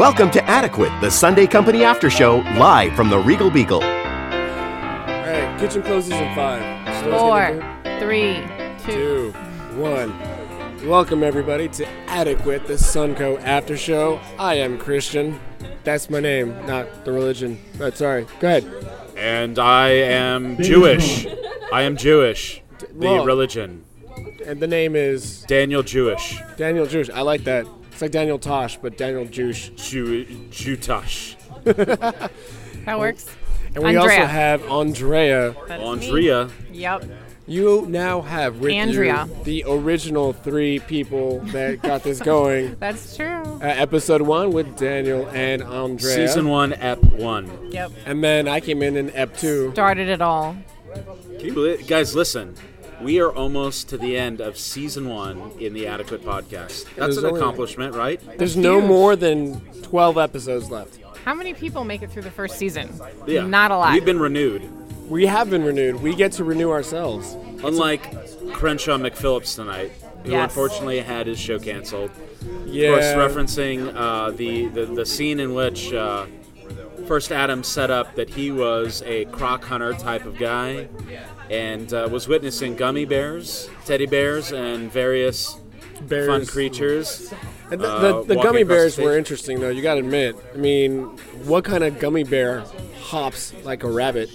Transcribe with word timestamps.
Welcome 0.00 0.30
to 0.30 0.42
Adequate, 0.48 0.98
the 1.02 1.10
Sunday 1.10 1.46
Company 1.46 1.84
After 1.84 2.08
Show, 2.08 2.38
live 2.56 2.96
from 2.96 3.10
the 3.10 3.18
Regal 3.18 3.50
Beagle. 3.50 3.82
All 3.82 3.90
right, 3.90 5.56
kitchen 5.60 5.82
closes 5.82 6.12
in 6.12 6.34
five. 6.34 6.62
Stores 7.00 7.20
Four, 7.20 7.82
get 7.84 8.00
three, 8.00 8.46
two. 8.86 9.30
Two, 9.30 9.32
one. 9.78 10.18
Welcome 10.88 11.22
everybody 11.22 11.68
to 11.68 11.86
Adequate, 12.06 12.66
the 12.66 12.78
Sunco 12.78 13.38
After 13.42 13.76
Show. 13.76 14.18
I 14.38 14.54
am 14.54 14.78
Christian. 14.78 15.38
That's 15.84 16.08
my 16.08 16.20
name, 16.20 16.56
not 16.64 17.04
the 17.04 17.12
religion. 17.12 17.60
But 17.76 17.98
sorry. 17.98 18.26
Go 18.40 18.48
ahead. 18.48 18.64
And 19.18 19.58
I 19.58 19.88
am 19.90 20.56
Jewish. 20.62 21.26
I 21.74 21.82
am 21.82 21.98
Jewish. 21.98 22.62
The 22.78 22.86
Well- 22.94 23.26
religion. 23.26 23.84
And 24.46 24.60
the 24.60 24.66
name 24.66 24.96
is 24.96 25.42
Daniel 25.42 25.82
Jewish. 25.82 26.40
Daniel 26.56 26.86
Jewish. 26.86 27.10
I 27.10 27.20
like 27.20 27.44
that. 27.44 27.66
It's 28.00 28.02
like 28.02 28.12
Daniel 28.12 28.38
Tosh, 28.38 28.78
but 28.78 28.96
Daniel 28.96 29.26
Jewish. 29.26 29.68
Jew 29.76 30.24
Jutash. 30.50 31.36
That 32.86 32.98
works. 32.98 33.26
And 33.74 33.84
we 33.84 33.94
Andrea. 33.94 34.20
also 34.20 34.24
have 34.24 34.70
Andrea. 34.70 35.54
That's 35.68 35.82
me. 35.82 36.06
Andrea. 36.06 36.50
Yep. 36.72 37.04
You 37.46 37.84
now 37.90 38.22
have 38.22 38.60
with 38.60 38.72
Andrea. 38.72 39.28
you 39.28 39.44
the 39.44 39.64
original 39.68 40.32
three 40.32 40.78
people 40.78 41.40
that 41.52 41.82
got 41.82 42.02
this 42.02 42.20
going. 42.20 42.74
That's 42.80 43.18
true. 43.18 43.26
Uh, 43.26 43.64
episode 43.64 44.22
one 44.22 44.54
with 44.54 44.78
Daniel 44.78 45.28
and 45.28 45.62
Andrea. 45.62 46.14
Season 46.14 46.48
one, 46.48 46.72
Ep 46.72 47.02
one. 47.04 47.70
Yep. 47.70 47.92
And 48.06 48.24
then 48.24 48.48
I 48.48 48.60
came 48.60 48.80
in 48.82 48.96
in 48.96 49.10
Ep 49.14 49.36
two. 49.36 49.72
Started 49.72 50.08
it 50.08 50.22
all. 50.22 50.56
Can 51.36 51.40
you 51.40 51.52
believe 51.52 51.86
Guys, 51.86 52.16
listen. 52.16 52.56
We 53.00 53.20
are 53.20 53.30
almost 53.32 53.88
to 53.90 53.98
the 53.98 54.16
end 54.16 54.40
of 54.40 54.58
season 54.58 55.08
one 55.08 55.52
in 55.58 55.72
the 55.72 55.86
Adequate 55.86 56.22
podcast. 56.22 56.84
That's 56.96 57.16
an 57.16 57.24
accomplishment, 57.24 57.94
right? 57.94 58.20
There's 58.38 58.56
no 58.56 58.80
more 58.80 59.16
than 59.16 59.60
12 59.82 60.18
episodes 60.18 60.70
left. 60.70 60.98
How 61.24 61.34
many 61.34 61.54
people 61.54 61.84
make 61.84 62.02
it 62.02 62.10
through 62.10 62.22
the 62.22 62.30
first 62.30 62.56
season? 62.56 62.90
Yeah. 63.26 63.46
Not 63.46 63.70
a 63.70 63.76
lot. 63.76 63.92
We've 63.94 64.04
been 64.04 64.20
renewed. 64.20 64.68
We 65.08 65.26
have 65.26 65.50
been 65.50 65.64
renewed. 65.64 66.02
We 66.02 66.14
get 66.14 66.32
to 66.32 66.44
renew 66.44 66.70
ourselves. 66.70 67.34
Unlike 67.64 68.52
Crenshaw 68.52 68.96
McPhillips 68.98 69.56
tonight, 69.56 69.92
who 70.24 70.32
Yes. 70.32 70.50
unfortunately 70.50 71.00
had 71.00 71.26
his 71.26 71.38
show 71.38 71.58
canceled. 71.58 72.10
Yeah. 72.66 72.90
Of 72.90 73.16
course, 73.16 73.32
referencing 73.34 73.94
uh, 73.94 74.30
the, 74.30 74.66
the 74.68 74.86
the 74.86 75.06
scene 75.06 75.40
in 75.40 75.54
which 75.54 75.92
uh, 75.92 76.26
first 77.06 77.32
Adam 77.32 77.62
set 77.64 77.90
up 77.90 78.14
that 78.14 78.30
he 78.30 78.50
was 78.50 79.02
a 79.04 79.24
croc 79.26 79.64
hunter 79.64 79.92
type 79.94 80.24
of 80.24 80.38
guy, 80.38 80.88
and 81.50 81.92
uh, 81.92 82.08
was 82.10 82.28
witnessing 82.28 82.76
gummy 82.76 83.04
bears, 83.04 83.68
teddy 83.84 84.06
bears, 84.06 84.52
and 84.52 84.90
various 84.90 85.58
Bears. 86.02 86.26
fun 86.26 86.46
creatures. 86.46 87.32
And 87.70 87.80
the, 87.80 87.88
uh, 87.88 88.22
the, 88.22 88.34
the 88.34 88.42
gummy 88.42 88.64
bears 88.64 88.96
the 88.96 89.02
were 89.02 89.18
interesting, 89.18 89.60
though. 89.60 89.68
You 89.68 89.82
got 89.82 89.94
to 89.94 90.00
admit. 90.00 90.36
I 90.54 90.56
mean, 90.56 91.02
what 91.44 91.64
kind 91.64 91.84
of 91.84 91.98
gummy 91.98 92.24
bear 92.24 92.64
hops 93.02 93.52
like 93.64 93.82
a 93.82 93.90
rabbit? 93.90 94.30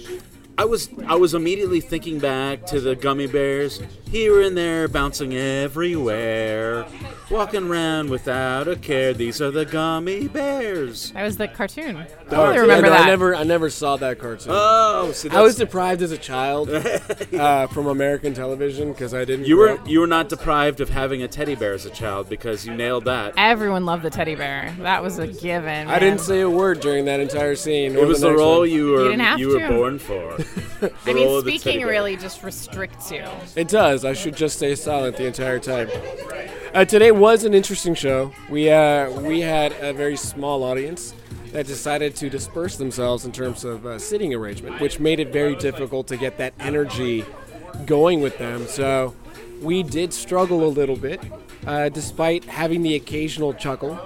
I 0.58 0.64
was 0.64 0.88
I 1.06 1.16
was 1.16 1.34
immediately 1.34 1.80
thinking 1.80 2.18
back 2.18 2.64
to 2.66 2.80
the 2.80 2.96
gummy 2.96 3.26
bears 3.26 3.80
here 4.08 4.40
and 4.40 4.56
there, 4.56 4.88
bouncing 4.88 5.34
everywhere, 5.34 6.86
walking 7.30 7.68
around 7.68 8.10
without 8.10 8.68
a 8.68 8.76
care. 8.76 9.12
These 9.12 9.40
are 9.40 9.50
the 9.50 9.64
gummy 9.64 10.28
bears. 10.28 11.10
that 11.12 11.24
was 11.24 11.36
the 11.36 11.48
cartoon. 11.48 11.96
Oh, 11.96 12.30
Totally 12.30 12.58
remember 12.60 12.86
yeah, 12.86 12.92
no, 12.92 12.98
that. 12.98 13.06
I 13.06 13.06
never, 13.06 13.34
I 13.34 13.42
never 13.44 13.70
saw 13.70 13.96
that 13.96 14.18
cartoon. 14.18 14.52
Oh, 14.54 15.10
see, 15.12 15.28
I 15.30 15.40
was 15.40 15.56
deprived 15.56 16.02
as 16.02 16.12
a 16.12 16.18
child 16.18 16.70
uh, 17.34 17.66
from 17.68 17.86
American 17.86 18.34
television 18.34 18.92
because 18.92 19.12
I 19.14 19.24
didn't. 19.24 19.46
You 19.46 19.56
were 19.56 19.70
up- 19.70 19.88
you 19.88 20.00
were 20.00 20.06
not 20.06 20.28
deprived 20.28 20.80
of 20.80 20.88
having 20.88 21.22
a 21.22 21.28
teddy 21.28 21.54
bear 21.54 21.72
as 21.72 21.84
a 21.86 21.90
child 21.90 22.28
because 22.28 22.66
you 22.66 22.74
nailed 22.74 23.04
that. 23.04 23.34
Everyone 23.36 23.84
loved 23.84 24.02
the 24.02 24.10
teddy 24.10 24.34
bear. 24.34 24.74
That 24.80 25.02
was 25.02 25.18
a 25.18 25.26
given. 25.26 25.88
I 25.88 25.98
didn't 25.98 26.20
say 26.20 26.40
a 26.40 26.50
word 26.50 26.80
during 26.80 27.06
that 27.06 27.20
entire 27.20 27.56
scene. 27.56 27.96
It 27.96 28.06
was 28.06 28.20
the 28.20 28.28
next 28.28 28.38
role 28.38 28.60
one. 28.60 28.70
you 28.70 28.90
were 28.90 29.04
didn't 29.04 29.20
have 29.20 29.40
were 29.40 29.68
born 29.68 29.98
for. 29.98 30.34
I 31.06 31.12
mean, 31.12 31.26
of 31.26 31.44
the 31.44 31.52
teddy 31.52 31.58
speaking 31.58 31.86
really 31.86 32.16
just 32.16 32.42
restricts 32.42 33.10
you. 33.10 33.24
It 33.54 33.68
does. 33.68 33.95
I 34.04 34.12
should 34.12 34.36
just 34.36 34.56
stay 34.56 34.74
silent 34.74 35.16
the 35.16 35.26
entire 35.26 35.58
time. 35.58 35.88
Uh, 36.74 36.84
today 36.84 37.10
was 37.10 37.44
an 37.44 37.54
interesting 37.54 37.94
show. 37.94 38.32
We 38.50 38.70
uh, 38.70 39.10
we 39.20 39.40
had 39.40 39.72
a 39.80 39.92
very 39.92 40.16
small 40.16 40.62
audience 40.62 41.14
that 41.52 41.66
decided 41.66 42.14
to 42.16 42.28
disperse 42.28 42.76
themselves 42.76 43.24
in 43.24 43.32
terms 43.32 43.64
of 43.64 43.86
uh, 43.86 43.98
sitting 43.98 44.34
arrangement, 44.34 44.80
which 44.80 45.00
made 45.00 45.20
it 45.20 45.32
very 45.32 45.56
difficult 45.56 46.06
to 46.08 46.16
get 46.16 46.36
that 46.38 46.52
energy 46.60 47.24
going 47.86 48.20
with 48.20 48.36
them. 48.38 48.66
So 48.66 49.14
we 49.62 49.82
did 49.82 50.12
struggle 50.12 50.64
a 50.64 50.68
little 50.68 50.96
bit, 50.96 51.20
uh, 51.66 51.88
despite 51.88 52.44
having 52.44 52.82
the 52.82 52.94
occasional 52.94 53.54
chuckle. 53.54 53.98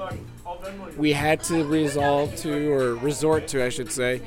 We 0.97 1.13
had 1.13 1.43
to 1.45 1.65
resolve 1.65 2.35
to, 2.37 2.73
or 2.73 2.95
resort 2.97 3.47
to, 3.49 3.65
I 3.65 3.69
should 3.69 3.91
say, 3.91 4.21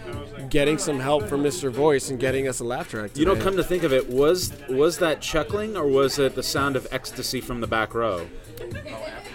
getting 0.49 0.77
some 0.77 0.99
help 0.99 1.27
from 1.27 1.43
Mr. 1.43 1.71
Voice 1.71 2.09
and 2.09 2.19
getting 2.19 2.47
us 2.47 2.59
a 2.59 2.63
laugh 2.63 2.89
track. 2.89 3.15
You 3.17 3.25
know, 3.25 3.33
today. 3.33 3.43
come 3.43 3.57
to 3.57 3.63
think 3.63 3.83
of 3.83 3.93
it, 3.93 4.09
was 4.09 4.51
was 4.69 4.97
that 4.99 5.21
chuckling 5.21 5.75
or 5.77 5.87
was 5.87 6.19
it 6.19 6.35
the 6.35 6.43
sound 6.43 6.75
of 6.75 6.87
ecstasy 6.91 7.41
from 7.41 7.61
the 7.61 7.67
back 7.67 7.93
row? 7.93 8.27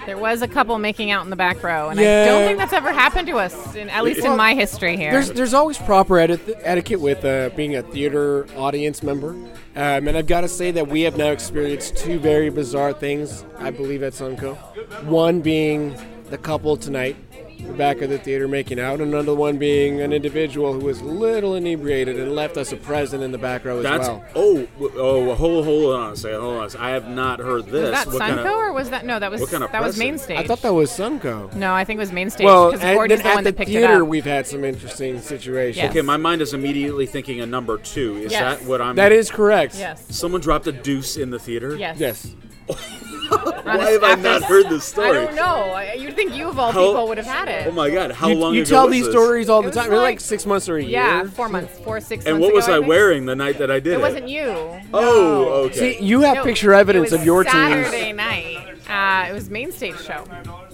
There 0.06 0.16
was 0.16 0.40
a 0.40 0.48
couple 0.48 0.78
making 0.78 1.10
out 1.10 1.24
in 1.24 1.30
the 1.30 1.36
back 1.36 1.62
row, 1.62 1.90
and 1.90 2.00
Yeah. 2.00 2.22
I 2.22 2.24
don't 2.28 2.46
think 2.46 2.58
that's 2.58 2.72
ever 2.72 2.94
happened 2.94 3.28
to 3.28 3.36
us, 3.36 3.74
in, 3.74 3.90
at 3.90 4.04
least 4.04 4.24
in 4.24 4.36
my 4.38 4.54
history 4.54 4.96
here. 4.96 5.12
There's 5.12 5.30
there's 5.32 5.52
always 5.52 5.76
proper 5.76 6.18
eti- 6.18 6.54
etiquette 6.62 7.00
with 7.00 7.24
uh, 7.26 7.50
being 7.54 7.76
a 7.76 7.82
theater 7.82 8.46
audience 8.56 9.02
member, 9.02 9.30
um, 9.76 10.08
and 10.08 10.16
I've 10.16 10.26
got 10.26 10.40
to 10.42 10.48
say 10.48 10.70
that 10.70 10.88
we 10.88 11.02
have 11.02 11.18
now 11.18 11.30
experienced 11.30 11.98
two 11.98 12.18
very 12.18 12.48
bizarre 12.48 12.94
things. 12.94 13.44
I 13.58 13.70
believe 13.70 14.02
at 14.02 14.14
Sunco, 14.14 14.56
one 15.04 15.42
being 15.42 15.94
the 16.30 16.38
couple 16.38 16.76
tonight, 16.76 17.16
in 17.58 17.66
the 17.66 17.72
back 17.74 18.00
of 18.02 18.10
the 18.10 18.18
theater 18.18 18.46
making 18.46 18.78
out, 18.78 19.00
and 19.00 19.12
another 19.12 19.34
one 19.34 19.58
being 19.58 20.00
an 20.00 20.12
individual 20.12 20.72
who 20.72 20.80
was 20.80 21.00
a 21.00 21.04
little 21.04 21.54
inebriated 21.56 22.18
and 22.18 22.34
left 22.34 22.56
us 22.56 22.70
a 22.70 22.76
present 22.76 23.22
in 23.22 23.32
the 23.32 23.38
back 23.38 23.64
row 23.64 23.78
as 23.78 23.82
That's 23.82 24.08
well. 24.08 24.24
oh 24.36 24.68
oh 24.96 25.34
hold 25.34 25.64
hold 25.64 25.94
on 25.96 26.12
a 26.12 26.16
second 26.16 26.40
hold 26.40 26.58
on. 26.58 26.66
a 26.66 26.70
second. 26.70 26.86
I 26.86 26.90
have 26.90 27.08
not 27.08 27.40
heard 27.40 27.66
this. 27.66 27.82
was 27.82 27.90
that 27.90 28.06
What 28.06 28.14
Sunco 28.16 28.18
kind 28.18 28.38
of- 28.40 28.46
or 28.46 28.72
was 28.72 28.90
that 28.90 29.04
no? 29.06 29.18
That 29.18 29.30
was 29.32 29.40
what 29.40 29.50
kind 29.50 29.64
of 29.64 29.72
that 29.72 29.82
was 29.82 29.96
present? 29.96 30.10
main 30.10 30.18
stage. 30.18 30.38
I 30.38 30.46
thought 30.46 30.62
that 30.62 30.72
was 30.74 30.90
Sunco. 30.90 31.52
no, 31.54 31.74
I 31.74 31.84
think 31.84 31.96
it 31.98 32.00
was 32.00 32.12
main 32.12 32.30
stage 32.30 32.44
Well, 32.44 32.70
and 32.70 32.80
Gordon's 32.80 33.22
then 33.22 33.26
the 33.26 33.30
at 33.30 33.34
one 33.34 33.44
the 33.44 33.52
theater, 33.52 34.04
we've 34.04 34.24
had 34.24 34.46
some 34.46 34.64
interesting 34.64 35.20
situations. 35.20 35.78
Yes. 35.78 35.90
Okay, 35.90 36.02
my 36.02 36.16
mind 36.16 36.42
is 36.42 36.54
immediately 36.54 37.06
thinking 37.06 37.40
a 37.40 37.46
number 37.46 37.76
two. 37.78 38.16
Is 38.18 38.30
Yes. 38.32 38.60
that 38.60 38.68
what 38.68 38.80
I'm? 38.80 38.94
That 38.96 39.10
is 39.12 39.30
correct. 39.30 39.76
Yes. 39.76 40.04
Someone 40.16 40.40
dropped 40.40 40.66
a 40.68 40.72
deuce 40.72 41.16
in 41.16 41.30
the 41.30 41.38
theater. 41.40 41.76
Yes. 41.76 41.98
Yes. 41.98 42.34
Why 43.28 43.90
have 43.90 44.04
I 44.04 44.14
not 44.14 44.42
heard 44.44 44.68
this 44.68 44.84
story? 44.84 45.08
I 45.10 45.12
don't 45.12 45.34
know. 45.34 45.78
You'd 45.96 46.14
think 46.16 46.34
you 46.34 46.48
of 46.48 46.58
all 46.58 46.72
How- 46.72 46.86
people 46.86 47.08
would 47.08 47.18
have 47.18 47.26
had 47.26 47.48
it. 47.48 47.66
Oh 47.66 47.72
my 47.72 47.90
god! 47.90 48.12
How 48.12 48.28
you 48.28 48.34
long 48.36 48.54
you 48.54 48.62
ago 48.62 48.70
tell 48.70 48.84
was 48.86 48.92
these 48.92 49.04
this? 49.04 49.12
stories 49.14 49.48
all 49.48 49.62
the 49.62 49.68
was 49.68 49.76
time. 49.76 49.88
They're 49.90 49.98
like 49.98 50.04
like- 50.14 50.20
six 50.20 50.46
months 50.46 50.68
or 50.68 50.76
a 50.76 50.82
year. 50.82 50.90
yeah, 50.90 51.16
year. 51.22 51.28
four 51.28 51.48
months, 51.48 51.78
four 51.80 52.00
six. 52.00 52.24
And 52.24 52.34
months 52.38 52.44
what 52.46 52.54
was 52.54 52.64
ago, 52.64 52.74
I 52.74 52.78
think. 52.78 52.88
wearing 52.88 53.26
the 53.26 53.36
night 53.36 53.58
that 53.58 53.70
I 53.70 53.80
did 53.80 53.92
it? 53.94 53.96
It 53.96 54.00
wasn't 54.00 54.28
you. 54.28 54.48
Oh, 54.94 55.00
No. 55.44 55.48
okay. 55.66 55.98
See, 55.98 56.04
you 56.04 56.20
have 56.22 56.36
No, 56.38 56.44
picture 56.44 56.72
evidence 56.72 57.08
it 57.08 57.12
was 57.12 57.20
of 57.20 57.26
your 57.26 57.44
teams. 57.44 57.54
Saturday 57.54 58.12
night. 58.12 58.56
Uh, 58.88 59.26
it 59.30 59.34
was 59.34 59.50
main 59.50 59.70
stage 59.72 60.00
show. 60.02 60.24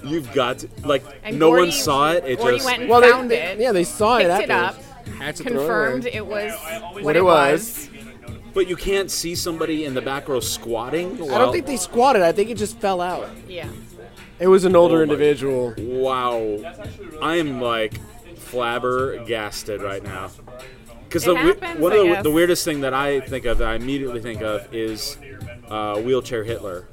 You've 0.04 0.32
got 0.32 0.58
to, 0.60 0.68
like 0.84 1.02
And 1.24 1.38
no 1.38 1.48
one 1.50 1.58
Gordy- 1.58 1.72
saw 1.72 2.12
it. 2.12 2.24
It 2.26 2.38
Gordy 2.38 2.56
just 2.58 2.66
went 2.66 2.80
and 2.82 2.88
Well, 2.90 3.00
they, 3.00 3.10
found 3.10 3.30
they- 3.30 3.42
it. 3.42 3.58
yeah, 3.58 3.72
they 3.72 3.84
saw 3.84 4.18
it 4.18 4.28
picked 4.28 4.42
it 4.44 4.50
afterwards. 4.50 4.86
up, 5.08 5.18
Had 5.18 5.36
to 5.36 5.42
throw 5.42 5.52
it 5.52 5.56
confirmed 5.56 6.06
it 6.06 6.26
was 6.26 6.52
what, 6.92 7.02
What 7.02 7.16
it 7.16 7.20
it 7.20 7.22
was. 7.24 7.88
But 8.54 8.68
you 8.68 8.76
can't 8.76 9.10
see 9.10 9.34
somebody 9.34 9.84
in 9.84 9.94
the 9.94 10.00
back 10.00 10.28
row 10.28 10.40
squatting. 10.40 11.14
I 11.30 11.38
don't 11.38 11.52
think 11.52 11.66
they 11.66 11.76
squatted. 11.76 12.22
I 12.22 12.32
think 12.32 12.50
it 12.50 12.56
just 12.56 12.78
fell 12.78 13.00
out. 13.00 13.28
Yeah. 13.48 13.68
It 14.38 14.46
was 14.48 14.64
an 14.64 14.74
older 14.76 14.96
Oh 14.96 14.98
my- 14.98 15.02
individual. 15.12 15.74
Wow, 15.78 16.58
I 17.20 17.36
am 17.36 17.60
like 17.60 17.94
flabbergasted 18.36 19.82
right 19.82 20.02
now. 20.02 20.30
Because 21.08 21.26
It 21.26 21.32
we- 21.32 21.36
happens, 21.38 21.80
one 21.80 21.92
I 21.92 21.96
of 21.96 22.02
the, 22.02 22.08
guess. 22.14 22.22
the 22.24 22.30
weirdest 22.30 22.64
thing 22.64 22.80
that 22.80 22.94
I 22.94 23.20
think 23.20 23.44
of, 23.44 23.58
that 23.58 23.68
I 23.68 23.74
immediately 23.76 24.20
think 24.20 24.42
of, 24.42 24.72
is 24.74 25.16
uh, 25.68 26.00
wheelchair 26.00 26.42
Hitler 26.44 26.86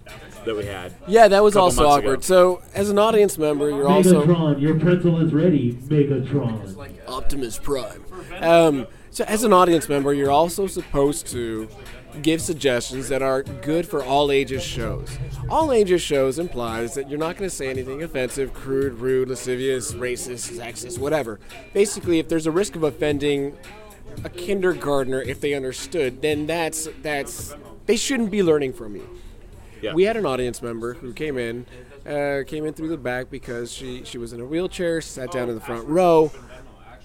that 0.46 0.56
we 0.56 0.66
had. 0.66 0.94
Yeah, 1.08 1.28
that 1.28 1.44
was 1.44 1.54
Couple 1.54 1.66
also 1.66 1.84
months 1.84 1.98
awkward. 1.98 2.14
ago. 2.14 2.22
So, 2.22 2.62
as 2.76 2.90
an 2.90 3.00
audience 3.00 3.38
member, 3.38 3.70
you're 3.70 3.88
also 3.88 4.26
Megatron, 4.26 4.62
your 4.62 4.80
pretzel 4.80 5.20
is 5.26 5.34
ready. 5.34 5.74
Megatron. 5.74 6.88
Optimus 7.08 7.58
Prime. 7.60 8.04
Um, 8.40 8.88
so, 9.12 9.26
as 9.26 9.44
an 9.44 9.52
audience 9.52 9.90
member, 9.90 10.14
you're 10.14 10.32
also 10.32 10.68
supposed 10.68 11.28
to 11.28 11.68
give 12.22 12.42
suggestions 12.42 13.10
that 13.10 13.22
are 13.22 13.44
good 13.44 13.88
for 13.88 14.04
all 14.04 14.32
ages 14.32 14.64
shows. 14.64 15.18
All 15.50 15.72
ages 15.72 16.02
shows 16.02 16.40
implies 16.40 16.94
that 16.94 17.10
you're 17.10 17.20
not 17.20 17.38
going 17.38 17.50
to 17.50 17.56
say 17.56 17.70
anything 17.70 18.04
offensive, 18.04 18.54
crude, 18.54 18.96
rude, 18.96 19.30
lascivious, 19.30 19.94
racist, 19.94 20.58
sexist, 20.58 20.98
whatever. 20.98 21.40
Basically, 21.74 22.20
if 22.20 22.30
there's 22.30 22.48
a 22.48 22.52
risk 22.52 22.76
of 22.76 22.84
offending 22.84 23.58
a 24.24 24.30
kindergartner 24.30 25.22
if 25.22 25.42
they 25.42 25.54
understood, 25.54 26.22
then 26.22 26.48
that's 26.48 26.88
that's 27.02 27.54
they 27.88 27.98
shouldn't 27.98 28.32
be 28.32 28.44
learning 28.44 28.74
from 28.74 28.96
you. 28.96 29.08
Yeah. 29.82 29.94
We 29.94 30.04
had 30.04 30.16
an 30.16 30.26
audience 30.26 30.62
member 30.62 30.94
who 30.94 31.12
came 31.12 31.38
in, 31.38 31.66
uh, 32.06 32.44
came 32.46 32.66
in 32.66 32.74
through 32.74 32.90
the 32.90 32.98
back 32.98 33.30
because 33.30 33.74
she 33.74 34.04
she 34.04 34.18
was 34.18 34.32
in 34.32 34.40
a 34.40 34.46
wheelchair, 34.46 35.02
sat 35.02 35.32
down 35.32 35.50
in 35.50 35.56
the 35.56 35.62
front 35.62 35.88
row. 35.88 36.32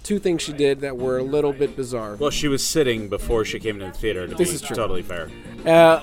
Two 0.06 0.20
things 0.20 0.40
she 0.40 0.52
did 0.52 0.82
that 0.82 0.96
were 0.96 1.18
a 1.18 1.22
little 1.24 1.52
bit 1.52 1.74
bizarre. 1.74 2.14
Well, 2.14 2.30
she 2.30 2.46
was 2.46 2.64
sitting 2.64 3.08
before 3.08 3.44
she 3.44 3.58
came 3.58 3.80
into 3.80 3.86
the 3.90 3.98
theater. 3.98 4.28
To 4.28 4.36
This 4.36 4.50
be 4.50 4.54
is 4.54 4.62
true. 4.62 4.76
Totally 4.76 5.02
fair. 5.02 5.28
Uh, 5.66 6.00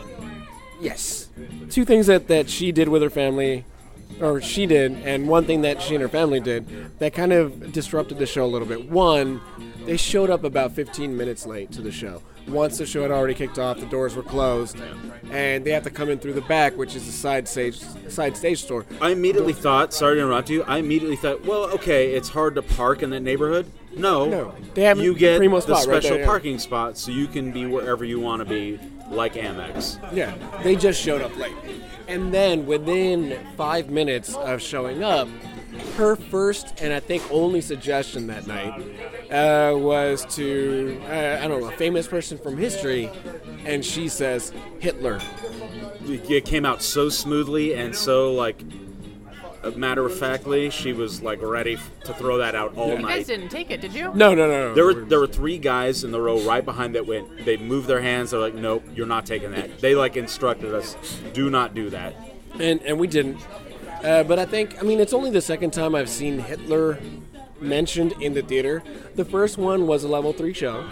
yes, 0.82 1.30
two 1.70 1.86
things 1.86 2.08
that 2.08 2.28
that 2.28 2.50
she 2.50 2.74
did 2.74 2.90
with 2.90 3.02
her 3.02 3.10
family 3.10 3.64
or 4.20 4.42
she 4.42 4.66
did, 4.66 4.92
and 5.06 5.30
one 5.30 5.46
thing 5.46 5.62
that 5.62 5.82
she 5.82 5.96
and 5.96 6.02
her 6.02 6.10
family 6.10 6.42
did 6.42 7.00
that 7.00 7.14
kind 7.14 7.32
of 7.32 7.72
disrupted 7.72 8.18
the 8.18 8.26
show 8.26 8.44
a 8.44 8.52
little 8.52 8.68
bit. 8.68 8.90
One, 8.90 9.40
they 9.86 9.96
showed 9.96 10.30
up 10.30 10.44
about 10.44 10.74
15 10.74 11.16
minutes 11.16 11.46
late 11.46 11.72
to 11.72 11.82
the 11.82 11.92
show. 11.92 12.22
Once 12.46 12.80
the 12.80 12.86
show 12.86 13.04
had 13.04 13.12
already 13.12 13.34
kicked 13.34 13.58
off, 13.58 13.80
the 13.80 13.86
doors 13.86 14.16
were 14.18 14.24
closed, 14.24 14.78
and 15.32 15.64
they 15.64 15.72
have 15.72 15.84
to 15.84 15.90
come 15.90 16.10
in 16.10 16.20
through 16.20 16.34
the 16.34 16.42
back, 16.42 16.76
which 16.76 16.94
is 16.94 17.06
the 17.06 17.12
side 17.14 17.48
stage 17.48 17.80
side 18.10 18.36
stage 18.36 18.62
store. 18.62 18.86
I 19.00 19.12
immediately 19.12 19.54
thought, 19.54 19.94
sorry 19.94 20.16
to 20.18 20.24
interrupt 20.24 20.50
you. 20.50 20.64
I 20.64 20.80
immediately 20.80 21.16
thought, 21.16 21.46
well, 21.46 21.72
okay, 21.72 22.12
it's 22.12 22.28
hard 22.28 22.56
to 22.56 22.62
park 22.62 23.02
in 23.02 23.10
that 23.12 23.22
neighborhood. 23.22 23.72
No, 23.96 24.26
No, 24.28 24.56
they 24.74 24.84
have 24.84 25.00
you 25.00 25.14
get 25.16 25.38
primo 25.38 25.58
the 25.58 25.62
spot 25.62 25.78
right 25.78 25.84
special 25.84 26.10
there, 26.12 26.20
yeah. 26.22 26.26
parking 26.26 26.60
spot, 26.60 26.98
so 26.98 27.12
you 27.12 27.28
can 27.28 27.52
be 27.52 27.66
wherever 27.66 28.04
you 28.04 28.20
want 28.20 28.40
to 28.42 28.46
be, 28.46 28.80
like 29.10 29.34
Amex. 29.36 29.98
Yeah, 30.14 30.34
they 30.64 30.76
just 30.76 31.02
showed 31.02 31.22
up 31.22 31.36
late. 31.38 31.54
And 32.08 32.34
then 32.34 32.66
within 32.66 33.40
five 33.56 33.90
minutes 33.90 34.36
of 34.36 34.62
showing 34.62 35.04
up, 35.04 35.28
her 35.96 36.16
first 36.16 36.74
and 36.82 36.94
I 36.94 37.00
think 37.00 37.24
only 37.32 37.62
suggestion 37.62 38.28
that 38.28 38.46
night 38.48 38.80
uh, 39.32 39.76
was 39.78 40.26
to, 40.36 41.02
uh, 41.06 41.40
I 41.42 41.48
don't 41.48 41.62
know, 41.62 41.70
a 41.70 41.78
famous 41.78 42.08
person 42.08 42.38
from 42.38 42.58
history, 42.58 43.10
and 43.66 43.84
she 43.84 44.08
says, 44.08 44.52
Hitler. 44.80 45.20
It 46.06 46.30
it 46.30 46.46
came 46.46 46.66
out 46.66 46.82
so 46.82 47.10
smoothly 47.10 47.74
and 47.76 47.96
so 47.96 48.34
like 48.34 48.62
matter 49.72 50.06
of 50.06 50.18
factly. 50.18 50.70
She 50.70 50.94
was 50.94 51.22
like 51.22 51.42
ready 51.42 51.74
f- 51.74 51.92
to 52.06 52.14
throw 52.14 52.38
that 52.38 52.56
out 52.56 52.76
all 52.78 52.88
night. 52.90 52.96
You 52.98 53.02
night. 53.06 53.16
guys 53.18 53.28
didn't 53.28 53.50
take 53.50 53.72
it, 53.72 53.82
did 53.82 53.94
you? 53.94 54.06
No, 54.14 54.34
no, 54.36 54.48
no, 54.48 54.70
no. 54.70 54.74
There 54.74 54.86
were 54.86 54.94
there 54.94 55.20
were 55.20 55.28
three 55.28 55.58
guys 55.58 56.04
in 56.04 56.12
the 56.12 56.20
row 56.22 56.40
right 56.42 56.64
behind 56.64 56.96
that 56.96 57.06
went. 57.06 57.46
They 57.46 57.58
moved 57.58 57.88
their 57.88 58.02
hands. 58.02 58.32
They're 58.32 58.40
like, 58.40 58.56
"Nope, 58.56 58.84
you're 58.96 59.08
not 59.08 59.26
taking 59.26 59.52
that." 59.52 59.80
They 59.80 59.96
like 59.96 60.18
instructed 60.18 60.74
us, 60.74 60.96
"Do 61.34 61.50
not 61.50 61.74
do 61.74 61.90
that." 61.90 62.16
and 62.60 62.82
and 62.84 63.00
we 63.00 63.08
didn't. 63.08 63.38
Uh, 64.04 64.24
but 64.24 64.38
I 64.38 64.46
think 64.46 64.78
I 64.80 64.84
mean 64.84 65.00
it's 65.00 65.14
only 65.14 65.30
the 65.32 65.42
second 65.42 65.72
time 65.72 65.96
I've 65.96 66.10
seen 66.10 66.40
Hitler 66.40 67.00
mentioned 67.62 68.14
in 68.22 68.34
the 68.34 68.42
theater. 68.42 68.84
The 69.16 69.26
first 69.26 69.58
one 69.58 69.88
was 69.88 70.04
a 70.04 70.08
level 70.08 70.34
three 70.34 70.54
show. 70.54 70.86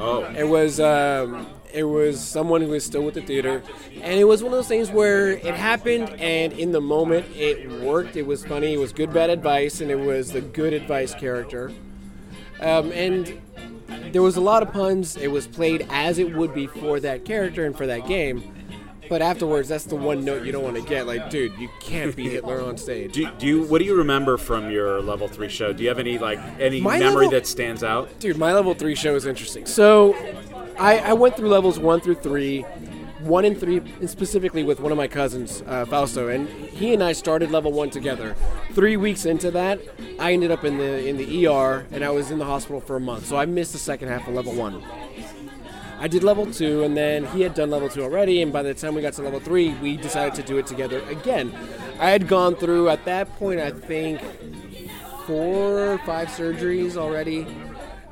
Oh, 0.00 0.24
It 0.36 0.48
was 0.48 0.80
um, 0.80 1.46
it 1.74 1.84
was 1.84 2.20
someone 2.20 2.62
who 2.62 2.68
was 2.68 2.84
still 2.84 3.02
with 3.02 3.14
the 3.14 3.20
theater, 3.20 3.62
and 4.00 4.18
it 4.18 4.24
was 4.24 4.42
one 4.42 4.52
of 4.52 4.58
those 4.58 4.68
things 4.68 4.90
where 4.90 5.30
it 5.30 5.54
happened, 5.54 6.08
and 6.20 6.52
in 6.52 6.70
the 6.70 6.80
moment 6.80 7.26
it 7.34 7.68
worked. 7.82 8.16
It 8.16 8.26
was 8.26 8.44
funny. 8.44 8.74
It 8.74 8.78
was 8.78 8.92
good 8.92 9.12
bad 9.12 9.28
advice, 9.28 9.80
and 9.80 9.90
it 9.90 9.98
was 9.98 10.30
the 10.30 10.40
good 10.40 10.72
advice 10.72 11.14
character. 11.14 11.72
Um, 12.60 12.92
and 12.92 13.40
there 14.12 14.22
was 14.22 14.36
a 14.36 14.40
lot 14.40 14.62
of 14.62 14.72
puns. 14.72 15.16
It 15.16 15.28
was 15.28 15.48
played 15.48 15.86
as 15.90 16.18
it 16.18 16.34
would 16.36 16.54
be 16.54 16.68
for 16.68 17.00
that 17.00 17.24
character 17.24 17.66
and 17.66 17.76
for 17.76 17.86
that 17.86 18.06
game. 18.06 18.53
But 19.08 19.22
afterwards, 19.22 19.68
that's 19.68 19.84
the 19.84 19.96
one 19.96 20.24
note 20.24 20.44
you 20.44 20.52
don't 20.52 20.62
want 20.64 20.76
to 20.76 20.82
get. 20.82 21.06
Like, 21.06 21.30
dude, 21.30 21.56
you 21.58 21.68
can't 21.80 22.14
be 22.16 22.28
Hitler 22.30 22.60
on 22.60 22.76
stage. 22.76 23.12
do, 23.12 23.28
do 23.38 23.46
you? 23.46 23.62
What 23.64 23.78
do 23.78 23.84
you 23.84 23.96
remember 23.96 24.36
from 24.36 24.70
your 24.70 25.00
level 25.02 25.28
three 25.28 25.48
show? 25.48 25.72
Do 25.72 25.82
you 25.82 25.88
have 25.88 25.98
any 25.98 26.18
like 26.18 26.38
any 26.58 26.80
My 26.80 26.98
memory 26.98 27.26
level- 27.26 27.30
that 27.32 27.46
stands 27.46 27.82
out? 27.84 28.18
Dude, 28.20 28.36
my 28.38 28.52
level 28.52 28.74
three 28.74 28.94
show 28.94 29.14
is 29.14 29.26
interesting. 29.26 29.66
So, 29.66 30.14
I, 30.78 30.98
I 30.98 31.12
went 31.12 31.36
through 31.36 31.48
levels 31.48 31.78
one 31.78 32.00
through 32.00 32.16
three, 32.16 32.62
one 33.20 33.44
and 33.44 33.58
three, 33.58 33.78
and 33.78 34.08
specifically 34.10 34.62
with 34.64 34.80
one 34.80 34.90
of 34.92 34.98
my 34.98 35.06
cousins, 35.08 35.62
uh, 35.66 35.84
Fausto, 35.86 36.28
and 36.28 36.48
he 36.48 36.92
and 36.94 37.02
I 37.02 37.12
started 37.12 37.50
level 37.50 37.72
one 37.72 37.90
together. 37.90 38.34
Three 38.72 38.96
weeks 38.96 39.24
into 39.24 39.50
that, 39.52 39.80
I 40.18 40.32
ended 40.32 40.50
up 40.50 40.64
in 40.64 40.78
the 40.78 41.06
in 41.06 41.16
the 41.16 41.46
ER, 41.46 41.86
and 41.92 42.04
I 42.04 42.10
was 42.10 42.30
in 42.30 42.38
the 42.38 42.44
hospital 42.44 42.80
for 42.80 42.96
a 42.96 43.00
month. 43.00 43.26
So 43.26 43.36
I 43.36 43.44
missed 43.46 43.72
the 43.72 43.78
second 43.78 44.08
half 44.08 44.26
of 44.26 44.34
level 44.34 44.52
one. 44.54 44.82
I 46.04 46.06
did 46.06 46.22
level 46.22 46.44
two, 46.44 46.82
and 46.82 46.94
then 46.94 47.24
he 47.28 47.40
had 47.40 47.54
done 47.54 47.70
level 47.70 47.88
two 47.88 48.02
already. 48.02 48.42
And 48.42 48.52
by 48.52 48.62
the 48.62 48.74
time 48.74 48.94
we 48.94 49.00
got 49.00 49.14
to 49.14 49.22
level 49.22 49.40
three, 49.40 49.72
we 49.80 49.96
decided 49.96 50.34
to 50.34 50.42
do 50.42 50.58
it 50.58 50.66
together 50.66 51.00
again. 51.08 51.50
I 51.98 52.10
had 52.10 52.28
gone 52.28 52.56
through 52.56 52.90
at 52.90 53.06
that 53.06 53.34
point, 53.36 53.58
I 53.58 53.70
think, 53.70 54.20
four 55.26 55.92
or 55.92 55.98
five 56.00 56.28
surgeries 56.28 56.98
already. 56.98 57.46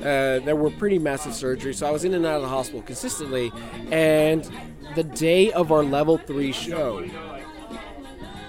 Uh, 0.01 0.41
that 0.41 0.59
were 0.59 0.71
pretty 0.71 0.99
massive 0.99 1.31
surgeries, 1.31 1.77
so 1.77 1.87
I 1.87 1.91
was 1.93 2.03
in 2.03 2.13
and 2.15 2.27
out 2.27 2.37
of 2.37 2.43
the 2.43 2.49
hospital 2.49 2.83
consistently. 2.83 3.53
And 3.93 4.51
the 4.97 5.05
day 5.05 5.53
of 5.53 5.71
our 5.71 5.85
level 5.85 6.19
three 6.19 6.51
show, 6.51 7.07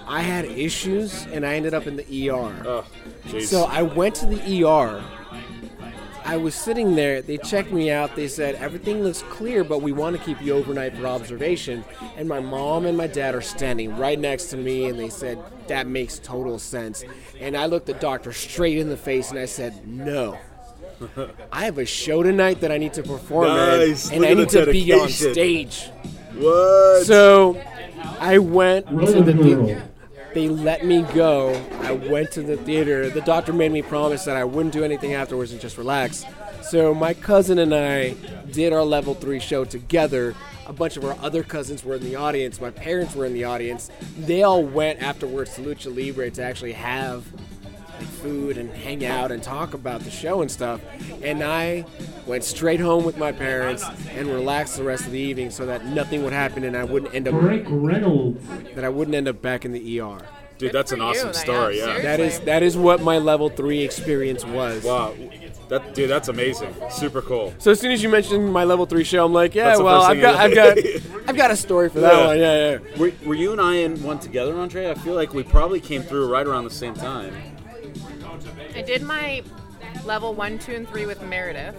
I 0.06 0.22
had 0.22 0.46
issues, 0.46 1.26
and 1.26 1.46
I 1.46 1.54
ended 1.54 1.74
up 1.74 1.86
in 1.86 1.96
the 1.96 2.30
ER. 2.30 2.62
Oh. 2.66 2.86
So 3.40 3.64
I 3.64 3.82
went 3.82 4.16
to 4.16 4.26
the 4.26 4.64
ER. 4.64 5.04
I 6.24 6.38
was 6.38 6.54
sitting 6.54 6.94
there. 6.96 7.20
They 7.20 7.36
checked 7.36 7.70
me 7.70 7.90
out. 7.90 8.16
They 8.16 8.28
said 8.28 8.54
everything 8.56 9.02
looks 9.02 9.22
clear, 9.24 9.62
but 9.62 9.82
we 9.82 9.92
want 9.92 10.16
to 10.16 10.22
keep 10.22 10.40
you 10.40 10.54
overnight 10.54 10.96
for 10.96 11.06
observation. 11.06 11.84
And 12.16 12.28
my 12.28 12.40
mom 12.40 12.86
and 12.86 12.96
my 12.96 13.06
dad 13.06 13.34
are 13.34 13.42
standing 13.42 13.96
right 13.98 14.18
next 14.18 14.46
to 14.46 14.56
me, 14.56 14.86
and 14.86 14.98
they 14.98 15.10
said 15.10 15.38
that 15.68 15.86
makes 15.86 16.18
total 16.18 16.58
sense. 16.58 17.04
And 17.40 17.56
I 17.56 17.66
looked 17.66 17.86
the 17.86 17.94
doctor 17.94 18.32
straight 18.32 18.78
in 18.78 18.88
the 18.88 18.96
face, 18.96 19.30
and 19.30 19.38
I 19.38 19.44
said, 19.44 19.86
"No, 19.86 20.38
I 21.52 21.64
have 21.66 21.78
a 21.78 21.84
show 21.84 22.22
tonight 22.22 22.60
that 22.60 22.72
I 22.72 22.78
need 22.78 22.94
to 22.94 23.02
perform, 23.02 23.48
in, 23.48 23.90
and 24.12 24.20
Look 24.20 24.30
I 24.30 24.34
need 24.34 24.48
the 24.48 24.64
to 24.64 24.72
be 24.72 24.92
on 24.94 25.08
stage." 25.10 25.90
what? 26.36 27.04
So 27.04 27.60
I 28.18 28.38
went 28.38 28.88
to 28.88 29.22
the 29.22 29.32
girl. 29.34 29.66
theater. 29.66 29.82
They 30.34 30.48
let 30.48 30.84
me 30.84 31.02
go. 31.14 31.54
I 31.82 31.92
went 31.92 32.32
to 32.32 32.42
the 32.42 32.56
theater. 32.56 33.08
The 33.08 33.20
doctor 33.20 33.52
made 33.52 33.70
me 33.70 33.82
promise 33.82 34.24
that 34.24 34.36
I 34.36 34.42
wouldn't 34.42 34.72
do 34.72 34.82
anything 34.82 35.14
afterwards 35.14 35.52
and 35.52 35.60
just 35.60 35.78
relax. 35.78 36.24
So 36.62 36.92
my 36.92 37.14
cousin 37.14 37.60
and 37.60 37.72
I 37.72 38.14
did 38.50 38.72
our 38.72 38.82
level 38.82 39.14
three 39.14 39.38
show 39.38 39.64
together. 39.64 40.34
A 40.66 40.72
bunch 40.72 40.96
of 40.96 41.04
our 41.04 41.16
other 41.22 41.44
cousins 41.44 41.84
were 41.84 41.94
in 41.94 42.02
the 42.02 42.16
audience. 42.16 42.60
My 42.60 42.70
parents 42.70 43.14
were 43.14 43.26
in 43.26 43.32
the 43.32 43.44
audience. 43.44 43.90
They 44.18 44.42
all 44.42 44.64
went 44.64 45.00
afterwards 45.00 45.54
to 45.54 45.60
Lucha 45.60 45.94
Libre 45.94 46.30
to 46.32 46.42
actually 46.42 46.72
have 46.72 47.24
like 47.98 48.06
food 48.08 48.58
and 48.58 48.70
hang 48.70 49.04
out 49.04 49.30
and 49.32 49.42
talk 49.42 49.74
about 49.74 50.00
the 50.02 50.10
show 50.10 50.40
and 50.42 50.50
stuff. 50.50 50.80
And 51.22 51.42
I 51.42 51.84
went 52.26 52.44
straight 52.44 52.80
home 52.80 53.04
with 53.04 53.16
my 53.18 53.32
parents 53.32 53.84
and 54.10 54.28
relaxed 54.28 54.76
the 54.76 54.84
rest 54.84 55.04
of 55.06 55.12
the 55.12 55.18
evening 55.18 55.50
so 55.50 55.66
that 55.66 55.84
nothing 55.86 56.22
would 56.24 56.32
happen 56.32 56.64
and 56.64 56.76
I 56.76 56.84
wouldn't 56.84 57.14
end 57.14 57.28
up 57.28 57.40
Frank 57.40 57.66
Reynolds. 57.68 58.42
that 58.74 58.84
I 58.84 58.88
wouldn't 58.88 59.14
end 59.14 59.28
up 59.28 59.40
back 59.42 59.64
in 59.64 59.72
the 59.72 60.00
ER. 60.00 60.18
Dude, 60.56 60.72
that's 60.72 60.92
an 60.92 60.98
for 60.98 61.04
you, 61.04 61.10
awesome 61.10 61.32
story. 61.34 61.78
yeah, 61.78 61.86
Yeah. 61.86 62.00
seriously. 62.00 62.02
That 62.04 62.20
is 62.20 62.40
that 62.40 62.62
is 62.62 62.76
what 62.76 63.02
my 63.02 63.18
level 63.18 63.48
three 63.50 63.80
experience 63.82 64.44
was. 64.44 64.84
Wow. 64.84 65.12
That 65.68 65.94
dude, 65.94 66.08
that's 66.10 66.28
amazing. 66.28 66.72
Super 66.90 67.22
cool. 67.22 67.52
So 67.58 67.70
as 67.72 67.80
soon 67.80 67.90
as 67.90 68.02
you 68.02 68.08
mentioned 68.08 68.52
my 68.52 68.64
level 68.64 68.86
three 68.86 69.02
show, 69.02 69.24
I'm 69.24 69.32
like, 69.32 69.54
yeah, 69.54 69.76
well, 69.78 70.02
I've 70.02 70.20
got, 70.20 70.36
I- 70.36 70.44
I've 70.44 70.54
got, 70.54 70.78
I've 71.28 71.36
got 71.36 71.50
a 71.50 71.56
story 71.56 71.88
for 71.88 72.00
that 72.00 72.12
Yeah. 72.14 72.26
one. 72.26 72.38
Yeah, 72.38 72.78
yeah. 72.94 72.98
Were, 72.98 73.12
were 73.26 73.34
you 73.34 73.50
and 73.52 73.60
I 73.60 73.76
in 73.76 74.00
one 74.02 74.18
together, 74.20 74.54
Andre? 74.56 74.90
I 74.90 74.94
feel 74.94 75.14
like 75.14 75.32
we 75.34 75.42
probably 75.42 75.80
came 75.80 76.02
through 76.02 76.28
right 76.30 76.46
around 76.46 76.64
the 76.64 76.70
same 76.70 76.94
time. 76.94 77.34
I 78.74 78.82
did 78.82 79.02
my 79.02 79.42
level 80.04 80.34
one, 80.34 80.58
two, 80.58 80.74
and 80.74 80.88
three 80.88 81.06
with 81.06 81.22
Meredith. 81.22 81.76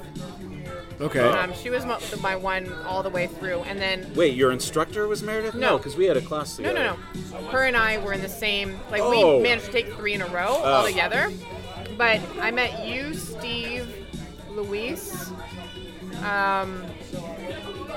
Okay. 1.01 1.19
Um, 1.19 1.53
she 1.53 1.69
was 1.69 1.85
mo- 1.85 1.99
my 2.21 2.35
one 2.37 2.71
all 2.85 3.03
the 3.03 3.09
way 3.09 3.27
through, 3.27 3.59
and 3.63 3.79
then 3.81 4.09
Wait, 4.15 4.33
your 4.35 4.51
instructor 4.53 5.07
was 5.09 5.21
Meredith? 5.21 5.53
No. 5.55 5.77
because 5.77 5.97
we 5.97 6.05
had 6.05 6.15
a 6.15 6.21
class 6.21 6.57
no, 6.57 6.69
together. 6.69 6.97
no, 7.33 7.39
no. 7.41 7.47
Her 7.47 7.63
and 7.65 7.75
I 7.75 7.97
were 7.97 8.13
in 8.13 8.21
the 8.21 8.29
same. 8.29 8.79
Like 8.89 9.01
Oh. 9.01 9.37
we 9.37 9.43
managed 9.43 9.65
to 9.65 9.71
take 9.73 9.93
three 9.95 10.13
in 10.13 10.21
a 10.21 10.27
row 10.27 10.47
Oh. 10.49 10.63
all 10.63 10.85
together. 10.85 11.31
But 11.97 12.21
I 12.39 12.51
met 12.51 12.85
you, 12.87 13.13
Steve, 13.13 13.93
Luis, 14.51 15.31
um, 16.23 16.81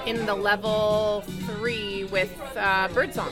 in 0.09 0.25
the 0.25 0.35
level 0.35 1.23
three 1.47 2.05
with 2.05 2.33
uh, 2.57 2.89
Birdsong. 2.95 3.31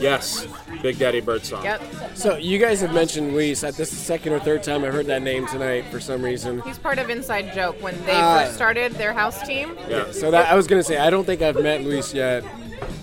Yes, 0.00 0.46
Big 0.82 0.98
Daddy 0.98 1.20
Birdsong. 1.20 1.62
Yep, 1.62 1.80
So 2.14 2.36
you 2.36 2.58
guys 2.58 2.80
have 2.80 2.92
mentioned 2.92 3.32
Luis. 3.32 3.62
Uh, 3.62 3.68
This 3.70 3.92
is 3.92 3.98
the 3.98 4.04
second 4.04 4.32
or 4.32 4.40
third 4.40 4.62
time 4.64 4.84
I 4.84 4.88
heard 4.88 5.06
that 5.06 5.22
name 5.22 5.46
tonight 5.46 5.84
for 5.90 6.00
some 6.00 6.22
reason. 6.22 6.60
he's 6.62 6.78
part 6.78 6.98
of 6.98 7.08
Inside 7.08 7.54
Joke 7.54 7.80
when 7.80 7.94
they 8.04 8.12
Ah. 8.12 8.40
first 8.42 8.54
started 8.54 8.92
their 8.94 9.12
house 9.12 9.40
team. 9.46 9.76
Yeah. 9.88 10.10
So 10.10 10.30
that 10.32 10.50
I 10.50 10.56
was 10.56 10.66
gonna 10.66 10.82
say 10.82 10.98
I 10.98 11.08
don't 11.08 11.24
think 11.24 11.40
I've 11.40 11.60
met 11.62 11.82
Luis 11.82 12.12
yet. 12.12 12.42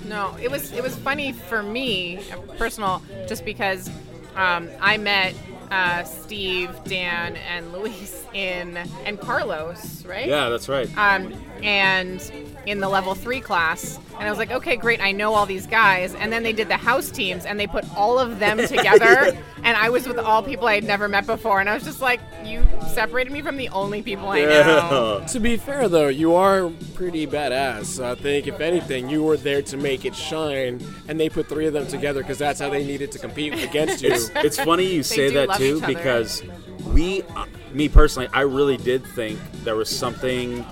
No, 0.05 0.35
it 0.41 0.51
was 0.51 0.71
it 0.73 0.83
was 0.83 0.95
funny 0.97 1.31
for 1.31 1.63
me, 1.63 2.19
uh, 2.31 2.37
personal, 2.57 3.01
just 3.27 3.45
because 3.45 3.89
um, 4.35 4.69
I 4.81 4.97
met 4.97 5.33
uh, 5.73 6.03
Steve, 6.03 6.69
Dan, 6.83 7.35
and 7.35 7.73
Luis 7.73 8.27
in 8.33 8.77
and 9.05 9.19
Carlos, 9.19 10.05
right? 10.05 10.27
Yeah, 10.27 10.49
that's 10.49 10.69
right. 10.69 10.87
Um, 10.95 11.33
and 11.63 12.21
in 12.67 12.79
the 12.79 12.87
level 12.87 13.15
three 13.15 13.41
class, 13.41 13.97
and 14.19 14.27
I 14.27 14.29
was 14.29 14.37
like, 14.37 14.51
okay, 14.51 14.75
great, 14.75 15.01
I 15.01 15.11
know 15.11 15.33
all 15.33 15.47
these 15.47 15.65
guys. 15.65 16.13
And 16.13 16.31
then 16.31 16.43
they 16.43 16.53
did 16.53 16.67
the 16.67 16.77
house 16.77 17.09
teams, 17.09 17.47
and 17.47 17.59
they 17.59 17.65
put 17.65 17.85
all 17.97 18.19
of 18.19 18.37
them 18.37 18.57
together, 18.67 19.35
and 19.63 19.75
I 19.75 19.89
was 19.89 20.07
with 20.07 20.19
all 20.19 20.43
people 20.43 20.67
I 20.67 20.75
had 20.75 20.83
never 20.83 21.07
met 21.07 21.25
before, 21.25 21.59
and 21.59 21.67
I 21.67 21.73
was 21.73 21.83
just 21.83 22.01
like, 22.01 22.19
you 22.43 22.67
separated 22.87 23.31
me 23.33 23.41
from 23.41 23.57
the 23.57 23.69
only 23.69 24.01
people 24.01 24.29
I 24.29 24.41
know. 24.41 25.23
To 25.33 25.39
be 25.39 25.57
fair 25.57 25.87
though, 25.89 26.07
you 26.09 26.35
are 26.35 26.69
pretty 26.93 27.25
badass. 27.27 27.85
So 27.85 28.11
I 28.11 28.15
think 28.15 28.47
if 28.47 28.59
anything, 28.59 29.09
you 29.09 29.23
were 29.23 29.37
there 29.37 29.61
to 29.63 29.77
make 29.77 30.05
it 30.05 30.15
shine, 30.15 30.85
and 31.07 31.19
they 31.19 31.29
put 31.29 31.47
three 31.47 31.65
of 31.67 31.73
them 31.73 31.87
together 31.87 32.21
because 32.21 32.37
that's 32.37 32.59
how 32.59 32.69
they 32.69 32.85
needed 32.85 33.11
to 33.13 33.19
compete 33.19 33.53
against 33.63 34.01
you. 34.03 34.11
it's 34.35 34.57
funny 34.59 34.85
you 34.85 35.03
say 35.15 35.29
do 35.29 35.33
that 35.35 35.47
love 35.49 35.57
too 35.57 35.77
each 35.77 35.83
other. 35.83 35.93
because 35.93 36.43
we, 36.87 37.21
uh, 37.35 37.45
me 37.73 37.89
personally, 37.89 38.27
I 38.33 38.41
really 38.41 38.77
did 38.77 39.03
think 39.05 39.39
there 39.63 39.75
was 39.75 39.89
something 39.89 40.65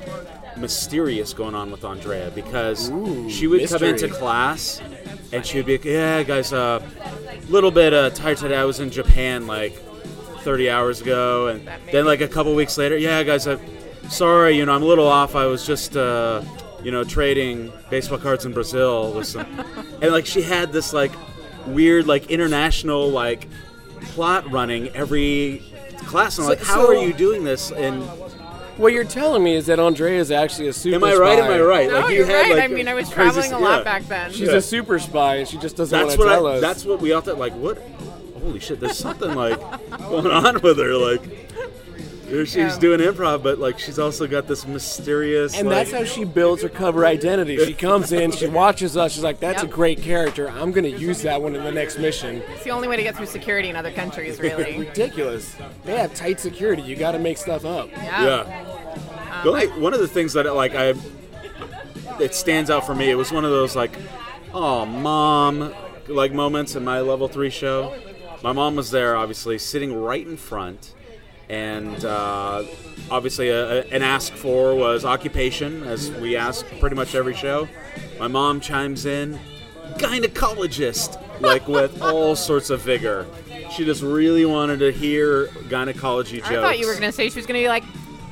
mysterious 0.58 1.34
going 1.34 1.56
on 1.56 1.72
with 1.72 1.84
Andrea 1.84 2.32
because 2.36 2.89
Ooh, 2.89 3.30
she 3.30 3.48
would 3.48 3.60
come 3.68 3.82
mystery. 3.82 3.89
into 3.89 4.08
class 4.10 4.82
and 5.32 5.46
she 5.46 5.58
would 5.58 5.65
be 5.65 5.77
like, 5.77 5.86
"Yeah, 5.86 6.24
guys, 6.24 6.51
uh, 6.53 6.82
little 7.50 7.72
bit 7.72 7.94
uh, 7.94 8.10
tired 8.12 8.38
today. 8.38 8.58
I 8.58 8.65
was 8.65 8.80
in 8.80 8.91
Japan 8.91 9.48
like 9.48 9.82
30 10.41 10.69
hours 10.69 11.01
ago, 11.01 11.48
and 11.48 11.67
then 11.91 12.05
like 12.05 12.21
a 12.21 12.27
couple 12.27 12.53
weeks 12.55 12.77
later, 12.77 12.98
yeah, 12.98 13.24
guys, 13.24 13.48
I'm 13.48 13.60
sorry, 14.10 14.57
you 14.57 14.65
know, 14.65 14.74
I'm 14.74 14.83
a 14.83 14.86
little 14.86 15.07
off. 15.07 15.36
I 15.36 15.45
was 15.45 15.65
just, 15.65 15.95
uh, 15.95 16.41
you 16.83 16.91
know, 16.91 17.03
trading 17.03 17.71
baseball 17.89 18.17
cards 18.17 18.45
in 18.45 18.51
Brazil 18.53 19.13
with 19.13 19.27
some, 19.27 19.45
and 20.01 20.12
like 20.12 20.25
she 20.25 20.41
had 20.41 20.71
this 20.74 20.93
like 20.93 21.12
weird 21.67 22.07
like 22.07 22.29
international 22.31 23.10
like 23.10 23.48
plot 24.01 24.50
running 24.51 24.89
every 24.89 25.62
class. 26.05 26.38
And 26.38 26.48
I'm 26.48 26.53
So- 26.53 26.60
like, 26.60 26.67
how 26.67 26.86
so- 26.86 26.88
are 26.91 26.95
you 27.05 27.13
doing 27.13 27.43
this? 27.43 27.71
And 27.71 28.03
What 28.77 28.93
you're 28.93 29.03
telling 29.03 29.43
me 29.43 29.53
is 29.55 29.67
that 29.67 29.79
Andrea 29.79 30.19
is 30.19 30.31
actually 30.31 30.67
a 30.69 30.74
super 30.74 30.98
spy. 30.98 31.12
am 31.12 31.13
I 31.13 31.17
right? 31.19 31.38
spy. 31.38 31.45
Am 31.45 31.51
I 31.53 31.60
right? 31.62 31.88
No, 31.89 32.07
you 32.07 32.15
you're 32.17 32.25
had, 32.25 32.33
right. 32.50 32.55
like, 32.55 32.63
I 32.63 32.67
mean, 32.74 32.88
I 32.88 32.95
was 32.95 33.10
crazy- 33.10 33.31
traveling 33.33 33.53
a 33.53 33.60
lot 33.60 33.77
yeah. 33.79 33.83
back 33.83 34.07
then. 34.07 34.31
She's 34.31 34.48
Yeah. 34.50 34.55
a 34.55 34.62
super 34.62 34.98
spy, 34.98 35.36
and 35.36 35.48
she 35.48 35.57
just 35.57 35.75
doesn't 35.75 35.95
That's 35.95 36.17
want 36.17 36.19
what 36.19 36.25
to 36.25 36.31
tell 36.31 36.48
I. 36.48 36.51
us. 36.55 36.62
That's 36.62 36.86
what 36.86 37.00
we 37.00 37.12
all 37.12 37.21
thought. 37.21 37.38
Like, 37.38 37.53
what? 37.53 37.77
Holy 38.41 38.60
shit! 38.60 38.79
There's 38.79 38.98
something 38.98 39.33
like 39.36 39.60
going 40.00 40.27
on 40.27 40.62
with 40.62 40.77
her. 40.79 40.95
Like, 40.95 41.21
here 42.27 42.45
she's 42.45 42.55
Yeah. 42.55 42.79
doing 42.79 43.00
improv, 43.01 43.43
but 43.43 43.60
like 43.60 43.77
she's 43.77 44.00
also 44.00 44.25
got 44.25 44.48
this 44.48 44.65
mysterious. 44.65 45.55
and 45.57 45.67
like, 45.67 45.89
that's 45.89 45.91
how 45.91 46.03
she 46.05 46.24
builds 46.24 46.63
her 46.63 46.69
cover 46.69 47.05
identity. 47.05 47.57
She 47.65 47.74
comes 47.74 48.12
in, 48.12 48.31
she 48.31 48.48
watches 48.48 48.95
us, 48.98 49.12
she's 49.13 49.24
like, 49.24 49.39
"That's 49.39 49.62
Yep. 49.62 49.71
a 49.71 49.75
great 49.75 50.01
character. 50.01 50.50
I'm 50.50 50.71
going 50.71 50.86
to 50.86 50.98
use 50.98 51.21
that 51.24 51.41
one 51.41 51.55
in 51.55 51.63
the 51.63 51.71
next 51.71 52.00
mission." 52.00 52.41
It's 52.53 52.63
the 52.63 52.71
only 52.71 52.88
way 52.88 52.95
to 52.95 53.03
get 53.03 53.15
through 53.17 53.25
security 53.27 53.69
in 53.69 53.75
other 53.75 53.91
countries, 53.91 54.39
really. 54.41 54.79
Ridiculous. 54.79 55.55
They 55.83 55.98
have 55.98 56.13
tight 56.15 56.39
security. 56.39 56.81
You 56.83 56.95
got 56.95 57.12
to 57.12 57.19
make 57.19 57.38
stuff 57.38 57.65
up. 57.65 57.89
Yeah. 57.91 58.24
Yeah. 58.24 59.41
The 59.43 59.50
only, 59.50 59.67
one 59.67 59.93
of 59.93 60.00
the 60.00 60.07
things 60.07 60.33
that 60.33 60.45
like 60.55 60.74
I, 60.75 60.93
it 62.19 62.33
stands 62.33 62.69
out 62.69 62.86
for 62.86 62.95
me. 62.95 63.10
It 63.10 63.15
was 63.15 63.31
one 63.31 63.43
of 63.45 63.51
those 63.51 63.75
like, 63.75 63.91
oh 64.53 64.86
mom, 64.86 65.74
like 66.07 66.31
moments 66.33 66.75
in 66.75 66.83
my 66.86 67.01
level 67.01 67.27
three 67.27 67.50
show. 67.50 67.93
My 68.43 68.51
mom 68.53 68.75
was 68.75 68.89
there, 68.91 69.15
obviously 69.15 69.57
sitting 69.60 69.93
right 70.01 70.25
in 70.25 70.36
front, 70.38 70.93
and 71.50 72.03
uh, 72.03 72.63
obviously 73.12 73.50
a, 73.50 73.81
a- 73.81 73.86
an 73.89 74.01
ask 74.01 74.33
for 74.33 74.74
was 74.75 75.05
occupation, 75.05 75.83
as 75.83 76.10
we 76.12 76.36
ask 76.36 76.65
pretty 76.79 76.95
much 76.95 77.13
every 77.13 77.36
show. 77.36 77.67
My 78.19 78.27
mom 78.27 78.60
chimes 78.60 79.05
in, 79.05 79.39
gynecologist, 79.98 81.21
like 81.41 81.67
with 81.67 82.01
all 82.03 82.36
sorts 82.36 82.69
of 82.69 82.81
vigor. 82.81 83.27
She 83.71 83.86
just 83.86 84.01
really 84.01 84.45
wanted 84.45 84.79
to 84.79 84.91
hear 84.91 85.48
gynecology 85.69 86.38
jokes. 86.38 86.50
I 86.51 86.55
thought 86.62 86.79
you 86.79 86.88
were 86.88 86.93
going 86.93 87.05
to 87.05 87.12
say 87.12 87.29
she 87.29 87.38
was 87.39 87.45
going 87.45 87.60
to 87.60 87.63
be 87.63 87.69
like, 87.69 87.83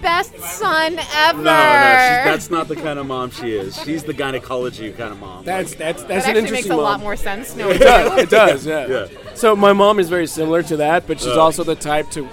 best 0.02 0.38
son 0.40 0.98
ever. 1.14 1.38
No, 1.38 1.44
no, 1.44 1.52
she's, 1.52 2.26
that's 2.26 2.50
not 2.50 2.68
the 2.68 2.76
kind 2.76 2.98
of 3.00 3.06
mom 3.06 3.30
she 3.32 3.54
is. 3.54 3.80
She's 3.84 4.04
the 4.04 4.14
gynecology 4.14 4.92
kind 4.92 5.12
of 5.14 5.20
mom. 5.20 5.46
That's 5.46 5.76
that's 5.76 6.02
that 6.04 6.08
that's 6.08 6.26
an 6.26 6.32
actually 6.32 6.40
interesting 6.42 6.54
makes 6.54 6.66
a 6.68 6.70
mom. 6.76 6.80
lot 6.84 7.00
more 7.00 7.16
sense. 7.16 7.56
No, 7.56 7.70
It 7.70 7.78
does. 7.80 8.18
It 8.24 8.30
does. 8.30 8.66
Yeah. 8.66 8.88
Yeah. 8.88 9.08
So 9.40 9.56
my 9.56 9.72
mom 9.72 10.00
is 10.00 10.10
very 10.10 10.28
similar 10.28 10.62
to 10.64 10.78
that, 10.78 11.08
but 11.08 11.22
she's 11.22 11.38
also 11.38 11.64
the 11.64 11.74
type 11.74 12.12
to, 12.12 12.28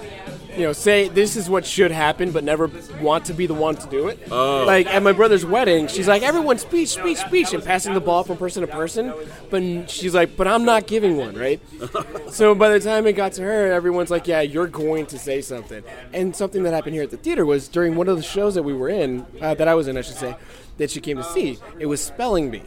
you 0.56 0.62
know, 0.62 0.72
say 0.72 1.06
this 1.06 1.36
is 1.36 1.48
what 1.48 1.64
should 1.64 1.92
happen, 1.92 2.32
but 2.32 2.42
never 2.42 2.68
want 3.00 3.26
to 3.26 3.32
be 3.32 3.46
the 3.46 3.54
one 3.54 3.76
to 3.76 3.88
do 3.88 4.08
it. 4.08 4.18
Oh. 4.28 4.64
Like 4.66 4.88
at 4.88 5.04
my 5.04 5.12
brother's 5.12 5.46
wedding, 5.46 5.86
she's 5.86 6.08
like, 6.08 6.24
everyone 6.24 6.58
speech, 6.58 6.88
speech, 6.88 7.18
speech, 7.18 7.52
and 7.52 7.62
passing 7.62 7.94
the 7.94 8.00
ball 8.00 8.24
from 8.24 8.38
person 8.38 8.62
to 8.62 8.66
person. 8.66 9.14
But 9.50 9.88
she's 9.88 10.16
like, 10.16 10.36
but 10.36 10.48
I'm 10.48 10.64
not 10.64 10.88
giving 10.88 11.16
one, 11.16 11.36
right? 11.36 11.60
so 12.32 12.56
by 12.56 12.70
the 12.70 12.80
time 12.80 13.06
it 13.06 13.12
got 13.12 13.34
to 13.34 13.42
her, 13.42 13.70
everyone's 13.70 14.10
like, 14.10 14.26
yeah, 14.26 14.40
you're 14.40 14.66
going 14.66 15.06
to 15.06 15.18
say 15.18 15.40
something. 15.40 15.84
And 16.12 16.34
something 16.34 16.64
that 16.64 16.74
happened 16.74 16.94
here 16.94 17.04
at 17.04 17.10
the 17.10 17.18
theater 17.18 17.46
was 17.46 17.68
during 17.68 17.94
one 17.94 18.08
of 18.08 18.16
the 18.16 18.24
shows 18.24 18.56
that 18.56 18.64
we 18.64 18.72
were 18.72 18.88
in, 18.88 19.24
uh, 19.40 19.54
that 19.54 19.68
I 19.68 19.76
was 19.76 19.86
in, 19.86 19.96
I 19.96 20.00
should 20.00 20.16
say, 20.16 20.34
that 20.78 20.90
she 20.90 21.00
came 21.00 21.18
to 21.18 21.24
see. 21.24 21.60
It 21.78 21.86
was 21.86 22.02
spelling 22.02 22.50
bee. 22.50 22.64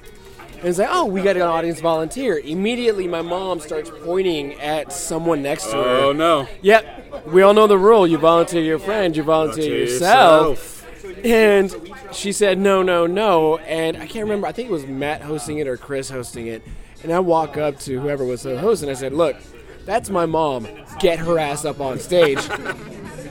And 0.59 0.67
it's 0.67 0.77
like, 0.77 0.89
oh, 0.91 1.05
we 1.05 1.21
got 1.21 1.37
an 1.37 1.43
audience 1.43 1.79
volunteer. 1.79 2.37
Immediately, 2.37 3.07
my 3.07 3.21
mom 3.21 3.61
starts 3.61 3.89
pointing 4.03 4.59
at 4.59 4.91
someone 4.91 5.41
next 5.41 5.67
to 5.67 5.77
her. 5.77 5.83
Oh 5.83 6.11
no. 6.11 6.47
Yep, 6.61 7.27
we 7.27 7.41
all 7.43 7.53
know 7.53 7.65
the 7.65 7.77
rule. 7.77 8.05
You 8.05 8.17
volunteer 8.17 8.61
your 8.61 8.77
friend, 8.77 9.15
you 9.15 9.23
volunteer 9.23 9.63
Volunteer 9.63 9.93
yourself. 9.93 10.85
And 11.23 11.75
she 12.11 12.33
said, 12.33 12.57
no, 12.57 12.83
no, 12.83 13.07
no. 13.07 13.57
And 13.59 13.95
I 13.95 14.05
can't 14.05 14.23
remember, 14.25 14.47
I 14.47 14.51
think 14.51 14.69
it 14.69 14.71
was 14.71 14.85
Matt 14.85 15.21
hosting 15.21 15.59
it 15.59 15.67
or 15.67 15.77
Chris 15.77 16.09
hosting 16.09 16.47
it. 16.47 16.61
And 17.03 17.13
I 17.13 17.19
walk 17.19 17.57
up 17.57 17.79
to 17.79 17.99
whoever 17.99 18.25
was 18.25 18.43
the 18.43 18.59
host 18.59 18.81
and 18.81 18.91
I 18.91 18.95
said, 18.95 19.13
look, 19.13 19.37
that's 19.85 20.09
my 20.09 20.25
mom. 20.25 20.67
Get 20.99 21.19
her 21.19 21.39
ass 21.39 21.63
up 21.63 21.79
on 21.79 21.99
stage. 21.99 22.39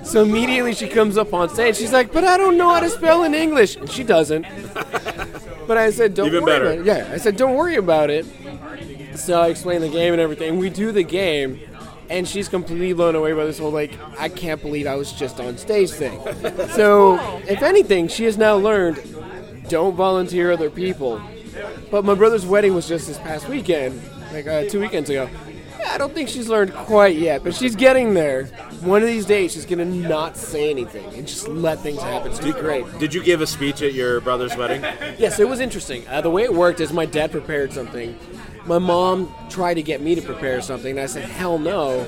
so 0.02 0.22
immediately 0.22 0.74
she 0.74 0.88
comes 0.88 1.18
up 1.18 1.34
on 1.34 1.50
stage. 1.50 1.76
She's 1.76 1.92
like, 1.92 2.10
but 2.10 2.24
I 2.24 2.38
don't 2.38 2.56
know 2.56 2.70
how 2.70 2.80
to 2.80 2.88
spell 2.88 3.22
in 3.24 3.34
English. 3.34 3.76
And 3.76 3.90
she 3.90 4.02
doesn't. 4.02 4.46
But 5.68 5.76
I 5.78 5.90
said, 5.90 6.14
don't 6.14 6.26
Even 6.28 6.42
worry 6.44 6.52
better. 6.52 6.64
about 6.66 6.78
it. 6.78 6.86
Yeah, 6.86 7.10
I 7.12 7.18
said, 7.18 7.36
don't 7.36 7.54
worry 7.54 7.76
about 7.76 8.08
it. 8.10 8.26
So 9.14 9.40
I 9.40 9.48
explain 9.48 9.82
the 9.82 9.88
game 9.90 10.14
and 10.14 10.20
everything. 10.20 10.58
We 10.58 10.70
do 10.70 10.92
the 10.92 11.02
game, 11.02 11.60
and 12.08 12.26
she's 12.26 12.48
completely 12.48 12.92
blown 12.94 13.14
away 13.14 13.34
by 13.34 13.44
this 13.44 13.58
whole 13.58 13.70
like, 13.70 13.92
I 14.18 14.30
can't 14.30 14.62
believe 14.62 14.86
I 14.86 14.94
was 14.94 15.12
just 15.12 15.38
on 15.40 15.58
stage 15.58 15.90
thing. 15.90 16.18
so 16.70 17.18
if 17.46 17.62
anything, 17.62 18.08
she 18.08 18.24
has 18.24 18.38
now 18.38 18.56
learned, 18.56 18.98
don't 19.68 19.94
volunteer 19.94 20.50
other 20.50 20.70
people. 20.70 21.20
But 21.90 22.04
my 22.04 22.14
brother's 22.14 22.46
wedding 22.46 22.74
was 22.74 22.88
just 22.88 23.06
this 23.06 23.18
past 23.18 23.46
weekend, 23.48 24.00
like 24.32 24.46
uh, 24.46 24.64
two 24.64 24.80
weekends 24.80 25.10
ago. 25.10 25.28
I 25.86 25.98
don't 25.98 26.14
think 26.14 26.28
she's 26.28 26.48
learned 26.48 26.72
quite 26.74 27.16
yet, 27.16 27.42
but 27.44 27.54
she's 27.54 27.76
getting 27.76 28.14
there. 28.14 28.46
One 28.80 29.02
of 29.02 29.08
these 29.08 29.26
days, 29.26 29.52
she's 29.52 29.66
gonna 29.66 29.84
not 29.84 30.36
say 30.36 30.70
anything 30.70 31.04
and 31.14 31.26
just 31.26 31.48
let 31.48 31.80
things 31.80 32.00
happen. 32.02 32.30
It's 32.30 32.40
gonna 32.40 32.54
be 32.54 32.60
great. 32.60 32.98
Did 32.98 33.14
you 33.14 33.22
give 33.22 33.40
a 33.40 33.46
speech 33.46 33.82
at 33.82 33.92
your 33.94 34.20
brother's 34.20 34.56
wedding? 34.56 34.82
Yes, 35.18 35.38
it 35.40 35.48
was 35.48 35.60
interesting. 35.60 36.06
Uh, 36.08 36.20
the 36.20 36.30
way 36.30 36.42
it 36.42 36.52
worked 36.52 36.80
is 36.80 36.92
my 36.92 37.06
dad 37.06 37.30
prepared 37.30 37.72
something. 37.72 38.16
My 38.66 38.78
mom 38.78 39.32
tried 39.48 39.74
to 39.74 39.82
get 39.82 40.00
me 40.02 40.14
to 40.14 40.20
prepare 40.22 40.60
something, 40.60 40.90
and 40.90 41.00
I 41.00 41.06
said, 41.06 41.24
hell 41.24 41.58
no. 41.58 42.06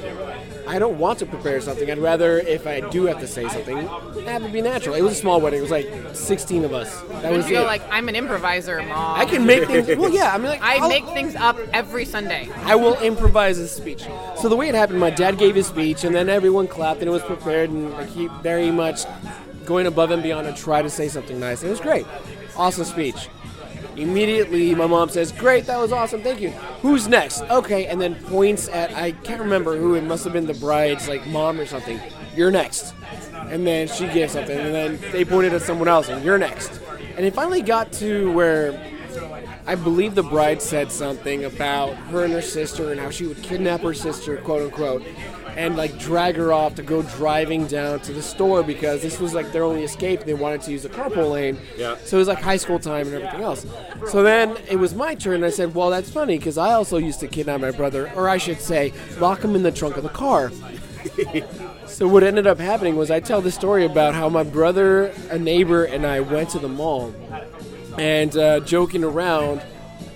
I 0.71 0.79
don't 0.79 0.99
want 1.01 1.19
to 1.19 1.27
prepare 1.27 1.61
something. 1.61 1.91
I'd 1.91 1.99
rather, 1.99 2.39
if 2.39 2.65
I 2.65 2.79
do 2.79 3.07
have 3.07 3.19
to 3.19 3.27
say 3.27 3.49
something, 3.49 3.77
have 4.25 4.45
it 4.45 4.53
be 4.53 4.63
natural. 4.63 4.95
It 4.95 5.03
was 5.03 5.15
a 5.15 5.17
small 5.17 5.41
wedding. 5.41 5.59
It 5.59 5.63
was 5.63 5.71
like 5.73 5.91
16 6.13 6.65
of 6.65 6.73
us. 6.73 7.01
That 7.23 7.33
was 7.33 7.51
you 7.51 7.59
it. 7.59 7.63
like, 7.65 7.83
I'm 7.91 8.09
an 8.09 8.15
improviser, 8.15 8.81
mom. 8.81 9.19
I 9.19 9.25
can 9.25 9.45
make 9.45 9.67
things. 9.67 9.89
Well, 9.99 10.11
yeah. 10.13 10.33
I 10.33 10.39
mean, 10.39 10.47
like 10.47 10.63
I 10.63 10.77
I'll- 10.77 10.89
make 10.89 11.05
things 11.07 11.35
up 11.35 11.59
every 11.73 12.05
Sunday. 12.05 12.49
I 12.65 12.77
will 12.77 12.97
improvise 13.01 13.59
a 13.59 13.67
speech. 13.67 14.05
So 14.41 14.49
the 14.49 14.55
way 14.55 14.69
it 14.69 14.77
happened, 14.77 15.01
my 15.01 15.11
dad 15.11 15.39
gave 15.39 15.57
his 15.57 15.67
speech, 15.67 16.05
and 16.05 16.15
then 16.15 16.29
everyone 16.29 16.69
clapped, 16.69 17.01
and 17.01 17.09
it 17.09 17.13
was 17.13 17.23
prepared, 17.23 17.71
and 17.71 17.91
like, 17.95 18.09
he 18.09 18.29
very 18.41 18.71
much 18.71 19.01
going 19.67 19.87
above 19.87 20.13
and 20.13 20.23
beyond 20.23 20.47
to 20.47 20.63
try 20.63 20.83
to 20.83 20.91
say 20.91 21.09
something 21.09 21.41
nice. 21.41 21.65
It 21.65 21.69
was 21.69 21.81
great, 21.81 22.07
awesome 22.57 22.85
speech. 22.85 23.29
Immediately, 24.01 24.75
my 24.75 24.87
mom 24.87 25.11
says, 25.11 25.31
"Great, 25.31 25.67
that 25.67 25.79
was 25.79 25.93
awesome, 25.93 26.23
thank 26.23 26.41
you." 26.41 26.51
Who's 26.81 27.07
next? 27.07 27.43
Okay, 27.43 27.87
and 27.87 28.01
then 28.01 28.15
points 28.15 28.69
at 28.69 28.95
I 28.97 29.13
can't 29.13 29.41
remember 29.41 29.77
who. 29.77 29.95
It 29.95 30.05
must 30.05 30.25
have 30.25 30.33
been 30.33 30.47
the 30.47 30.55
bride's 30.55 31.07
like 31.09 31.27
mom 31.27 31.61
or 31.61 31.67
something. 31.67 32.01
You're 32.35 32.51
next. 32.51 32.95
And 33.51 33.67
then 33.67 33.89
she 33.89 34.07
gives 34.07 34.33
something, 34.33 34.59
and 34.59 34.75
then 34.75 34.99
they 35.13 35.25
pointed 35.25 35.53
at 35.53 35.63
someone 35.63 35.89
else, 35.89 36.09
and 36.09 36.25
you're 36.25 36.39
next. 36.39 36.81
And 37.17 37.27
it 37.27 37.35
finally 37.35 37.63
got 37.63 37.93
to 37.95 38.33
where 38.33 38.81
I 39.67 39.75
believe 39.75 40.15
the 40.15 40.23
bride 40.23 40.63
said 40.63 40.91
something 40.91 41.45
about 41.45 41.95
her 42.11 42.25
and 42.25 42.33
her 42.33 42.43
sister 42.43 42.93
and 42.93 43.01
how 43.01 43.11
she 43.11 43.27
would 43.27 43.43
kidnap 43.43 43.83
her 43.83 43.95
sister, 43.95 44.37
quote 44.39 44.63
unquote, 44.63 45.03
and 45.57 45.77
like 45.77 45.99
drag 45.99 46.37
her 46.37 46.53
off 46.53 46.75
to 46.77 46.83
go 46.83 47.03
driving 47.03 47.67
down 47.67 48.01
to 48.01 48.13
the 48.13 48.23
store 48.23 48.63
because 48.63 49.03
this 49.03 49.19
was 49.21 49.35
like 49.35 49.53
their 49.53 49.65
only 49.65 49.85
escape. 49.85 50.25
They 50.25 50.35
wanted 50.35 50.63
to 50.63 50.73
use 50.73 50.83
the 50.83 50.89
carpool 50.89 51.33
lane. 51.33 51.59
Yeah. 51.77 51.97
So 52.05 52.17
it 52.17 52.21
was 52.21 52.29
like 52.29 52.41
high 52.41 52.57
school 52.57 52.79
time 52.79 53.07
and 53.07 53.17
everything 53.17 53.43
else. 53.43 53.67
So 54.11 54.23
then 54.23 54.57
it 54.69 54.77
was 54.77 54.95
my 54.95 55.15
turn, 55.15 55.37
and 55.37 55.45
I 55.45 55.51
said, 55.51 55.75
Well, 55.75 55.91
that's 55.91 56.11
funny 56.11 56.39
because 56.39 56.59
I 56.59 56.73
also 56.73 56.99
used 56.99 57.21
to 57.21 57.29
kidnap 57.29 57.61
my 57.61 57.71
brother, 57.71 58.11
or 58.15 58.29
I 58.29 58.39
should 58.39 58.61
say, 58.61 58.93
lock 59.19 59.43
him 59.43 59.55
in 59.55 59.63
the 59.63 59.73
trunk 59.73 59.97
of 59.97 60.03
the 60.03 60.09
car. 60.09 60.53
So 61.91 62.07
what 62.07 62.23
ended 62.23 62.47
up 62.47 62.59
happening 62.59 62.97
was 62.97 63.11
I 63.11 63.19
tell 63.19 63.43
the 63.43 63.51
story 63.51 63.85
about 63.85 64.15
how 64.15 64.29
my 64.29 64.45
brother, 64.45 65.13
a 65.29 65.39
neighbor, 65.39 65.85
and 65.85 66.07
I 66.07 66.21
went 66.21 66.49
to 66.51 66.59
the 66.59 66.69
mall, 66.69 67.13
and 67.99 68.35
uh, 68.37 68.61
joking 68.61 69.03
around, 69.03 69.61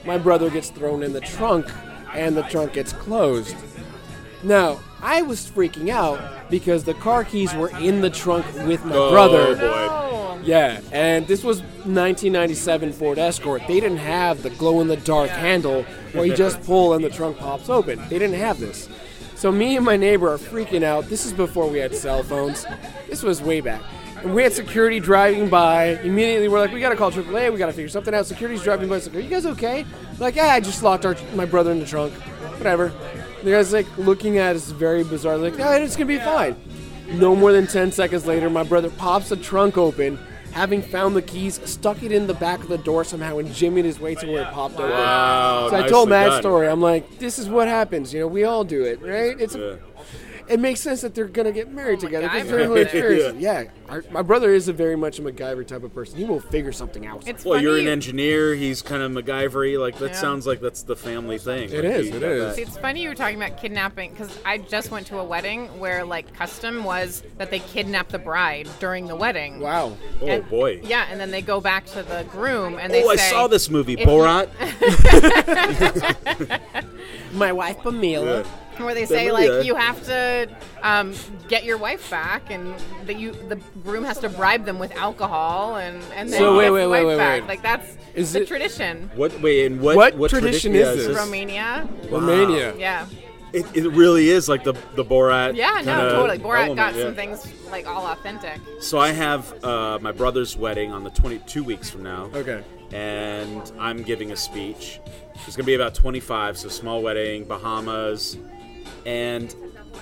my 0.07 0.17
brother 0.17 0.49
gets 0.51 0.71
thrown 0.71 1.03
in 1.03 1.13
the 1.13 1.21
trunk, 1.21 1.67
and 2.15 2.37
the 2.37 2.43
trunk 2.43 2.75
gets 2.75 2.93
closed. 2.93 3.57
Now 4.45 4.81
I 5.07 5.21
was 5.23 5.49
freaking 5.49 5.91
out 5.91 6.49
because 6.51 6.85
the 6.85 6.95
car 6.95 7.25
keys 7.25 7.55
were 7.55 7.69
in 7.79 8.01
the 8.01 8.09
trunk 8.11 8.47
with 8.67 8.85
my 8.87 8.95
Oh 8.97 9.11
brother. 9.11 9.55
boy. 9.55 9.61
Oh, 9.67 10.41
Yeah, 10.43 10.81
and 10.93 11.27
this 11.27 11.45
was 11.45 11.61
1997 11.61 12.93
Ford 12.95 13.19
Escort. 13.19 13.63
They 13.69 13.81
didn't 13.81 13.99
have 13.99 14.43
the 14.43 14.51
glow 14.51 14.81
in 14.81 14.89
the 14.89 14.97
dark 14.97 15.29
handle 15.31 15.83
where 16.13 16.25
you 16.25 16.35
just 16.47 16.63
pull 16.63 16.95
and 16.95 17.05
the 17.05 17.11
trunk 17.11 17.37
pops 17.39 17.69
open. 17.69 17.99
They 18.09 18.19
didn't 18.19 18.39
have 18.39 18.59
this. 18.59 18.89
So 19.37 19.53
me 19.53 19.77
and 19.77 19.85
my 19.85 19.97
neighbor 19.99 20.33
are 20.33 20.39
freaking 20.39 20.83
out. 20.83 21.09
This 21.11 21.27
is 21.27 21.33
before 21.35 21.69
we 21.69 21.79
had 21.79 21.95
cell 21.95 22.23
phones. 22.23 22.65
This 23.09 23.23
was 23.23 23.43
way 23.43 23.61
back. 23.61 23.83
And 24.23 24.35
we 24.35 24.43
had 24.43 24.55
security 24.55 25.01
driving 25.01 25.51
by. 25.51 25.99
Immediately, 26.03 26.49
we're 26.49 26.61
like, 26.61 26.73
we 26.73 26.81
gotta 26.81 26.97
call 26.97 27.11
AAA. 27.11 27.53
We 27.53 27.59
gotta 27.59 27.73
figure 27.75 27.89
something 27.91 28.15
out. 28.15 28.25
Security's 28.27 28.63
driving 28.63 28.89
by. 28.89 28.97
It's 28.97 29.07
like, 29.07 29.17
are 29.17 29.21
you 29.21 29.29
guys 29.29 29.45
okay? 29.45 29.85
Like, 30.19 30.37
yeah, 30.37 30.47
I 30.55 30.61
just 30.61 30.83
locked 30.83 31.05
our, 31.05 31.15
my 31.35 31.45
brother 31.45 31.73
in 31.73 31.79
the 31.81 31.85
trunk. 31.85 32.15
Whatever. 32.57 32.91
The 33.45 33.51
guy's 33.51 33.73
like 33.73 33.87
looking 33.99 34.39
at 34.39 34.57
us 34.57 34.71
very 34.71 35.05
bizarre. 35.05 35.37
Like, 35.37 35.57
no, 35.57 35.71
it's 35.73 35.97
gonna 35.97 36.07
be 36.07 36.19
fine. 36.19 36.57
No 37.13 37.37
more 37.37 37.53
than 37.53 37.67
10 37.67 37.93
seconds 37.93 38.27
later, 38.27 38.49
my 38.49 38.63
brother 38.63 38.89
pops 38.91 39.29
the 39.29 39.37
trunk 39.37 39.77
open, 39.77 40.19
having 40.53 40.81
found 40.81 41.15
the 41.15 41.21
keys, 41.23 41.61
stuck 41.67 42.03
it 42.03 42.11
in 42.11 42.27
the 42.27 42.33
back 42.35 42.61
of 42.63 42.69
the 42.69 42.79
door 42.79 43.05
somehow, 43.05 43.37
and 43.39 43.51
jimmied 43.51 43.85
his 43.85 44.01
way 44.01 44.15
to 44.15 44.27
where 44.27 44.43
it 44.43 44.51
popped 44.53 44.77
open. 44.77 44.91
Wow, 44.91 45.69
So 45.69 45.77
I 45.77 45.87
told 45.87 46.09
Matt 46.09 46.29
done. 46.31 46.41
story. 46.43 46.67
I'm 46.69 46.81
like, 46.81 47.19
this 47.19 47.39
is 47.39 47.49
what 47.49 47.69
happens. 47.69 48.15
You 48.15 48.21
know, 48.21 48.27
we 48.29 48.45
all 48.45 48.65
do 48.65 48.85
it, 48.85 49.03
right? 49.03 49.39
It's 49.39 49.55
Yeah. 49.55 49.75
It 50.49 50.61
makes 50.61 50.81
sense 50.81 51.01
that 51.03 51.15
they're 51.15 51.27
gonna 51.27 51.53
get 51.53 51.73
married 51.73 51.99
oh, 51.99 52.07
together 52.07 52.29
because 52.29 52.49
MacGyver. 52.49 52.75
they're 52.75 52.83
experienced. 52.83 53.37
yeah, 53.41 53.65
our, 53.89 54.05
my 54.11 54.23
brother 54.23 54.53
is 54.53 54.69
a 54.69 54.73
very 54.73 54.97
much 54.97 55.19
a 55.19 55.23
MacGyver 55.23 55.67
type 55.67 55.83
of 55.83 55.95
person. 55.95 56.17
He 56.19 56.25
will 56.25 56.41
figure 56.41 56.73
something 56.73 57.07
out. 57.07 57.27
It's 57.27 57.45
Well, 57.45 57.55
funny. 57.55 57.65
you're 57.67 57.79
an 57.79 57.89
engineer. 57.89 58.55
He's 58.55 58.83
kind 58.83 59.03
of 59.03 59.13
MacGyvery. 59.13 59.79
Like 59.81 59.99
that 59.99 60.13
Yeah. 60.13 60.21
sounds 60.21 60.47
like 60.47 60.61
that's 60.61 60.83
the 60.83 60.97
family 60.97 61.39
thing. 61.39 61.71
It 61.71 61.85
Like, 61.85 61.85
is, 61.85 62.09
you 62.09 62.17
it 62.17 62.21
got 62.21 62.29
is. 62.31 62.57
See, 62.57 62.63
it's 62.63 62.79
funny 62.79 63.03
you 63.03 63.09
were 63.09 63.15
talking 63.15 63.41
about 63.43 63.59
kidnapping 63.61 64.11
because 64.13 64.37
I 64.45 64.59
just 64.59 64.91
went 64.91 65.07
to 65.09 65.19
a 65.19 65.25
wedding 65.25 65.67
where 65.79 66.05
like 66.05 66.33
custom 66.35 66.85
was 66.85 67.23
that 67.39 67.51
they 67.51 67.59
kidnap 67.61 68.09
the 68.09 68.19
bride 68.19 68.69
during 68.81 69.07
the 69.07 69.17
wedding. 69.17 69.61
wow. 69.61 69.97
Oh 70.21 70.27
And- 70.27 70.49
boy. 70.49 70.81
Yeah, 70.85 71.07
and 71.11 71.21
then 71.21 71.31
they 71.31 71.43
go 71.43 71.61
back 71.61 71.87
to 71.87 72.03
the 72.03 72.25
groom 72.31 72.79
and 72.79 72.93
they 72.93 73.05
Oh, 73.05 73.09
I 73.11 73.17
saw 73.17 73.47
this 73.49 73.69
movie, 73.71 73.97
Borat. 73.97 74.49
My 77.33 77.53
wife 77.53 77.79
Pamela. 77.83 78.45
Where 78.79 78.95
they 78.95 79.07
say 79.07 79.31
like 79.33 79.65
you 79.65 79.75
have 79.75 80.03
to 80.05 80.49
um, 80.83 81.15
get 81.49 81.65
your 81.65 81.77
wife 81.79 82.11
back 82.11 82.51
and 82.51 82.75
that 83.07 83.19
you 83.19 83.33
the 83.49 83.57
groom 83.83 84.05
has 84.05 84.19
to 84.19 84.29
bribe 84.29 84.65
them 84.65 84.79
with 84.79 84.93
alcohol 84.97 85.77
and 85.77 86.03
and 86.15 86.29
then 86.33 86.39
So 86.39 86.57
wait, 86.57 86.71
wait, 86.71 86.87
wait, 86.87 87.05
wife 87.05 87.07
wait, 87.07 87.17
back. 87.17 87.41
wait. 87.43 87.49
Like 87.49 87.63
that's 87.63 87.97
Is 88.15 88.33
the 88.33 88.43
it- 88.43 88.49
tradition. 88.49 89.11
What? 89.15 89.41
Wait, 89.41 89.67
and 89.67 89.81
what? 89.81 89.97
What 90.17 90.31
tradition, 90.31 90.73
tradition 90.73 90.75
yeah, 90.75 90.93
is 91.03 91.07
this? 91.09 91.17
Romania. 91.17 91.89
Romania. 92.11 92.75
Yeah. 92.77 93.07
It, 93.53 93.67
it 93.77 93.89
really 93.91 94.31
is 94.31 94.49
like 94.49 94.65
the 94.65 94.73
the 94.97 95.05
Borat. 95.05 95.55
Yeah, 95.55 95.81
no, 95.85 96.11
totally. 96.11 96.39
Borat 96.41 96.67
element, 96.67 96.77
got 96.77 96.95
yeah. 96.97 97.05
some 97.05 97.15
things 97.15 97.47
like 97.71 97.87
all 97.87 98.05
authentic. 98.07 98.61
So 98.81 98.99
I 98.99 99.13
have 99.13 99.63
uh, 99.65 99.99
my 100.03 100.11
brother's 100.11 100.57
wedding 100.57 100.91
on 100.91 101.05
the 101.05 101.11
22 101.11 101.63
weeks 101.63 101.89
from 101.89 102.03
now. 102.03 102.31
Okay. 102.35 102.65
And 102.93 103.71
I'm 103.79 104.03
giving 104.03 104.33
a 104.33 104.37
speech. 104.37 105.01
It's 105.47 105.55
gonna 105.57 105.67
be 105.67 105.75
about 105.75 105.95
25, 105.95 106.59
so 106.59 106.69
small 106.69 107.01
wedding, 107.03 107.45
Bahamas, 107.45 108.37
and 109.07 109.55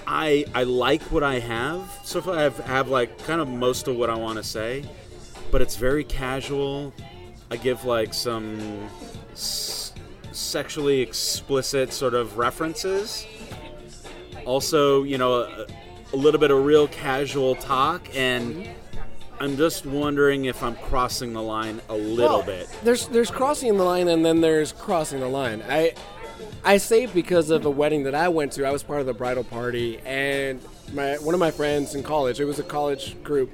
I 0.07 0.45
I 0.55 0.65
like 0.65 1.03
what 1.11 1.23
I 1.23 1.39
have. 1.39 1.89
So 2.05 2.21
far, 2.21 2.37
I 2.37 2.43
have, 2.43 2.59
have 2.61 2.89
like 2.89 3.19
kind 3.25 3.41
of 3.41 3.49
most 3.49 3.89
of 3.89 3.97
what 3.97 4.11
I 4.11 4.17
want 4.17 4.39
to 4.39 4.45
say, 4.45 4.85
but 5.51 5.63
it's 5.63 5.77
very 5.77 6.05
casual. 6.05 6.93
I 7.51 7.57
give 7.57 7.85
like 7.85 8.15
some 8.15 8.89
s- 9.33 9.93
sexually 10.33 11.01
explicit 11.01 11.93
sort 11.93 12.15
of 12.15 12.39
references. 12.39 13.27
Also, 14.47 15.03
you 15.05 15.19
know, 15.19 15.43
a, 15.43 15.67
a 16.13 16.17
little 16.17 16.41
bit 16.41 16.51
of 16.51 16.65
real 16.65 16.89
casual 16.89 17.55
talk, 17.55 18.09
and 18.15 18.69
I'm 19.39 19.57
just 19.57 19.87
wondering 19.87 20.47
if 20.47 20.63
I'm 20.63 20.75
crossing 20.77 21.33
the 21.33 21.43
line 21.43 21.81
a 21.89 21.95
little 21.95 22.39
Well, 22.39 22.43
bit. 22.43 22.69
There's 22.83 23.07
there's 23.09 23.31
crossing 23.31 23.77
the 23.77 23.85
line 23.85 24.09
and 24.09 24.25
then 24.25 24.41
there's 24.41 24.73
crossing 24.73 25.21
the 25.21 25.29
line. 25.29 25.63
I 25.69 25.95
I 26.65 26.77
say 26.77 27.07
because 27.07 27.51
of 27.51 27.65
a 27.65 27.71
wedding 27.71 28.05
that 28.05 28.15
I 28.15 28.29
went 28.29 28.53
to. 28.53 28.67
I 28.67 28.71
was 28.71 28.83
part 28.83 29.01
of 29.01 29.07
the 29.07 29.15
bridal 29.15 29.45
party 29.45 29.99
and 30.05 30.61
my 30.93 31.17
one 31.17 31.35
of 31.35 31.41
my 31.41 31.51
friends 31.51 31.95
in 31.95 32.03
college, 32.03 32.41
it 32.41 32.45
was 32.45 32.59
a 32.59 32.65
college 32.65 33.23
group. 33.23 33.51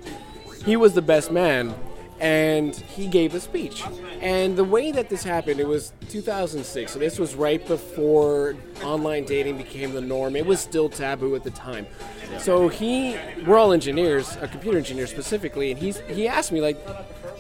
He 0.64 0.76
was 0.76 0.94
the 0.94 1.02
best 1.02 1.30
man 1.30 1.74
and 2.20 2.74
he 2.74 3.06
gave 3.06 3.34
a 3.34 3.40
speech. 3.40 3.84
And 4.20 4.56
the 4.56 4.64
way 4.64 4.90
that 4.90 5.08
this 5.08 5.22
happened, 5.22 5.60
it 5.60 5.68
was 5.68 5.92
2006. 6.08 6.92
So 6.92 6.98
this 6.98 7.18
was 7.18 7.34
right 7.34 7.64
before 7.66 8.56
online 8.82 9.24
dating 9.24 9.56
became 9.56 9.92
the 9.92 10.00
norm. 10.00 10.34
It 10.34 10.44
was 10.44 10.60
still 10.60 10.88
taboo 10.88 11.36
at 11.36 11.44
the 11.44 11.50
time. 11.50 11.86
So 12.38 12.68
he, 12.68 13.16
we're 13.46 13.56
all 13.56 13.72
engineers, 13.72 14.36
a 14.40 14.48
computer 14.48 14.78
engineer 14.78 15.06
specifically, 15.06 15.70
and 15.70 15.80
he's 15.80 16.00
he 16.08 16.28
asked 16.28 16.52
me 16.52 16.60
like, 16.60 16.78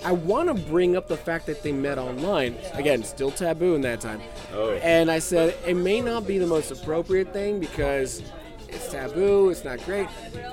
I 0.04 0.12
want 0.12 0.48
to 0.48 0.54
bring 0.54 0.96
up 0.96 1.08
the 1.08 1.16
fact 1.16 1.46
that 1.46 1.62
they 1.62 1.72
met 1.72 1.98
online. 1.98 2.56
Again, 2.74 3.02
still 3.02 3.30
taboo 3.30 3.74
in 3.74 3.80
that 3.82 4.00
time. 4.00 4.20
Oh. 4.54 4.72
And 4.74 5.10
I 5.10 5.18
said 5.18 5.56
it 5.66 5.74
may 5.74 6.00
not 6.00 6.26
be 6.26 6.38
the 6.38 6.46
most 6.46 6.70
appropriate 6.70 7.32
thing 7.32 7.60
because 7.60 8.22
it's 8.68 8.90
taboo. 8.90 9.50
It's 9.50 9.64
not 9.64 9.82
great. 9.84 10.08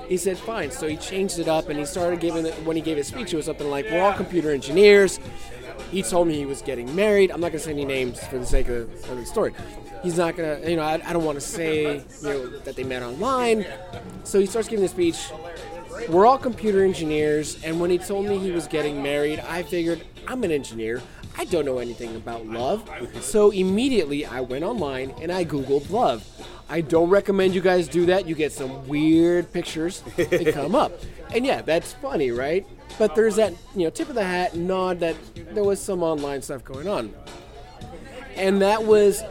He 0.08 0.16
said 0.16 0.38
fine. 0.38 0.70
So 0.70 0.88
he 0.88 0.96
changed 0.96 1.38
it 1.38 1.48
up 1.48 1.68
and 1.68 1.78
he 1.78 1.84
started 1.86 2.20
giving 2.20 2.46
it 2.46 2.54
when 2.64 2.76
he 2.76 2.82
gave 2.82 2.96
his 2.96 3.06
speech. 3.06 3.32
It 3.32 3.36
was 3.36 3.46
something 3.46 3.70
like, 3.70 3.86
"We're 3.90 4.02
all 4.02 4.14
computer 4.14 4.50
engineers." 4.50 5.20
He 5.90 6.02
told 6.02 6.26
me 6.26 6.34
he 6.34 6.46
was 6.46 6.62
getting 6.62 6.94
married. 6.96 7.30
I'm 7.30 7.40
not 7.40 7.52
going 7.52 7.60
to 7.60 7.64
say 7.64 7.70
any 7.70 7.84
names 7.84 8.22
for 8.24 8.38
the 8.38 8.46
sake 8.46 8.68
of, 8.68 8.92
of 9.08 9.16
the 9.16 9.26
story. 9.26 9.54
He's 10.02 10.18
not 10.18 10.36
going 10.36 10.62
to, 10.62 10.70
you 10.70 10.76
know, 10.76 10.82
I, 10.82 10.94
I 10.94 11.12
don't 11.12 11.24
want 11.24 11.36
to 11.36 11.40
say, 11.40 11.98
you 12.22 12.28
know, 12.28 12.58
that 12.60 12.76
they 12.76 12.82
met 12.84 13.02
online. 13.02 13.64
So 14.24 14.40
he 14.40 14.46
starts 14.46 14.68
giving 14.68 14.82
the 14.82 14.88
speech. 14.88 15.30
We're 16.08 16.26
all 16.26 16.38
computer 16.38 16.84
engineers, 16.84 17.62
and 17.64 17.80
when 17.80 17.90
he 17.90 17.98
told 17.98 18.26
me 18.26 18.38
he 18.38 18.50
was 18.50 18.66
getting 18.66 19.02
married, 19.02 19.40
I 19.40 19.62
figured 19.62 20.02
I'm 20.26 20.44
an 20.44 20.50
engineer. 20.50 21.02
I 21.38 21.44
don't 21.44 21.64
know 21.64 21.78
anything 21.78 22.16
about 22.16 22.46
love. 22.46 22.88
So 23.20 23.50
immediately 23.50 24.24
I 24.24 24.40
went 24.40 24.64
online 24.64 25.14
and 25.20 25.30
I 25.30 25.44
Googled 25.44 25.90
love. 25.90 26.24
I 26.68 26.80
don't 26.80 27.10
recommend 27.10 27.54
you 27.54 27.60
guys 27.60 27.88
do 27.88 28.06
that. 28.06 28.26
You 28.26 28.34
get 28.34 28.52
some 28.52 28.86
weird 28.88 29.52
pictures 29.52 30.02
that 30.16 30.50
come 30.54 30.74
up. 30.74 30.92
And 31.34 31.44
yeah, 31.44 31.62
that's 31.62 31.92
funny, 31.92 32.30
right? 32.30 32.66
But 32.98 33.14
there's 33.14 33.36
that, 33.36 33.52
you 33.74 33.84
know, 33.84 33.90
tip 33.90 34.08
of 34.08 34.14
the 34.14 34.24
hat 34.24 34.56
nod 34.56 35.00
that 35.00 35.16
there 35.54 35.64
was 35.64 35.80
some 35.80 36.02
online 36.02 36.40
stuff 36.42 36.64
going 36.64 36.88
on. 36.88 37.14
And 38.34 38.62
that 38.62 38.84
was 38.84 39.22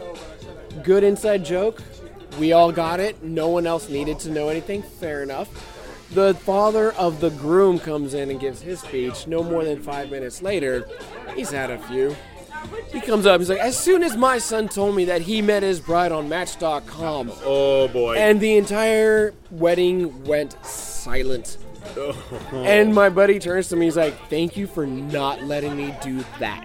good 0.84 1.02
inside 1.02 1.44
joke. 1.44 1.82
We 2.38 2.52
all 2.52 2.70
got 2.70 3.00
it. 3.00 3.22
No 3.22 3.48
one 3.48 3.66
else 3.66 3.88
needed 3.88 4.18
to 4.20 4.30
know 4.30 4.48
anything. 4.48 4.82
Fair 4.82 5.22
enough. 5.22 5.48
The 6.12 6.34
father 6.34 6.92
of 6.92 7.20
the 7.20 7.30
groom 7.30 7.78
comes 7.78 8.14
in 8.14 8.30
and 8.30 8.38
gives 8.40 8.60
his 8.62 8.80
speech. 8.80 9.26
No 9.26 9.42
more 9.42 9.64
than 9.64 9.80
five 9.82 10.10
minutes 10.10 10.40
later, 10.40 10.86
he's 11.34 11.50
had 11.50 11.70
a 11.70 11.78
few. 11.88 12.14
He 12.92 13.00
comes 13.00 13.26
up. 13.26 13.40
He's 13.40 13.50
like, 13.50 13.58
as 13.60 13.76
soon 13.78 14.02
as 14.02 14.16
my 14.16 14.38
son 14.38 14.68
told 14.68 14.96
me 14.96 15.04
that 15.06 15.22
he 15.22 15.42
met 15.42 15.62
his 15.62 15.80
bride 15.80 16.12
on 16.12 16.28
Match.com, 16.28 17.30
Oh 17.44 17.88
boy. 17.88 18.16
and 18.16 18.40
the 18.40 18.56
entire 18.56 19.34
wedding 19.50 20.24
went 20.24 20.56
silent. 20.64 21.58
And 22.52 22.92
my 22.94 23.08
buddy 23.08 23.38
turns 23.38 23.68
to 23.68 23.76
me. 23.76 23.84
He's 23.86 23.96
like, 23.96 24.14
"Thank 24.28 24.56
you 24.56 24.66
for 24.66 24.86
not 24.86 25.44
letting 25.44 25.76
me 25.76 25.94
do 26.02 26.24
that." 26.40 26.64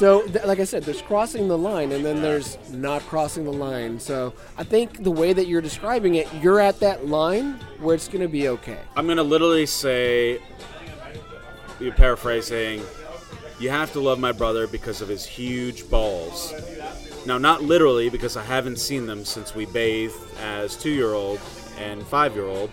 So, 0.00 0.22
th- 0.22 0.46
like 0.46 0.60
I 0.60 0.64
said, 0.64 0.84
there's 0.84 1.02
crossing 1.02 1.46
the 1.46 1.58
line, 1.58 1.92
and 1.92 2.02
then 2.02 2.22
there's 2.22 2.56
not 2.70 3.02
crossing 3.02 3.44
the 3.44 3.52
line. 3.52 4.00
So, 4.00 4.32
I 4.56 4.64
think 4.64 5.04
the 5.04 5.10
way 5.10 5.34
that 5.34 5.46
you're 5.46 5.60
describing 5.60 6.14
it, 6.14 6.26
you're 6.40 6.58
at 6.58 6.80
that 6.80 7.06
line 7.08 7.60
where 7.80 7.94
it's 7.96 8.08
going 8.08 8.22
to 8.22 8.28
be 8.28 8.48
okay. 8.48 8.78
I'm 8.96 9.06
gonna 9.06 9.22
literally 9.22 9.66
say, 9.66 10.40
you're 11.80 11.92
paraphrasing, 11.92 12.82
you 13.58 13.68
have 13.68 13.92
to 13.92 14.00
love 14.00 14.18
my 14.18 14.32
brother 14.32 14.66
because 14.66 15.02
of 15.02 15.08
his 15.08 15.26
huge 15.26 15.86
balls. 15.90 16.54
Now, 17.26 17.36
not 17.36 17.62
literally 17.62 18.08
because 18.08 18.38
I 18.38 18.42
haven't 18.42 18.78
seen 18.78 19.04
them 19.04 19.26
since 19.26 19.54
we 19.54 19.66
bathed 19.66 20.16
as 20.40 20.78
two-year-old 20.78 21.40
and 21.78 22.06
five-year-old, 22.06 22.70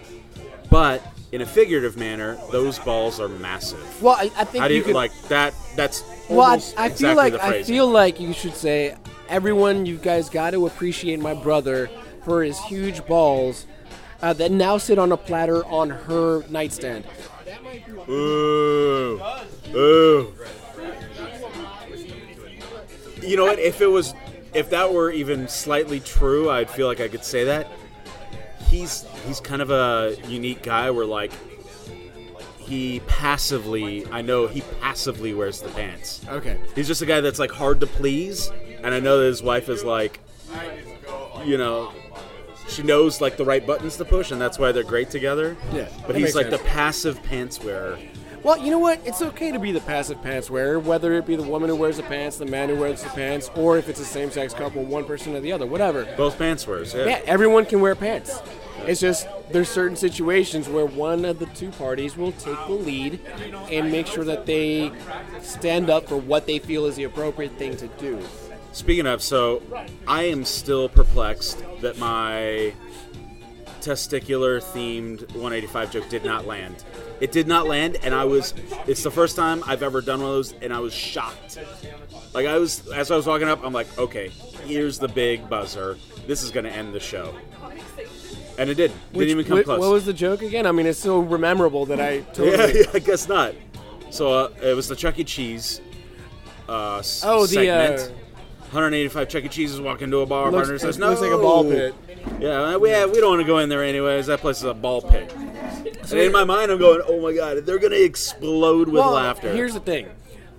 but 0.69 1.03
in 1.33 1.41
a 1.41 1.45
figurative 1.45 1.97
manner, 1.97 2.37
those 2.53 2.79
balls 2.79 3.19
are 3.19 3.27
massive. 3.27 4.01
Well, 4.01 4.15
I, 4.15 4.31
I 4.37 4.45
think 4.45 4.61
How 4.61 4.69
do 4.69 4.75
you 4.75 4.79
you 4.79 4.85
could. 4.85 4.95
like 4.95 5.11
that? 5.27 5.53
That's 5.75 6.05
well, 6.29 6.41
I, 6.41 6.55
I 6.55 6.89
feel 6.89 7.11
exactly 7.11 7.15
like 7.15 7.33
I 7.41 7.63
feel 7.63 7.87
like 7.87 8.19
you 8.19 8.33
should 8.33 8.55
say, 8.55 8.95
everyone, 9.29 9.85
you 9.85 9.97
guys 9.97 10.29
got 10.29 10.51
to 10.51 10.65
appreciate 10.67 11.19
my 11.19 11.33
brother 11.33 11.89
for 12.23 12.43
his 12.43 12.59
huge 12.59 13.05
balls 13.05 13.65
uh, 14.21 14.33
that 14.33 14.51
now 14.51 14.77
sit 14.77 14.99
on 14.99 15.11
a 15.11 15.17
platter 15.17 15.65
on 15.65 15.89
her 15.89 16.43
nightstand. 16.49 17.05
Ooh. 18.09 19.21
Ooh. 19.73 20.33
You 23.21 23.35
know 23.35 23.45
what? 23.45 23.59
If 23.59 23.81
it 23.81 23.87
was, 23.87 24.13
if 24.53 24.69
that 24.69 24.93
were 24.93 25.11
even 25.11 25.47
slightly 25.47 25.99
true, 25.99 26.49
I'd 26.49 26.69
feel 26.69 26.87
like 26.87 27.01
I 27.01 27.07
could 27.07 27.23
say 27.23 27.45
that. 27.45 27.67
He's 28.69 29.05
he's 29.25 29.39
kind 29.39 29.61
of 29.61 29.69
a 29.69 30.15
unique 30.27 30.61
guy 30.63 30.91
where 30.91 31.05
like 31.05 31.31
he 32.67 32.99
passively, 33.07 34.05
I 34.11 34.21
know 34.21 34.47
he 34.47 34.61
passively 34.81 35.33
wears 35.33 35.61
the 35.61 35.69
pants. 35.69 36.21
Okay. 36.27 36.59
He's 36.75 36.87
just 36.87 37.01
a 37.01 37.05
guy 37.05 37.21
that's 37.21 37.39
like 37.39 37.51
hard 37.51 37.79
to 37.79 37.87
please, 37.87 38.51
and 38.83 38.93
I 38.93 38.99
know 38.99 39.19
that 39.19 39.25
his 39.25 39.41
wife 39.41 39.69
is 39.69 39.83
like, 39.83 40.19
you 41.45 41.57
know, 41.57 41.93
she 42.67 42.83
knows 42.83 43.21
like 43.21 43.37
the 43.37 43.45
right 43.45 43.65
buttons 43.65 43.95
to 43.97 44.05
push, 44.05 44.31
and 44.31 44.41
that's 44.41 44.59
why 44.59 44.73
they're 44.73 44.83
great 44.83 45.09
together. 45.09 45.55
Yeah, 45.71 45.87
but 46.05 46.15
he's 46.15 46.35
like 46.35 46.49
sense. 46.49 46.61
the 46.61 46.67
passive 46.67 47.23
pants 47.23 47.63
wearer. 47.63 47.97
Well, 48.43 48.57
you 48.57 48.71
know 48.71 48.79
what? 48.79 49.01
It's 49.05 49.21
okay 49.21 49.51
to 49.51 49.59
be 49.59 49.71
the 49.71 49.81
passive 49.81 50.21
pants 50.21 50.49
wearer, 50.49 50.79
whether 50.79 51.13
it 51.13 51.25
be 51.25 51.35
the 51.35 51.43
woman 51.43 51.69
who 51.69 51.75
wears 51.75 51.97
the 51.97 52.03
pants, 52.03 52.37
the 52.37 52.45
man 52.45 52.69
who 52.69 52.75
wears 52.75 53.03
the 53.03 53.09
pants, 53.09 53.49
or 53.55 53.77
if 53.77 53.89
it's 53.89 53.99
a 53.99 54.05
same 54.05 54.31
sex 54.31 54.53
couple, 54.53 54.83
one 54.83 55.05
person 55.05 55.35
or 55.35 55.39
the 55.39 55.51
other, 55.51 55.65
whatever. 55.65 56.05
Both 56.15 56.37
pants 56.37 56.65
wearers, 56.67 56.93
yeah. 56.93 57.05
Yeah, 57.05 57.21
everyone 57.25 57.65
can 57.65 57.81
wear 57.81 57.95
pants. 57.95 58.39
It's 58.85 59.01
just 59.01 59.27
there's 59.51 59.69
certain 59.69 59.97
situations 59.97 60.69
where 60.69 60.85
one 60.85 61.25
of 61.25 61.39
the 61.39 61.47
two 61.47 61.71
parties 61.71 62.15
will 62.15 62.31
take 62.33 62.57
the 62.67 62.73
lead 62.73 63.19
and 63.69 63.91
make 63.91 64.07
sure 64.07 64.23
that 64.23 64.45
they 64.45 64.91
stand 65.41 65.89
up 65.89 66.07
for 66.07 66.17
what 66.17 66.45
they 66.45 66.59
feel 66.59 66.85
is 66.85 66.95
the 66.95 67.03
appropriate 67.03 67.53
thing 67.57 67.75
to 67.77 67.87
do. 67.99 68.21
Speaking 68.71 68.97
Speaking 68.97 69.07
of, 69.07 69.23
so 69.23 69.63
I 70.07 70.23
am 70.23 70.45
still 70.45 70.87
perplexed 70.87 71.63
that 71.81 71.97
my 71.97 72.73
testicular 73.81 74.61
themed 74.61 75.21
185 75.31 75.91
joke 75.91 76.09
did 76.09 76.23
not 76.23 76.45
land. 76.45 76.83
It 77.19 77.31
did 77.31 77.47
not 77.47 77.67
land, 77.67 77.97
and 78.03 78.13
I 78.13 78.25
was. 78.25 78.53
It's 78.87 79.03
the 79.03 79.11
first 79.11 79.35
time 79.35 79.63
I've 79.65 79.81
ever 79.83 80.01
done 80.01 80.19
one 80.21 80.29
of 80.29 80.35
those, 80.35 80.53
and 80.61 80.71
I 80.73 80.79
was 80.79 80.93
shocked. 80.93 81.57
Like 82.33 82.45
I 82.45 82.57
was, 82.59 82.87
as 82.89 83.09
I 83.09 83.15
was 83.15 83.25
walking 83.25 83.47
up, 83.47 83.63
I'm 83.63 83.73
like, 83.73 83.97
okay, 83.97 84.29
here's 84.65 84.99
the 84.99 85.07
big 85.07 85.49
buzzer. 85.49 85.97
This 86.27 86.43
is 86.43 86.51
going 86.51 86.65
to 86.65 86.71
end 86.71 86.93
the 86.93 86.99
show, 86.99 87.33
and 88.57 88.69
it 88.69 88.75
did. 88.75 88.91
Which- 89.11 89.27
Didn't 89.27 89.39
even 89.39 89.45
come 89.45 89.59
wh- 89.59 89.63
close. 89.63 89.79
What 89.79 89.91
was 89.91 90.05
the 90.05 90.13
joke 90.13 90.41
again? 90.43 90.65
I 90.67 90.71
mean, 90.71 90.85
it's 90.85 90.99
so 90.99 91.23
memorable 91.23 91.85
that 91.87 91.99
I 91.99 92.11
yeah, 92.17 92.23
totally. 92.33 92.79
yeah, 92.81 92.85
I 92.93 92.99
guess 92.99 93.27
not. 93.27 93.55
So 94.11 94.31
uh, 94.31 94.49
it 94.61 94.73
was 94.75 94.87
the 94.87 94.95
Chuck 94.95 95.17
E. 95.19 95.23
Cheese. 95.23 95.81
Uh, 96.69 97.01
Oh, 97.23 97.45
the, 97.47 97.69
uh, 97.69 97.97
185 98.71 99.29
Chuck 99.29 99.43
E. 99.45 99.47
Cheeses 99.47 99.79
walk 99.81 100.01
into 100.01 100.19
a 100.19 100.25
bar. 100.25 100.51
Looks, 100.51 100.67
partner 100.67 100.77
says, 100.79 100.97
"No, 100.97 101.09
looks 101.09 101.21
like 101.21 101.31
a 101.31 101.37
ball 101.37 101.63
pit. 101.63 101.95
Yeah, 102.39 102.75
we, 102.77 102.89
yeah, 102.91 103.05
we 103.05 103.19
don't 103.21 103.29
want 103.29 103.41
to 103.41 103.47
go 103.47 103.59
in 103.59 103.69
there 103.69 103.83
anyways. 103.83 104.27
That 104.27 104.39
place 104.41 104.57
is 104.57 104.65
a 104.65 104.73
ball 104.73 105.01
pit. 105.01 105.33
And 106.11 106.19
in 106.19 106.31
my 106.31 106.43
mind, 106.43 106.71
I'm 106.71 106.79
going, 106.79 107.01
"Oh 107.07 107.21
my 107.21 107.33
god, 107.33 107.65
they're 107.65 107.79
gonna 107.79 107.95
explode 107.95 108.87
with 108.87 108.95
well, 109.01 109.11
laughter." 109.11 109.53
Here's 109.53 109.73
the 109.73 109.79
thing, 109.79 110.07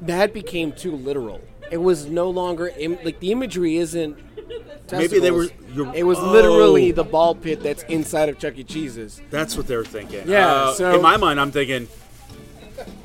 that 0.03 0.33
became 0.33 0.73
too 0.73 0.93
literal. 0.93 1.41
It 1.71 1.79
was 1.79 2.07
no 2.07 2.31
longer 2.31 2.73
Im- 2.79 2.99
like 3.05 3.21
the 3.21 3.33
imagery 3.33 3.77
isn't. 3.77 4.17
Maybe 4.91 5.19
they 5.19 5.31
were- 5.31 5.51
It 5.95 6.05
was 6.05 6.19
oh. 6.19 6.31
literally 6.31 6.93
the 6.93 7.05
ball 7.05 7.35
pit 7.35 7.63
that's 7.63 7.83
inside 7.85 8.31
of 8.31 8.39
Chuck 8.39 8.57
E. 8.57 8.65
Cheese's. 8.65 9.21
That's 9.31 9.55
what 9.55 9.67
they 9.67 9.77
were 9.77 9.85
thinking. 9.85 10.23
Yeah, 10.27 10.51
Uh, 10.51 10.73
so- 10.73 10.95
in 10.95 11.03
my 11.03 11.19
mind, 11.19 11.39
I'm 11.39 11.51
thinking 11.51 11.89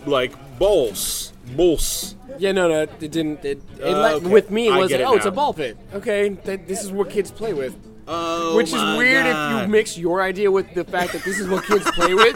like 0.06 0.32
balls, 0.60 1.34
balls. 1.58 2.16
Yeah, 2.40 2.52
no, 2.54 2.68
no, 2.70 2.82
it 2.84 3.00
didn't. 3.00 3.44
It, 3.44 3.62
it 3.80 3.84
Uh, 3.84 4.14
okay. 4.16 4.28
with 4.28 4.50
me, 4.50 4.68
it 4.68 4.72
was 4.72 4.92
like, 4.92 5.02
it 5.02 5.04
oh, 5.04 5.16
it's 5.16 5.26
a 5.26 5.32
ball 5.32 5.54
pit. 5.54 5.78
Okay, 5.94 6.30
that, 6.46 6.68
this 6.68 6.84
is 6.84 6.92
what 6.92 7.10
kids 7.10 7.32
play 7.32 7.54
with. 7.54 7.76
Oh, 8.08 8.56
Which 8.58 8.68
is 8.74 8.82
weird 8.98 9.26
if 9.26 9.62
you 9.62 9.68
mix 9.68 9.98
your 9.98 10.22
idea 10.22 10.52
with 10.52 10.74
the 10.74 10.84
fact 10.84 11.14
that 11.14 11.24
this 11.24 11.40
is 11.40 11.48
what 11.48 11.64
kids 11.66 11.90
play 11.92 12.14
with. 12.14 12.36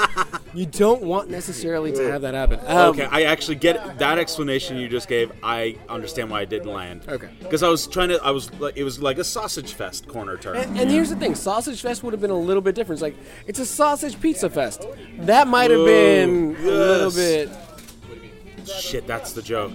You 0.53 0.65
don't 0.65 1.03
want 1.03 1.29
necessarily 1.29 1.91
to 1.91 2.11
have 2.11 2.21
that 2.21 2.33
happen. 2.33 2.59
Um, 2.65 2.87
Okay, 2.91 3.05
I 3.05 3.23
actually 3.23 3.55
get 3.55 3.99
that 3.99 4.17
explanation 4.17 4.77
you 4.77 4.87
just 4.87 5.07
gave. 5.07 5.31
I 5.43 5.77
understand 5.89 6.31
why 6.31 6.41
it 6.41 6.49
didn't 6.49 6.71
land. 6.71 7.03
Okay. 7.07 7.29
Because 7.39 7.63
I 7.63 7.69
was 7.69 7.85
trying 7.85 8.09
to, 8.09 8.23
I 8.23 8.31
was, 8.31 8.51
like, 8.53 8.77
it 8.77 8.83
was 8.85 9.01
like 9.01 9.17
a 9.17 9.23
sausage 9.23 9.73
fest 9.73 10.07
corner 10.07 10.37
turn. 10.37 10.55
And, 10.55 10.79
and 10.79 10.89
here's 10.89 11.09
the 11.09 11.15
thing: 11.17 11.35
Sausage 11.35 11.81
Fest 11.81 12.01
would 12.03 12.13
have 12.13 12.21
been 12.21 12.31
a 12.31 12.37
little 12.39 12.61
bit 12.61 12.73
different. 12.75 12.97
It's 12.97 13.01
like 13.03 13.15
it's 13.45 13.59
a 13.59 13.65
sausage 13.65 14.19
pizza 14.21 14.49
fest. 14.49 14.85
That 15.19 15.47
might 15.47 15.69
have 15.69 15.85
been 15.85 16.55
a 16.55 16.59
little 16.59 17.11
bit. 17.11 17.49
Shit, 18.65 19.05
that's 19.05 19.33
the 19.33 19.41
joke. 19.41 19.73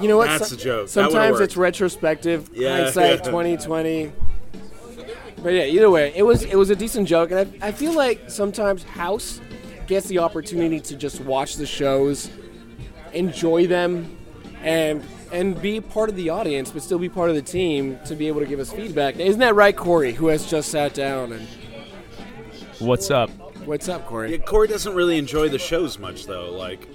You 0.00 0.08
know 0.08 0.16
what? 0.16 0.26
That's 0.26 0.48
so- 0.50 0.56
a 0.56 0.58
joke. 0.58 0.88
Sometimes 0.88 1.40
it's 1.40 1.56
retrospective. 1.56 2.50
Yeah, 2.52 2.82
hindsight 2.84 3.18
yeah. 3.24 3.30
2020. 3.30 4.12
But 5.42 5.52
yeah, 5.52 5.64
either 5.64 5.90
way, 5.90 6.12
it 6.16 6.22
was 6.22 6.42
it 6.42 6.56
was 6.56 6.70
a 6.70 6.76
decent 6.76 7.06
joke, 7.08 7.30
and 7.30 7.40
I, 7.62 7.68
I 7.68 7.72
feel 7.72 7.92
like 7.92 8.28
sometimes 8.28 8.82
House 8.82 9.40
gets 9.86 10.08
the 10.08 10.18
opportunity 10.18 10.80
to 10.80 10.96
just 10.96 11.20
watch 11.20 11.56
the 11.56 11.66
shows, 11.66 12.30
enjoy 13.12 13.66
them, 13.66 14.16
and 14.62 15.04
and 15.32 15.60
be 15.60 15.80
part 15.80 16.08
of 16.08 16.16
the 16.16 16.30
audience, 16.30 16.70
but 16.70 16.82
still 16.82 16.98
be 16.98 17.08
part 17.08 17.30
of 17.30 17.36
the 17.36 17.42
team 17.42 17.98
to 18.06 18.16
be 18.16 18.28
able 18.28 18.40
to 18.40 18.46
give 18.46 18.58
us 18.58 18.72
feedback. 18.72 19.16
Isn't 19.16 19.40
that 19.40 19.54
right, 19.54 19.76
Corey? 19.76 20.12
Who 20.12 20.26
has 20.28 20.48
just 20.48 20.70
sat 20.70 20.94
down 20.94 21.32
and 21.32 21.46
What's 22.78 23.10
up? 23.10 23.30
what's 23.64 23.88
up, 23.88 24.06
Corey? 24.06 24.32
Yeah, 24.32 24.38
Corey 24.38 24.66
doesn't 24.66 24.94
really 24.94 25.18
enjoy 25.18 25.48
the 25.48 25.58
shows 25.58 25.98
much, 25.98 26.26
though. 26.26 26.50
Like, 26.50 26.88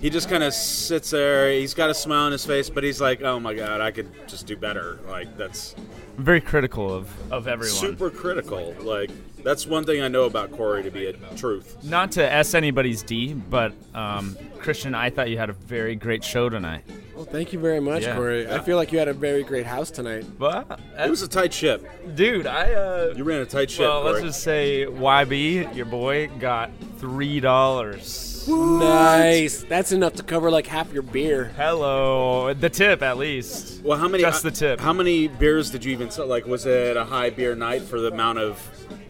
he 0.00 0.10
just 0.10 0.28
kind 0.28 0.42
of 0.42 0.52
sits 0.52 1.10
there. 1.10 1.50
He's 1.52 1.72
got 1.72 1.88
a 1.88 1.94
smile 1.94 2.26
on 2.26 2.32
his 2.32 2.44
face, 2.44 2.68
but 2.70 2.84
he's 2.84 3.00
like, 3.00 3.22
"Oh 3.22 3.40
my 3.40 3.54
god, 3.54 3.80
I 3.80 3.90
could 3.90 4.10
just 4.28 4.46
do 4.46 4.56
better." 4.56 4.98
Like, 5.08 5.36
that's 5.36 5.74
I'm 5.76 6.09
very 6.20 6.40
critical 6.40 6.92
of, 6.92 7.32
of 7.32 7.48
everyone. 7.48 7.76
super 7.76 8.10
critical. 8.10 8.74
Like, 8.80 9.10
that's 9.42 9.66
one 9.66 9.84
thing 9.84 10.02
I 10.02 10.08
know 10.08 10.24
about 10.24 10.52
Corey 10.52 10.82
to 10.82 10.90
be 10.90 11.06
a 11.06 11.12
truth. 11.36 11.82
Not 11.82 12.12
to 12.12 12.32
S 12.32 12.54
anybody's 12.54 13.02
D, 13.02 13.34
but 13.34 13.72
um, 13.94 14.36
Christian, 14.58 14.94
I 14.94 15.10
thought 15.10 15.30
you 15.30 15.38
had 15.38 15.50
a 15.50 15.54
very 15.54 15.96
great 15.96 16.22
show 16.22 16.48
tonight. 16.48 16.84
Well, 17.20 17.28
thank 17.30 17.52
you 17.52 17.58
very 17.58 17.80
much, 17.80 18.04
Yeah. 18.04 18.16
Corey. 18.16 18.50
I 18.50 18.60
feel 18.60 18.78
like 18.78 18.92
you 18.92 18.98
had 18.98 19.08
a 19.08 19.12
very 19.12 19.42
great 19.42 19.66
house 19.66 19.90
tonight. 19.90 20.24
But, 20.38 20.80
It 20.98 21.10
was 21.10 21.20
a 21.20 21.28
tight 21.28 21.52
ship. 21.52 21.86
dude, 22.14 22.46
I 22.46 22.72
uh, 22.72 23.12
You 23.14 23.24
ran 23.24 23.42
a 23.42 23.44
tight 23.44 23.70
ship, 23.70 23.80
well, 23.80 24.00
Corey. 24.00 24.12
let's 24.22 24.24
just 24.24 24.42
say 24.42 24.86
YB, 24.86 25.76
your 25.76 25.84
boy, 25.84 26.28
got 26.38 26.70
three 26.96 27.38
dollars. 27.38 28.48
Nice. 28.48 29.64
That's 29.64 29.92
enough 29.92 30.14
to 30.14 30.22
cover 30.22 30.50
like 30.50 30.66
half 30.66 30.94
your 30.94 31.02
beer. 31.02 31.52
Hello, 31.58 32.54
the 32.54 32.70
tip 32.70 33.02
at 33.02 33.18
least. 33.18 33.84
well, 33.84 33.98
how 33.98 34.08
many? 34.08 34.22
Just 34.22 34.42
the 34.42 34.50
tip. 34.50 34.80
How 34.80 34.94
many 34.94 35.28
beers 35.28 35.70
did 35.70 35.84
you 35.84 35.92
even 35.92 36.10
sell? 36.10 36.26
Like, 36.26 36.46
was 36.46 36.64
it 36.64 36.96
a 36.96 37.04
high 37.04 37.28
beer 37.28 37.54
night 37.54 37.82
for 37.82 38.00
the 38.00 38.08
amount 38.08 38.38
of? 38.38 38.58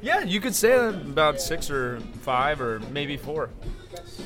Yeah, 0.02 0.24
you 0.24 0.40
could 0.40 0.56
say 0.56 0.72
about 0.88 1.40
six 1.40 1.70
or 1.70 2.00
five 2.22 2.60
or 2.60 2.80
maybe 2.90 3.16
four. 3.16 3.50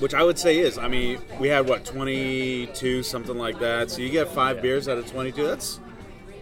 Which 0.00 0.14
I 0.14 0.22
would 0.22 0.38
say 0.38 0.58
is. 0.58 0.76
I 0.76 0.88
mean, 0.88 1.18
we 1.38 1.48
had 1.48 1.68
what 1.68 1.84
twenty-two, 1.84 3.02
something 3.02 3.38
like 3.38 3.58
that. 3.60 3.90
So 3.90 4.02
you 4.02 4.10
get 4.10 4.28
five 4.28 4.60
beers 4.60 4.88
out 4.88 4.98
of 4.98 5.10
twenty-two. 5.10 5.46
That's 5.46 5.80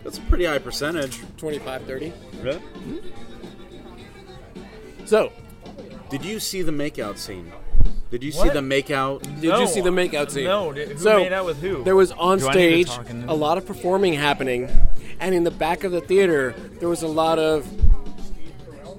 that's 0.04 0.18
a 0.18 0.22
pretty 0.22 0.44
high 0.46 0.58
percentage. 0.58 1.20
25, 1.36 1.84
30. 1.84 2.06
Yeah. 2.06 2.12
Mm-hmm. 2.42 2.96
So, 5.04 5.32
Did 6.10 6.24
you 6.24 6.40
see 6.40 6.62
the 6.62 6.72
makeout 6.72 7.18
scene? 7.18 7.52
Did 8.10 8.22
you 8.22 8.32
see 8.32 8.48
the 8.50 8.60
makeout? 8.60 9.22
did 9.40 9.50
No. 9.50 9.60
you 9.60 9.66
see 9.66 9.80
the 9.80 9.90
makeout 9.90 10.30
scene? 10.30 10.44
No, 10.44 10.72
did- 10.72 10.88
who 10.90 10.98
so, 10.98 11.18
made 11.18 11.32
out 11.32 11.46
with 11.46 11.60
who? 11.62 11.82
There 11.82 11.96
was 11.96 12.12
on 12.12 12.38
Do 12.38 12.48
I 12.48 12.54
need 12.54 12.86
to 12.88 12.92
stage 12.92 13.24
a 13.26 13.34
lot 13.34 13.56
of 13.58 13.64
performing 13.66 14.12
happening, 14.12 14.68
and 15.18 15.34
in 15.34 15.44
the 15.44 15.50
back 15.50 15.82
of 15.84 15.92
the 15.92 16.00
theater, 16.02 16.54
there 16.78 16.88
was 16.90 17.02
a 17.02 17.08
lot 17.08 17.38
of 17.38 17.66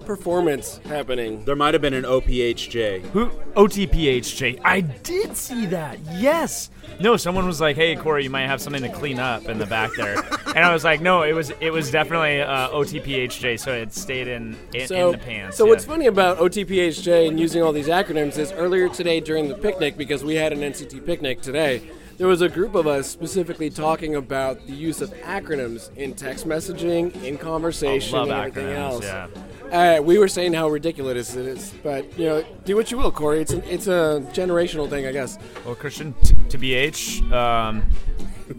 performance 0.05 0.77
happening. 0.85 1.43
There 1.45 1.55
might 1.55 1.73
have 1.73 1.81
been 1.81 1.93
an 1.93 2.03
OPHJ. 2.03 3.01
Who? 3.11 3.29
OTPHJ. 3.55 4.61
I 4.63 4.81
did 4.81 5.35
see 5.35 5.65
that. 5.67 5.97
Yes. 6.13 6.69
No, 6.99 7.17
someone 7.17 7.47
was 7.47 7.59
like, 7.59 7.75
"Hey, 7.75 7.95
Corey, 7.95 8.23
you 8.23 8.29
might 8.29 8.45
have 8.47 8.61
something 8.61 8.83
to 8.83 8.89
clean 8.89 9.19
up 9.19 9.45
in 9.49 9.57
the 9.57 9.65
back 9.65 9.91
there," 9.97 10.15
and 10.47 10.59
I 10.59 10.71
was 10.71 10.83
like, 10.83 11.01
"No, 11.01 11.23
it 11.23 11.33
was 11.33 11.51
it 11.59 11.71
was 11.71 11.89
definitely 11.89 12.41
uh, 12.41 12.69
OTPHJ, 12.69 13.59
so 13.59 13.73
it 13.73 13.93
stayed 13.93 14.27
in 14.27 14.55
in, 14.73 14.87
So, 14.87 15.07
in 15.07 15.11
the 15.13 15.17
pants." 15.25 15.57
so 15.57 15.65
yeah. 15.65 15.71
what's 15.71 15.85
funny 15.85 16.05
about 16.05 16.37
OTPHJ 16.37 17.27
and 17.29 17.39
using 17.39 17.63
all 17.63 17.71
these 17.71 17.87
acronyms 17.87 18.37
is 18.37 18.51
earlier 18.51 18.89
today 18.89 19.19
during 19.21 19.47
the 19.47 19.55
picnic, 19.55 19.97
because 19.97 20.23
we 20.23 20.35
had 20.35 20.53
an 20.53 20.59
NCT 20.59 21.03
picnic 21.05 21.41
today, 21.41 21.81
there 22.17 22.27
was 22.27 22.41
a 22.41 22.49
group 22.49 22.75
of 22.75 22.85
us 22.85 23.09
specifically 23.09 23.71
talking 23.71 24.15
about 24.15 24.65
the 24.67 24.73
use 24.73 25.01
of 25.01 25.09
acronyms 25.21 25.95
in 25.97 26.13
text 26.13 26.47
messaging, 26.47 27.23
in 27.23 27.37
conversation, 27.39 28.19
and 28.19 28.31
everything 28.31 28.67
acronyms, 28.67 28.77
else. 28.77 29.03
yeah. 29.05 29.27
Uh, 29.73 29.99
we 30.03 30.19
were 30.19 30.27
saying 30.27 30.53
how 30.53 30.69
ridiculous 30.69 31.35
it 31.35 31.47
is, 31.47 31.73
but 31.81 32.17
you 32.17 32.25
know, 32.27 32.45
do 32.63 32.75
what 32.75 32.91
you 32.91 32.97
will, 32.97 33.11
Corey. 33.11 33.41
It's 33.41 33.51
an, 33.53 33.63
it's 33.63 33.87
a 33.87 34.23
generational 34.31 34.87
thing, 34.87 35.07
I 35.07 35.11
guess. 35.11 35.39
Well, 35.65 35.73
Christian, 35.73 36.13
t- 36.23 36.35
to 36.49 36.57
BH, 36.59 37.31
um, 37.31 37.83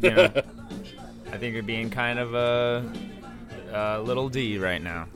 you 0.03 0.11
know, 0.11 0.25
I 1.33 1.39
think 1.39 1.55
you're 1.55 1.63
being 1.63 1.89
kind 1.89 2.19
of 2.19 2.35
a, 2.35 2.85
a 3.73 4.03
little 4.03 4.29
D 4.29 4.59
right 4.59 4.83
now. 4.83 5.07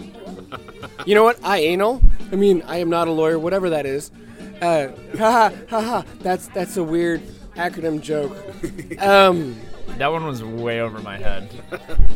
You 1.04 1.16
know 1.16 1.24
what? 1.24 1.40
I 1.44 1.58
anal. 1.58 2.00
I 2.30 2.36
mean, 2.36 2.62
I 2.68 2.76
am 2.76 2.90
not 2.90 3.08
a 3.08 3.12
lawyer, 3.12 3.36
whatever 3.38 3.68
that 3.70 3.84
is. 3.84 4.12
Uh, 4.62 4.88
haha, 5.16 5.50
haha. 5.68 6.02
That's 6.20 6.46
that's 6.48 6.76
a 6.76 6.84
weird 6.84 7.22
acronym 7.56 8.00
joke. 8.00 8.36
Um, 9.02 9.56
That 9.98 10.12
one 10.12 10.24
was 10.26 10.44
way 10.44 10.80
over 10.80 11.00
my 11.00 11.16
head. 11.18 11.48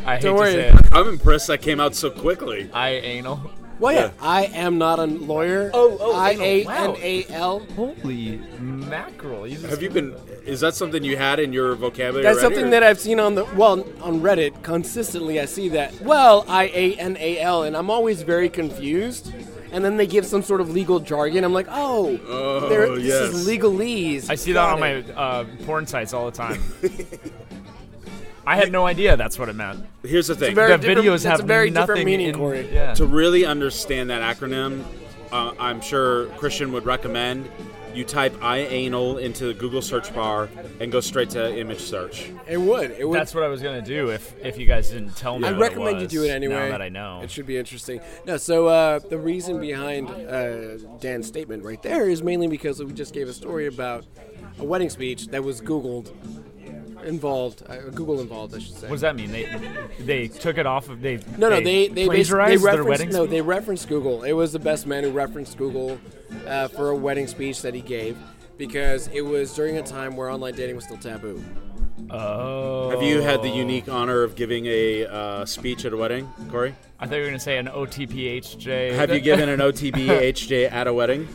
I 0.06 0.14
hate 0.16 0.22
Don't 0.22 0.36
to 0.36 0.40
worry. 0.40 0.52
say 0.52 0.68
it. 0.68 0.74
I'm 0.92 1.08
impressed 1.08 1.48
that 1.48 1.62
came 1.62 1.80
out 1.80 1.96
so 1.96 2.10
quickly. 2.10 2.70
I 2.72 2.90
anal. 2.90 3.50
Well, 3.82 3.92
yeah, 3.94 4.10
I 4.20 4.44
am 4.46 4.78
not 4.78 4.98
a 4.98 5.04
lawyer. 5.04 5.70
Oh, 5.74 5.96
oh, 6.00 6.14
I 6.16 6.30
anal. 6.30 6.42
A 6.42 6.64
Wow. 6.64 6.94
N 6.94 7.00
A 7.02 7.26
L. 7.30 7.58
Holy 7.76 8.36
mackerel! 8.58 9.46
You 9.46 9.56
just 9.58 9.68
Have 9.68 9.82
you 9.82 9.90
been? 9.90 10.14
Is 10.46 10.60
that 10.60 10.74
something 10.74 11.04
you 11.04 11.16
had 11.16 11.38
in 11.40 11.52
your 11.52 11.74
vocabulary? 11.74 12.22
That's 12.22 12.38
already, 12.38 12.54
something 12.54 12.68
or- 12.68 12.70
that 12.70 12.82
I've 12.82 12.98
seen 13.00 13.20
on 13.20 13.34
the 13.34 13.44
well 13.56 13.80
on 14.02 14.20
Reddit 14.20 14.62
consistently. 14.62 15.38
I 15.40 15.44
see 15.44 15.68
that. 15.70 16.00
Well, 16.00 16.44
I 16.48 16.64
A 16.74 16.94
N 16.94 17.16
A 17.20 17.38
L, 17.40 17.64
and 17.64 17.76
I'm 17.76 17.90
always 17.90 18.22
very 18.22 18.48
confused. 18.48 19.32
And 19.72 19.82
then 19.82 19.96
they 19.96 20.06
give 20.06 20.26
some 20.26 20.42
sort 20.42 20.60
of 20.60 20.68
legal 20.70 21.00
jargon. 21.00 21.44
I'm 21.44 21.54
like, 21.54 21.66
oh, 21.70 22.20
Oh, 22.28 22.68
there- 22.68 22.94
this 22.94 23.04
yes. 23.04 23.32
is 23.32 23.48
legalese. 23.48 24.28
I 24.28 24.34
see 24.34 24.52
that 24.52 24.60
Got 24.66 24.74
on 24.74 24.80
my 24.80 24.96
uh, 25.14 25.44
porn 25.64 25.86
sites 25.86 26.12
all 26.12 26.26
the 26.26 26.36
time. 26.36 26.62
I 28.46 28.56
had 28.56 28.72
no 28.72 28.86
idea 28.86 29.16
that's 29.16 29.38
what 29.38 29.48
it 29.48 29.54
meant. 29.54 29.84
Here's 30.02 30.26
the 30.26 30.34
thing. 30.34 30.54
the 30.54 30.62
videos 30.62 31.24
have 31.24 31.40
a 31.40 31.42
very 31.44 31.70
different 31.70 31.88
nothing 31.90 32.06
meaning, 32.06 32.28
in, 32.28 32.34
Corey. 32.34 32.68
Yeah. 32.72 32.94
to 32.94 33.06
really 33.06 33.44
understand 33.44 34.10
that 34.10 34.36
acronym, 34.36 34.84
uh, 35.30 35.52
I'm 35.58 35.80
sure 35.80 36.26
Christian 36.36 36.72
would 36.72 36.84
recommend 36.84 37.48
you 37.94 38.04
type 38.04 38.32
ianal 38.36 39.20
into 39.20 39.46
the 39.46 39.54
Google 39.54 39.82
search 39.82 40.14
bar 40.14 40.48
and 40.80 40.90
go 40.90 41.00
straight 41.00 41.30
to 41.30 41.58
image 41.58 41.80
search. 41.80 42.30
It 42.46 42.58
would. 42.58 42.92
It 42.92 43.06
would. 43.08 43.18
That's 43.18 43.34
what 43.34 43.44
I 43.44 43.48
was 43.48 43.62
gonna 43.62 43.82
do 43.82 44.10
if 44.10 44.34
if 44.44 44.58
you 44.58 44.66
guys 44.66 44.90
didn't 44.90 45.16
tell 45.16 45.38
me. 45.38 45.46
I 45.46 45.52
what 45.52 45.60
recommend 45.60 45.98
you 45.98 46.04
was, 46.04 46.12
do 46.12 46.24
it 46.24 46.30
anyway. 46.30 46.54
Now 46.54 46.68
that 46.70 46.82
I 46.82 46.88
know. 46.88 47.20
It 47.22 47.30
should 47.30 47.46
be 47.46 47.58
interesting. 47.58 48.00
No, 48.26 48.36
so 48.36 48.66
uh, 48.66 48.98
the 48.98 49.18
reason 49.18 49.60
behind 49.60 50.08
uh, 50.08 50.78
Dan's 51.00 51.26
statement 51.26 51.64
right 51.64 51.82
there 51.82 52.08
is 52.08 52.22
mainly 52.22 52.48
because 52.48 52.82
we 52.82 52.92
just 52.92 53.14
gave 53.14 53.28
a 53.28 53.32
story 53.32 53.66
about 53.66 54.06
a 54.58 54.64
wedding 54.64 54.90
speech 54.90 55.28
that 55.28 55.42
was 55.44 55.60
Googled 55.60 56.12
involved, 57.04 57.62
uh, 57.68 57.76
Google 57.90 58.20
involved, 58.20 58.54
I 58.54 58.58
should 58.58 58.74
say. 58.74 58.86
What 58.88 58.94
does 58.94 59.00
that 59.02 59.16
mean? 59.16 59.30
They 59.30 59.48
they 60.00 60.28
took 60.28 60.58
it 60.58 60.66
off 60.66 60.88
of 60.88 61.00
they 61.00 61.18
No, 61.38 61.48
no, 61.48 61.60
they 61.60 61.88
they, 61.88 61.88
basi- 61.88 61.94
they 61.94 62.04
plagiarized 62.06 62.62
their 62.62 62.70
referenced 62.82 62.88
wedding. 62.88 63.08
no, 63.10 63.26
they 63.26 63.40
referenced 63.40 63.88
Google. 63.88 64.22
It 64.24 64.32
was 64.32 64.52
the 64.52 64.58
best 64.58 64.86
man 64.86 65.04
who 65.04 65.10
referenced 65.10 65.56
Google 65.58 65.98
uh, 66.46 66.68
for 66.68 66.90
a 66.90 66.96
wedding 66.96 67.26
speech 67.26 67.62
that 67.62 67.74
he 67.74 67.80
gave 67.80 68.16
because 68.58 69.08
it 69.08 69.22
was 69.22 69.54
during 69.54 69.76
a 69.78 69.82
time 69.82 70.16
where 70.16 70.30
online 70.30 70.54
dating 70.54 70.76
was 70.76 70.84
still 70.84 70.98
taboo. 70.98 71.42
Oh. 72.10 72.90
Have 72.90 73.02
you 73.02 73.20
had 73.20 73.42
the 73.42 73.48
unique 73.48 73.88
honor 73.88 74.22
of 74.22 74.34
giving 74.34 74.66
a 74.66 75.06
uh, 75.06 75.44
speech 75.46 75.84
at 75.84 75.92
a 75.92 75.96
wedding, 75.96 76.28
Corey? 76.50 76.74
I 76.98 77.06
thought 77.06 77.16
you 77.16 77.22
were 77.22 77.28
gonna 77.28 77.38
say 77.40 77.58
an 77.58 77.66
OTPHJ. 77.68 78.94
Have 78.94 79.10
you 79.10 79.20
given 79.20 79.48
an 79.48 79.60
OTB 79.60 80.06
HJ 80.32 80.70
at 80.70 80.86
a 80.86 80.92
wedding? 80.92 81.28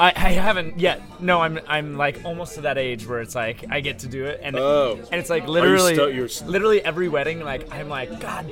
I, 0.00 0.08
I 0.08 0.30
haven't 0.32 0.80
yet. 0.80 1.00
No, 1.20 1.40
I'm 1.40 1.60
I'm 1.68 1.96
like 1.96 2.22
almost 2.24 2.56
to 2.56 2.62
that 2.62 2.78
age 2.78 3.06
where 3.06 3.20
it's 3.20 3.34
like 3.34 3.64
I 3.70 3.80
get 3.80 4.00
to 4.00 4.08
do 4.08 4.24
it, 4.24 4.40
and 4.42 4.56
Oh. 4.56 4.98
and 5.12 5.20
it's 5.20 5.30
like 5.30 5.46
literally, 5.46 5.94
sto- 5.94 6.08
you're 6.08 6.24
s- 6.24 6.42
literally 6.42 6.82
every 6.84 7.08
wedding. 7.08 7.40
Like 7.40 7.72
I'm 7.72 7.88
like, 7.88 8.18
God, 8.20 8.46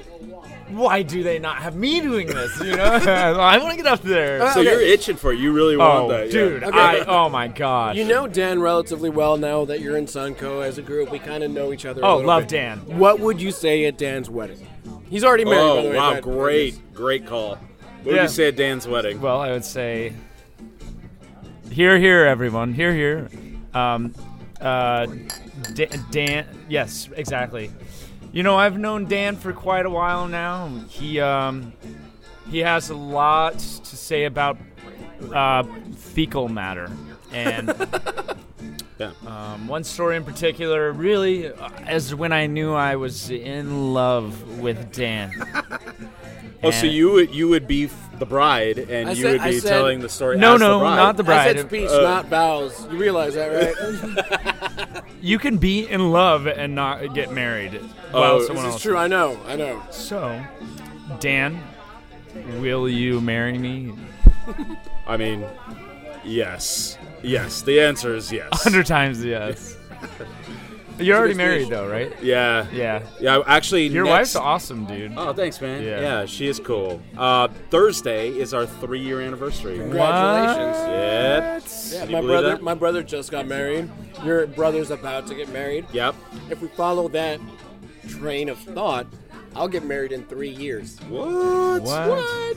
why 0.69 1.03
do 1.03 1.23
they 1.23 1.39
not 1.39 1.57
have 1.57 1.75
me 1.75 2.01
doing 2.01 2.27
this? 2.29 2.61
You 2.61 2.77
know, 2.77 2.85
I 2.85 3.59
want 3.59 3.71
to 3.73 3.77
get 3.77 3.87
up 3.87 4.03
there. 4.03 4.53
So 4.53 4.61
Okay. 4.61 4.71
you're 4.71 4.81
itching 4.81 5.17
for 5.17 5.33
it. 5.33 5.39
You 5.41 5.53
really 5.53 5.75
oh, 5.75 5.79
want 5.79 6.05
oh, 6.05 6.09
that, 6.11 6.27
yeah. 6.27 6.33
dude, 6.33 6.65
Okay. 6.65 6.79
I 6.79 6.99
oh 7.07 7.29
my 7.29 7.49
god. 7.49 7.97
You 7.97 8.05
know 8.05 8.29
Dan 8.29 8.61
relatively 8.61 9.11
well 9.11 9.37
now 9.37 9.65
that 9.65 9.81
you're 9.81 9.97
in 9.97 10.07
Sunco 10.07 10.65
as 10.65 10.79
a 10.79 10.83
group. 10.83 11.11
We 11.11 11.19
kind 11.19 11.43
of 11.43 11.51
know 11.51 11.73
each 11.73 11.85
other. 11.87 12.05
Oh, 12.05 12.17
little 12.17 12.29
love 12.29 12.43
bit. 12.45 12.51
Dan. 12.51 12.79
What 12.99 13.19
would 13.21 13.41
you 13.41 13.51
say 13.51 13.85
at 13.87 13.99
Dan's 13.99 14.31
wedding? 14.31 14.65
He's 15.11 15.25
already 15.25 15.45
married. 15.45 15.59
Oh, 15.61 15.75
by 15.77 15.83
the 15.83 15.89
Oh 15.89 15.91
way, 15.91 15.97
wow, 15.97 16.21
great, 16.21 16.95
great 16.95 17.27
call. 17.27 17.57
What 17.57 18.05
did 18.05 18.15
Yeah. 18.15 18.23
you 18.23 18.29
say 18.29 18.49
at 18.49 18.57
Dan's 18.57 18.87
wedding? 18.89 19.21
Well, 19.21 19.41
I 19.41 19.51
would 19.51 19.65
say, 19.65 20.13
here, 21.73 21.99
here, 21.99 22.25
everyone, 22.25 22.73
here, 22.75 22.95
here. 22.95 23.29
Um, 23.75 24.15
uh, 24.61 25.07
Da- 25.75 25.89
Dan, 26.11 26.47
yes, 26.69 27.09
exactly. 27.17 27.71
You 28.33 28.43
know, 28.43 28.57
I've 28.57 28.79
known 28.79 29.07
Dan 29.07 29.37
for 29.37 29.53
quite 29.53 29.87
a 29.87 29.91
while 29.91 30.29
now. 30.29 30.69
He, 30.89 31.21
um, 31.21 31.73
he 32.51 32.59
has 32.61 32.91
a 32.91 32.95
lot 32.97 33.59
to 33.59 33.97
say 33.97 34.25
about 34.25 34.59
uh, 35.33 35.65
fecal 35.97 36.49
matter, 36.49 36.91
and 37.33 37.69
Yeah. 38.99 39.11
um, 39.27 39.67
one 39.67 39.83
story 39.85 40.17
in 40.17 40.23
particular, 40.25 40.93
really, 40.93 41.49
uh, 41.49 41.69
as 41.87 42.15
when 42.15 42.33
I 42.33 42.47
knew 42.47 42.73
I 42.73 42.95
was 42.97 43.31
in 43.31 43.93
love 43.95 44.59
with 44.61 44.93
Dan. 44.93 45.33
oh, 46.63 46.71
so 46.71 46.87
you 46.87 47.11
would 47.13 47.35
you 47.35 47.49
would 47.49 47.67
be 47.67 47.89
the 48.19 48.27
bride, 48.27 48.79
and 48.79 49.09
I 49.09 49.13
you 49.13 49.23
said- 49.23 49.33
would 49.33 49.41
I 49.41 49.51
be 49.51 49.59
said- 49.61 49.69
telling 49.71 50.01
the 50.01 50.09
story. 50.09 50.37
No, 50.39 50.55
as 50.55 50.61
no, 50.61 50.75
the 50.75 50.85
bride. 50.85 50.97
not 50.97 51.17
the 51.17 51.23
I 51.23 51.27
bride. 51.27 51.57
said 51.59 51.67
speech, 51.67 51.89
Uh, 51.91 52.01
not 52.03 52.27
vows. 52.27 52.87
You 52.91 52.99
realize 52.99 53.35
that, 53.35 53.49
right? 53.49 55.03
You 55.21 55.39
can 55.39 55.59
be 55.59 55.87
in 55.89 56.11
love 56.11 56.47
and 56.49 56.75
not 56.75 57.15
get 57.15 57.31
married. 57.31 57.75
while 58.11 58.25
Oh, 58.35 58.45
someone 58.45 58.65
this 58.65 58.73
else 58.75 58.77
is 58.77 58.83
true. 58.83 58.97
I 58.97 59.07
know. 59.07 59.39
I 59.47 59.55
know. 59.55 59.81
So, 59.93 60.43
Dan, 61.21 61.63
will 62.59 62.89
you 62.89 63.21
marry 63.21 63.57
me? 63.57 63.93
I 65.07 65.17
mean, 65.17 65.45
yes, 66.25 66.99
yes. 67.23 67.63
The 67.63 67.81
answer 67.81 68.17
is 68.17 68.33
yes. 68.33 68.49
Hundred 68.65 68.87
times 68.87 69.25
yes. 69.25 69.77
You're 70.99 71.17
already 71.19 71.35
married 71.35 71.69
though, 71.69 71.89
right? 71.89 72.13
Yeah, 72.23 72.67
Yeah. 72.73 73.03
yeah. 73.21 73.43
Actually, 73.47 73.87
Your 73.89 74.05
next- 74.05 74.35
wife's 74.35 74.37
awesome, 74.37 74.85
dude. 74.87 75.13
Oh, 75.17 75.33
thanks, 75.33 75.61
man. 75.61 75.83
Yeah. 75.83 76.01
Yeah, 76.01 76.27
she 76.27 76.47
is 76.49 76.59
cool. 76.61 77.01
Uh, 77.17 77.49
Thursday 77.71 78.29
is 78.31 78.53
our 78.55 78.67
three-year 78.67 79.21
anniversary. 79.21 79.79
Congratulations. 79.79 80.77
Yep. 80.89 81.63
Yeah, 81.93 82.01
Can 82.01 82.09
you 82.11 82.17
my 82.17 82.21
believe 82.21 82.25
brother, 82.33 82.49
that? 82.51 82.63
my 82.63 82.75
brother 82.75 83.03
just 83.03 83.31
got 83.31 83.47
married. 83.47 83.91
Your 84.25 84.47
brother's 84.47 84.91
about 84.91 85.27
to 85.29 85.35
get 85.35 85.49
married. 85.53 85.87
Yep. 85.93 86.15
If 86.51 86.61
we 86.63 86.69
follow 86.69 87.09
that 87.09 87.41
train 88.09 88.49
of 88.49 88.59
thought, 88.59 89.07
I'll 89.55 89.69
get 89.69 89.85
married 89.85 90.13
in 90.13 90.25
three 90.25 90.51
years. 90.51 90.99
What? 91.09 91.83
What? 91.83 92.57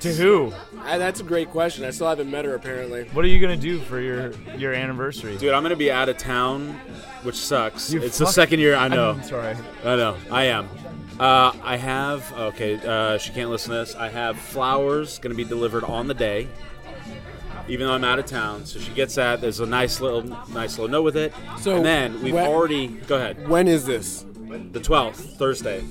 To 0.00 0.12
who? 0.14 0.52
I, 0.80 0.98
that's 0.98 1.20
a 1.20 1.22
great 1.22 1.50
question. 1.50 1.84
I 1.84 1.90
still 1.90 2.08
haven't 2.08 2.30
met 2.30 2.44
her 2.44 2.54
apparently. 2.54 3.04
What 3.12 3.24
are 3.24 3.28
you 3.28 3.38
gonna 3.40 3.56
do 3.56 3.78
for 3.80 4.00
your 4.00 4.32
your 4.56 4.72
anniversary? 4.72 5.36
Dude, 5.36 5.52
I'm 5.52 5.62
gonna 5.62 5.76
be 5.76 5.90
out 5.92 6.08
of 6.08 6.16
town, 6.18 6.72
which 7.22 7.36
sucks. 7.36 7.92
You 7.92 8.02
it's 8.02 8.18
the 8.18 8.24
fuck- 8.24 8.34
second 8.34 8.60
year. 8.60 8.74
I 8.74 8.88
know. 8.88 9.10
I'm 9.10 9.22
sorry. 9.22 9.56
I 9.84 9.96
know. 9.96 10.16
I 10.30 10.44
am. 10.44 10.68
Uh, 11.20 11.52
I 11.62 11.76
have. 11.76 12.32
Okay. 12.32 12.74
Uh, 12.76 13.18
she 13.18 13.32
can't 13.32 13.50
listen 13.50 13.70
to 13.72 13.76
this. 13.78 13.94
I 13.94 14.08
have 14.08 14.38
flowers 14.38 15.18
gonna 15.18 15.34
be 15.36 15.44
delivered 15.44 15.84
on 15.84 16.08
the 16.08 16.14
day, 16.14 16.48
even 17.68 17.86
though 17.86 17.92
I'm 17.94 18.04
out 18.04 18.18
of 18.18 18.26
town. 18.26 18.64
So 18.66 18.80
she 18.80 18.92
gets 18.92 19.14
that. 19.14 19.40
There's 19.40 19.60
a 19.60 19.66
nice 19.66 20.00
little, 20.00 20.22
nice 20.52 20.78
little 20.78 20.88
note 20.88 21.02
with 21.02 21.16
it. 21.16 21.32
So 21.60 21.76
and 21.76 21.84
then 21.84 22.22
we've 22.22 22.34
when- 22.34 22.46
already. 22.46 22.88
Go 22.88 23.16
ahead. 23.16 23.48
When 23.48 23.68
is 23.68 23.84
this? 23.86 24.24
The 24.72 24.80
12th, 24.80 25.36
Thursday. 25.36 25.84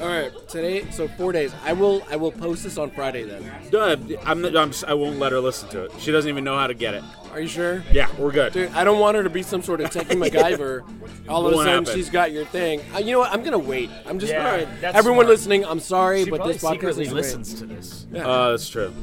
All 0.00 0.06
right, 0.06 0.32
today. 0.48 0.88
So 0.90 1.08
four 1.08 1.32
days. 1.32 1.52
I 1.64 1.72
will. 1.72 2.02
I 2.10 2.16
will 2.16 2.30
post 2.32 2.62
this 2.62 2.78
on 2.78 2.90
Friday 2.90 3.24
then. 3.24 3.50
No, 3.72 3.80
I'm, 4.24 4.44
I'm, 4.56 4.72
I 4.86 4.94
won't 4.94 5.18
let 5.18 5.32
her 5.32 5.40
listen 5.40 5.68
to 5.70 5.84
it. 5.84 5.92
She 5.98 6.12
doesn't 6.12 6.28
even 6.28 6.44
know 6.44 6.56
how 6.56 6.66
to 6.68 6.74
get 6.74 6.94
it. 6.94 7.02
Are 7.32 7.40
you 7.40 7.48
sure? 7.48 7.82
Yeah, 7.92 8.08
we're 8.16 8.30
good. 8.32 8.52
Dude, 8.52 8.70
I 8.72 8.84
don't 8.84 9.00
want 9.00 9.16
her 9.16 9.22
to 9.24 9.30
be 9.30 9.42
some 9.42 9.60
sort 9.62 9.80
of 9.80 9.90
techie 9.90 10.16
MacGyver. 10.30 11.28
All 11.28 11.46
of 11.46 11.52
a 11.52 11.56
Won't 11.56 11.66
sudden, 11.66 11.84
happen. 11.84 11.94
she's 11.98 12.10
got 12.10 12.32
your 12.32 12.44
thing. 12.44 12.80
Uh, 12.94 12.98
you 12.98 13.12
know 13.12 13.18
what? 13.20 13.32
I'm 13.32 13.42
gonna 13.42 13.58
wait. 13.58 13.90
I'm 14.06 14.18
just 14.18 14.32
Yeah, 14.32 14.46
all 14.46 14.56
right. 14.56 14.68
that's 14.80 14.96
Everyone 14.96 15.24
smart. 15.24 15.28
listening, 15.28 15.64
I'm 15.64 15.80
sorry, 15.80 16.24
She 16.24 16.30
but 16.30 16.36
probably 16.36 16.52
this 16.54 16.62
podcast 16.62 16.70
secretly 16.72 17.04
is 17.06 17.12
listens 17.12 17.54
to 17.54 17.66
this. 17.66 18.06
Uh, 18.14 18.50
that's 18.50 18.68
true. 18.68 18.94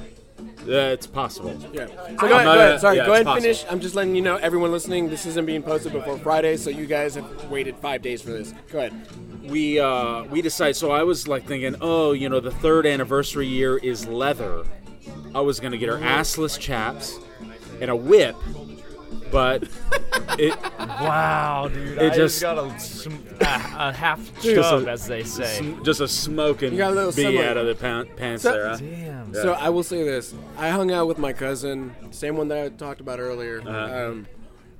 Yeah, 0.65 0.89
it's 0.89 1.05
possible. 1.05 1.55
Yeah. 1.73 1.85
So 1.87 1.93
go 1.95 1.99
ahead. 2.01 2.17
Go 2.17 2.27
gonna- 2.29 2.49
ahead. 2.49 2.81
Sorry. 2.81 2.97
yeah, 2.97 3.05
go 3.05 3.13
ahead 3.13 3.27
and 3.27 3.41
finish. 3.41 3.65
I'm 3.69 3.79
just 3.79 3.93
letting 3.93 4.15
you 4.15 4.23
know, 4.23 4.37
everyone 4.37 4.71
listening, 4.71 5.09
this 5.09 5.25
isn't 5.27 5.45
being 5.45 5.61
posted 5.61 5.91
before 5.93 6.17
Friday, 6.17 6.57
so 6.57 6.71
you 6.71 6.87
guys 6.87 7.13
have 7.15 7.51
waited 7.51 7.75
five 7.77 8.01
days 8.01 8.21
for 8.21 8.31
this. 8.31 8.53
Go 8.71 8.79
ahead. 8.79 8.93
We 9.47 9.79
uh, 9.79 10.23
we 10.25 10.41
decided. 10.41 10.75
So 10.75 10.91
I 10.91 11.03
was 11.03 11.27
like 11.27 11.45
thinking, 11.45 11.75
oh, 11.81 12.13
you 12.13 12.29
know, 12.29 12.39
the 12.39 12.51
third 12.51 12.85
anniversary 12.85 13.47
year 13.47 13.77
is 13.77 14.07
leather. 14.07 14.63
I 15.33 15.41
was 15.41 15.59
gonna 15.59 15.77
get 15.77 15.89
her 15.89 15.97
assless 15.97 16.59
chaps 16.59 17.17
and 17.81 17.91
a 17.91 17.95
whip, 17.95 18.35
but 19.31 19.63
it 20.39 20.55
Wow, 20.79 21.69
dude! 21.71 21.97
It 21.97 22.11
I 22.13 22.15
just- 22.15 22.39
just 22.39 22.41
got 22.41 22.57
a, 22.57 22.79
sm- 22.79 23.11
a, 23.41 23.43
a 23.43 23.93
half 23.93 24.19
Just 24.41 24.69
chub, 24.69 24.83
a- 24.87 24.91
as 24.91 25.05
they 25.07 25.23
say. 25.23 25.75
just 25.83 25.99
a 25.99 26.07
smoking 26.07 26.71
You 26.71 26.77
got 26.77 26.91
a 26.91 26.95
little 26.95 27.11
bee 27.11 27.23
similar. 27.23 27.43
out 27.45 27.57
of 27.57 27.67
the 27.67 27.75
pan- 27.75 28.07
pants 28.15 28.43
So- 28.43 28.53
there. 28.53 28.69
huh? 28.69 28.77
Damn. 28.77 29.33
So 29.33 29.53
I 29.53 29.69
will 29.69 29.83
say 29.83 30.03
this: 30.03 30.33
I 30.57 30.69
hung 30.69 30.91
out 30.91 31.07
with 31.07 31.17
my 31.17 31.33
cousin, 31.33 31.93
same 32.11 32.37
one 32.37 32.47
that 32.47 32.57
I 32.65 32.69
talked 32.69 33.01
about 33.01 33.19
earlier, 33.19 33.61
Uh-huh. 33.61 34.09
um, 34.11 34.27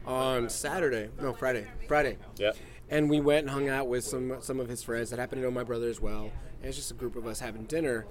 on 0.05 0.49
Saturday. 0.49 1.09
No, 1.21 1.33
Friday. 1.33 1.67
Friday. 1.87 2.17
Yeah. 2.37 2.51
And 2.89 3.09
we 3.09 3.19
went 3.19 3.41
and 3.41 3.49
hung 3.49 3.67
out 3.67 3.87
with 3.87 4.03
some 4.03 4.37
some 4.41 4.59
of 4.59 4.69
his 4.69 4.83
friends 4.83 5.09
that 5.09 5.19
happen 5.19 5.39
to 5.39 5.43
know 5.43 5.51
my 5.51 5.63
brother 5.63 5.87
as 5.87 5.99
well. 5.99 6.31
And 6.59 6.65
it's 6.69 6.77
just 6.77 6.91
a 6.91 6.95
group 6.95 7.15
of 7.15 7.25
us 7.25 7.39
having 7.39 7.63
dinner. 7.63 8.05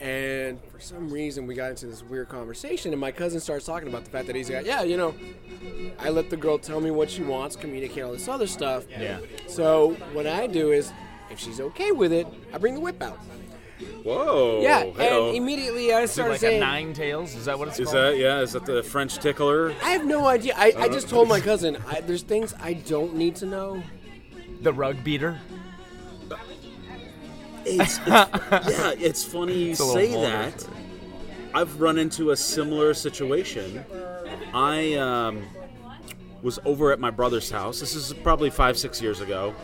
And 0.00 0.62
for 0.64 0.80
some 0.80 1.08
reason, 1.08 1.46
we 1.46 1.54
got 1.54 1.70
into 1.70 1.86
this 1.86 2.02
weird 2.02 2.28
conversation, 2.28 2.92
and 2.92 3.00
my 3.00 3.12
cousin 3.12 3.38
starts 3.38 3.64
talking 3.64 3.88
about 3.88 4.04
the 4.04 4.10
fact 4.10 4.26
that 4.26 4.34
he's 4.34 4.50
got, 4.50 4.66
yeah, 4.66 4.82
you 4.82 4.96
know, 4.96 5.14
I 6.00 6.08
let 6.10 6.30
the 6.30 6.36
girl 6.36 6.58
tell 6.58 6.80
me 6.80 6.90
what 6.90 7.08
she 7.08 7.22
wants, 7.22 7.54
communicate 7.54 8.02
all 8.02 8.12
this 8.12 8.26
other 8.26 8.48
stuff. 8.48 8.86
Yeah. 8.90 9.20
So 9.46 9.90
what 10.12 10.26
I 10.26 10.48
do 10.48 10.72
is, 10.72 10.92
if 11.30 11.38
she's 11.38 11.60
okay 11.60 11.92
with 11.92 12.12
it, 12.12 12.26
I 12.52 12.58
bring 12.58 12.74
the 12.74 12.80
whip 12.80 13.00
out. 13.02 13.18
Whoa. 14.02 14.60
Yeah, 14.62 14.84
hey-oh. 14.84 15.28
and 15.28 15.36
immediately 15.36 15.92
I 15.92 16.02
Is 16.02 16.10
started 16.10 16.32
like 16.32 16.40
saying, 16.40 16.62
a 16.62 16.64
nine 16.64 16.92
tails? 16.92 17.34
Is 17.34 17.46
that 17.46 17.58
what 17.58 17.68
it's 17.68 17.78
Is 17.78 17.86
called? 17.90 17.96
Is 17.96 18.12
that 18.14 18.18
yeah? 18.18 18.40
Is 18.40 18.52
that 18.52 18.66
the 18.66 18.82
French 18.82 19.18
tickler? 19.18 19.70
I 19.82 19.90
have 19.90 20.04
no 20.04 20.26
idea. 20.26 20.54
I, 20.56 20.72
I 20.76 20.86
uh, 20.86 20.88
just 20.88 21.08
told 21.08 21.28
my 21.28 21.40
cousin, 21.50 21.78
I, 21.88 22.00
there's 22.00 22.22
things 22.22 22.54
I 22.60 22.74
don't 22.74 23.14
need 23.14 23.36
to 23.36 23.46
know. 23.46 23.82
The 24.62 24.72
rug 24.72 25.02
beater? 25.04 25.40
It's, 27.66 27.98
it's 28.06 28.06
yeah. 28.06 28.92
It's 28.98 29.24
funny 29.24 29.54
you 29.54 29.70
little 29.70 29.94
say 29.94 30.12
that. 30.12 30.66
I've 31.54 31.80
run 31.80 31.98
into 31.98 32.32
a 32.32 32.36
similar 32.36 32.94
situation. 32.94 33.84
I 34.52 34.94
um, 34.94 35.44
was 36.42 36.58
over 36.64 36.92
at 36.92 37.00
my 37.00 37.10
brother's 37.10 37.50
house. 37.50 37.80
This 37.80 37.94
is 37.94 38.12
probably 38.22 38.50
five, 38.50 38.76
six 38.76 39.00
years 39.00 39.20
ago, 39.20 39.54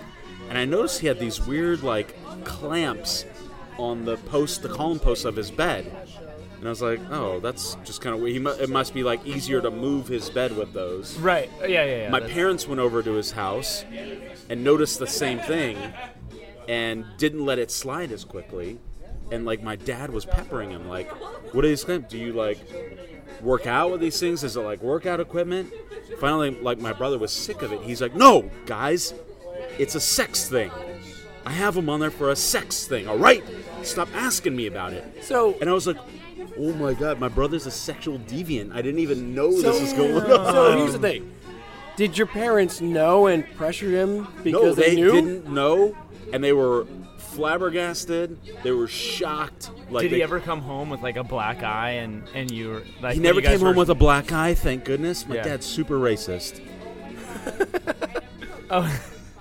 and 0.49 0.57
I 0.57 0.65
noticed 0.65 1.01
he 1.01 1.07
had 1.07 1.19
these 1.19 1.45
weird 1.45 1.83
like 1.83 2.17
clamps 2.45 3.25
on 3.79 4.05
the 4.05 4.17
post, 4.17 4.63
the 4.63 4.69
column 4.69 4.99
post 4.99 5.25
of 5.25 5.37
his 5.37 5.51
bed. 5.51 5.91
And 6.61 6.69
I 6.69 6.71
was 6.71 6.83
like, 6.83 7.01
"Oh, 7.11 7.41
that's 7.41 7.77
just 7.85 8.01
kind 8.03 8.15
of 8.15 8.21
weird. 8.21 8.35
He 8.35 8.39
mu- 8.39 8.51
it 8.51 8.69
must 8.71 8.93
be 8.95 9.03
like 9.03 9.25
easier 9.27 9.61
to 9.63 9.71
move 9.71 10.07
his 10.09 10.29
bed 10.31 10.57
with 10.57 10.73
those." 10.75 11.19
Right. 11.19 11.51
Yeah, 11.63 11.67
yeah, 11.69 11.85
yeah. 12.03 12.11
My 12.11 12.21
that's- 12.21 12.35
parents 12.35 12.69
went 12.69 12.81
over 12.81 13.03
to 13.03 13.13
his 13.15 13.33
house 13.33 13.85
and 14.49 14.63
noticed 14.63 14.99
the 14.99 15.07
same 15.07 15.39
thing 15.41 15.79
and 16.69 17.05
didn't 17.19 17.45
let 17.45 17.59
it 17.59 17.71
slide 17.71 18.13
as 18.13 18.25
quickly. 18.25 18.79
And 19.33 19.47
like 19.47 19.63
my 19.63 19.77
dad 19.77 20.11
was 20.11 20.25
peppering 20.27 20.71
him, 20.71 20.89
like, 20.89 21.09
"What 21.55 21.65
are 21.65 21.69
these 21.69 21.83
things? 21.85 22.05
Do 22.09 22.19
you 22.19 22.33
like 22.33 22.59
work 23.41 23.67
out 23.67 23.91
with 23.93 24.01
these 24.01 24.19
things? 24.21 24.45
Is 24.45 24.57
it 24.57 24.61
like 24.61 24.83
workout 24.83 25.19
equipment?" 25.21 25.73
Finally, 26.19 26.51
like 26.61 26.79
my 26.79 26.93
brother 26.93 27.17
was 27.19 27.33
sick 27.33 27.63
of 27.63 27.73
it. 27.73 27.81
He's 27.83 28.03
like, 28.03 28.15
"No, 28.15 28.51
guys, 28.67 29.15
it's 29.79 29.95
a 29.95 30.01
sex 30.01 30.49
thing. 30.49 30.71
I 31.47 31.53
have 31.53 31.75
them 31.75 31.89
on 31.89 32.01
there 32.01 32.11
for 32.11 32.31
a 32.31 32.37
sex 32.37 32.87
thing. 32.87 33.09
All 33.09 33.17
right, 33.17 33.43
stop 33.83 34.09
asking 34.15 34.55
me 34.57 34.67
about 34.67 34.93
it." 34.93 35.05
So, 35.23 35.55
And 35.61 35.71
I 35.71 35.73
was 35.73 35.87
like, 35.87 35.97
"Oh 36.59 36.73
my 36.75 36.95
god, 36.95 37.19
my 37.21 37.29
brother's 37.29 37.67
a 37.67 37.71
sexual 37.71 38.19
deviant. 38.21 38.73
I 38.73 38.83
didn't 38.83 39.01
even 39.01 39.35
know 39.35 39.51
so, 39.53 39.73
this 39.73 39.81
was 39.81 39.93
going 39.93 40.15
on." 40.15 40.53
so 40.53 40.77
here's 40.79 40.93
the 40.93 40.99
thing. 40.99 41.33
Did 41.97 42.17
your 42.17 42.27
parents 42.27 42.81
know 42.81 43.27
and 43.27 43.45
pressure 43.57 43.91
him 43.91 44.23
No, 44.23 44.29
because 44.43 44.77
they, 44.77 44.95
knew? 44.95 45.13
didn't 45.13 45.47
know, 45.53 45.95
and 46.33 46.43
they 46.43 46.53
were 46.55 46.87
flabbergasted. 47.19 48.39
They 48.63 48.71
were 48.71 48.89
shocked. 48.89 49.71
Like 49.91 50.03
Did 50.05 50.13
they, 50.13 50.17
he 50.17 50.23
ever 50.23 50.41
come 50.41 50.61
home 50.63 50.89
with 50.91 51.03
like 51.03 51.17
a 51.17 51.25
black 51.25 51.63
eye 51.63 51.91
and 51.93 52.23
and 52.35 52.51
you 52.51 52.69
were 52.69 52.83
like? 53.03 53.15
He 53.15 53.21
never 53.21 53.41
you 53.41 53.47
guys 53.47 53.59
came 53.59 53.67
home 53.67 53.77
with 53.77 53.91
a 53.91 53.95
black 53.95 54.33
eye. 54.33 54.55
Thank 54.55 54.85
goodness. 54.85 55.27
My 55.27 55.37
Yeah. 55.37 55.43
dad's 55.45 55.67
super 55.67 55.99
racist. 55.99 56.61
Oh, 58.73 58.89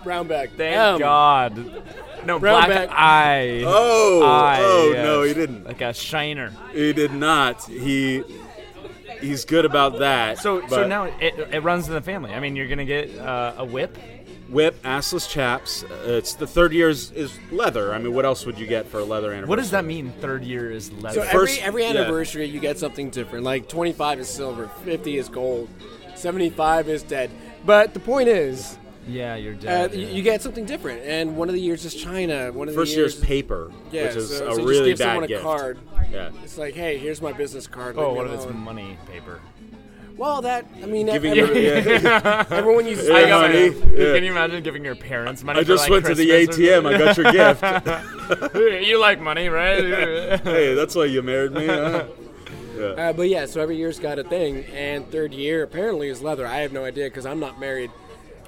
brownback. 0.03 0.57
Thank 0.57 0.75
Um, 0.75 0.99
God. 0.99 1.83
No 2.25 2.39
Brown 2.39 2.65
black 2.65 2.69
bag. 2.69 2.89
eye. 2.91 3.63
Oh, 3.65 4.21
eye, 4.23 4.57
oh 4.61 4.91
yes. 4.93 5.03
no, 5.05 5.23
he 5.23 5.33
didn't. 5.33 5.65
Like 5.65 5.81
a 5.81 5.93
shiner. 5.93 6.51
He 6.73 6.93
did 6.93 7.13
not. 7.13 7.63
He 7.65 8.23
he's 9.21 9.45
good 9.45 9.65
about 9.65 9.99
that. 9.99 10.37
So 10.39 10.61
so 10.61 10.67
but 10.69 10.87
now 10.87 11.05
it, 11.05 11.33
it 11.51 11.63
runs 11.63 11.87
in 11.87 11.93
the 11.93 12.01
family. 12.01 12.31
I 12.33 12.39
mean, 12.39 12.55
you're 12.55 12.67
gonna 12.67 12.85
get 12.85 13.17
uh, 13.17 13.53
a 13.57 13.65
whip. 13.65 13.97
whip 14.49 14.81
assless 14.83 15.29
chaps. 15.29 15.83
Uh, 15.83 15.95
it's 16.07 16.33
the 16.35 16.47
third 16.47 16.73
year 16.73 16.89
is, 16.89 17.11
is 17.11 17.37
leather. 17.51 17.93
I 17.93 17.99
mean, 17.99 18.13
what 18.13 18.25
else 18.25 18.45
would 18.45 18.57
you 18.57 18.67
get 18.67 18.87
for 18.87 18.99
a 18.99 19.03
leather 19.03 19.27
anniversary? 19.31 19.49
What 19.49 19.55
does 19.59 19.71
that 19.71 19.85
mean? 19.85 20.11
Third 20.21 20.43
year 20.43 20.71
is 20.71 20.87
So 20.87 20.93
leather. 20.95 21.21
First- 21.21 21.59
every 21.59 21.59
every 21.61 21.83
yeah. 21.83 21.89
anniversary 22.01 22.45
you 22.45 22.59
get 22.59 22.77
something 22.79 23.09
different. 23.09 23.43
Like 23.45 23.67
25 23.69 24.19
is 24.19 24.27
silver, 24.29 24.69
50 24.83 25.17
is 25.17 25.29
gold, 25.29 25.69
75 26.15 26.89
is 26.89 27.03
dead. 27.03 27.29
But 27.65 27.93
the 27.93 27.99
point 27.99 28.29
is, 28.29 28.77
yeah, 29.09 29.35
you're 29.35 29.55
uh, 29.55 29.57
dead. 29.57 29.93
you, 29.93 30.07
you 30.07 30.21
get 30.21 30.41
something 30.41 30.65
different. 30.65 31.03
And 31.03 31.35
one 31.35 31.49
of 31.49 31.55
the 31.55 31.61
years 31.61 31.85
is 31.85 31.95
China. 31.95 32.51
One 32.51 32.69
of 32.69 32.75
First 32.75 32.91
the 32.91 32.97
year's 32.97 33.15
years, 33.15 33.25
paper, 33.25 33.71
yeah, 33.91 34.07
which 34.07 34.15
is 34.15 34.37
so, 34.37 34.49
a 34.49 34.55
so 34.55 34.63
really 34.63 34.73
just 34.73 34.85
give 34.85 34.97
bad 34.99 35.05
someone 35.05 35.27
gift. 35.27 35.41
a 35.41 35.43
card. 35.43 35.79
Yeah. 36.11 36.31
It's 36.43 36.57
like, 36.57 36.73
hey, 36.75 36.97
here's 36.97 37.21
my 37.21 37.33
business 37.33 37.67
card. 37.67 37.97
oh, 37.97 38.09
leave 38.09 38.17
what 38.17 38.27
me 38.27 38.33
if 38.33 38.43
it's 38.43 38.53
money 38.53 38.97
paper? 39.07 39.39
Well, 40.19 40.41
that 40.41 40.65
I 40.83 40.85
mean, 40.85 41.05
Giving 41.05 41.37
every, 41.37 41.63
you, 41.63 41.71
yeah. 41.71 42.45
everyone 42.49 42.85
uses. 42.85 43.07
Yeah, 43.07 43.15
I 43.15 43.29
got 43.29 43.53
Yeah. 43.53 43.69
Can 43.71 44.23
you 44.25 44.31
imagine 44.31 44.61
giving 44.63 44.83
your 44.83 44.95
parents 44.95 45.45
money? 45.45 45.59
I 45.59 45.63
for, 45.63 45.67
just 45.69 45.83
like, 45.83 45.91
went 45.91 46.05
to 46.07 46.15
the 46.15 46.29
ATM. 46.29 46.85
I 46.85 46.97
got 46.97 47.15
your 47.15 47.31
gift. 47.31 48.85
you 48.85 48.99
like 48.99 49.21
money, 49.21 49.47
right? 49.47 50.41
hey, 50.41 50.73
that's 50.73 50.93
why 50.93 51.05
you 51.05 51.21
married 51.21 51.53
me. 51.53 51.67
Huh? 51.67 52.05
Uh, 52.97 53.13
but 53.13 53.29
yeah, 53.29 53.45
so 53.45 53.61
every 53.61 53.77
year's 53.77 53.99
got 53.99 54.19
a 54.19 54.23
thing, 54.23 54.65
and 54.73 55.09
third 55.09 55.33
year 55.33 55.63
apparently 55.63 56.09
is 56.09 56.21
leather. 56.21 56.45
I 56.45 56.57
have 56.57 56.73
no 56.73 56.83
idea 56.83 57.05
because 57.05 57.25
I'm 57.25 57.39
not 57.39 57.59
married, 57.59 57.91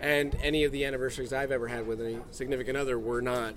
and 0.01 0.35
any 0.41 0.63
of 0.65 0.71
the 0.73 0.83
anniversaries 0.83 1.31
I've 1.31 1.51
ever 1.51 1.67
had 1.67 1.87
with 1.87 2.01
any 2.01 2.17
significant 2.31 2.75
other 2.77 2.99
were 2.99 3.21
not 3.21 3.53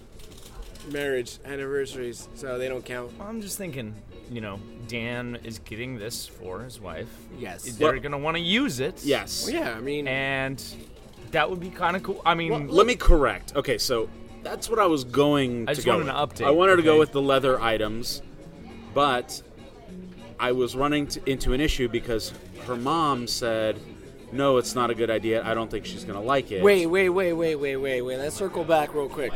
marriage 0.93 1.39
anniversaries, 1.47 2.29
so 2.35 2.59
they 2.59 2.69
don't 2.69 2.85
count. 2.85 3.11
I'm 3.19 3.41
just 3.41 3.57
thinking, 3.57 3.95
you 4.31 4.43
know, 4.43 4.61
Dan 4.87 5.39
is 5.43 5.59
getting 5.61 5.99
this 5.99 6.27
for 6.27 6.61
his 6.61 6.79
wife. 6.79 7.09
Yes. 7.39 7.63
They're 7.65 7.93
Well- 7.93 8.01
gonna 8.01 8.19
want 8.19 8.37
to 8.37 8.43
use 8.43 8.79
it. 8.81 9.01
Yes. 9.03 9.47
Well, 9.47 9.55
yeah, 9.55 9.73
I 9.75 9.81
mean, 9.81 10.07
And 10.07 10.63
that 11.31 11.49
would 11.49 11.59
be 11.61 11.71
kind 11.71 11.97
of 11.97 12.03
cool. 12.03 12.21
I 12.25 12.35
mean, 12.35 12.69
Let 12.69 12.87
me 12.87 12.95
correct. 12.97 13.57
Okay, 13.57 13.79
so 13.79 14.09
that's 14.43 14.69
what 14.69 14.79
I 14.79 14.87
was 14.87 15.05
going 15.05 15.63
I 15.67 15.73
to 15.73 15.75
just 15.77 15.87
go 15.87 15.93
wanted 15.93 16.07
with. 16.07 16.15
an 16.15 16.29
update, 16.29 16.47
I 16.47 16.51
wanted 16.51 16.77
to 16.77 16.83
go 16.83 16.99
with 16.99 17.13
the 17.13 17.23
leather 17.23 17.59
items, 17.61 18.21
but 18.93 19.41
I 20.39 20.53
was 20.53 20.77
running 20.77 21.07
to, 21.09 21.31
into 21.31 21.55
an 21.55 21.61
issue 21.63 21.89
because 21.89 22.33
her 22.67 22.77
mom 22.77 23.27
said, 23.27 23.79
"No, 24.33 24.57
it's 24.59 24.75
not 24.75 24.91
a 24.91 24.95
good 24.95 25.11
idea. 25.11 25.43
I 25.45 25.55
don't 25.55 25.71
think 25.71 25.87
she's 25.87 26.05
going 26.05 26.19
to 26.19 26.25
like 26.25 26.51
it." 26.53 26.63
wait, 26.63 26.87
wait, 26.87 27.09
wait, 27.11 27.33
wait, 27.33 27.55
wait, 27.57 27.77
wait, 27.77 28.03
wait. 28.03 28.17
Let's 28.19 28.37
circle 28.37 28.65
back 28.65 28.95
real 28.95 29.09
quick. 29.09 29.33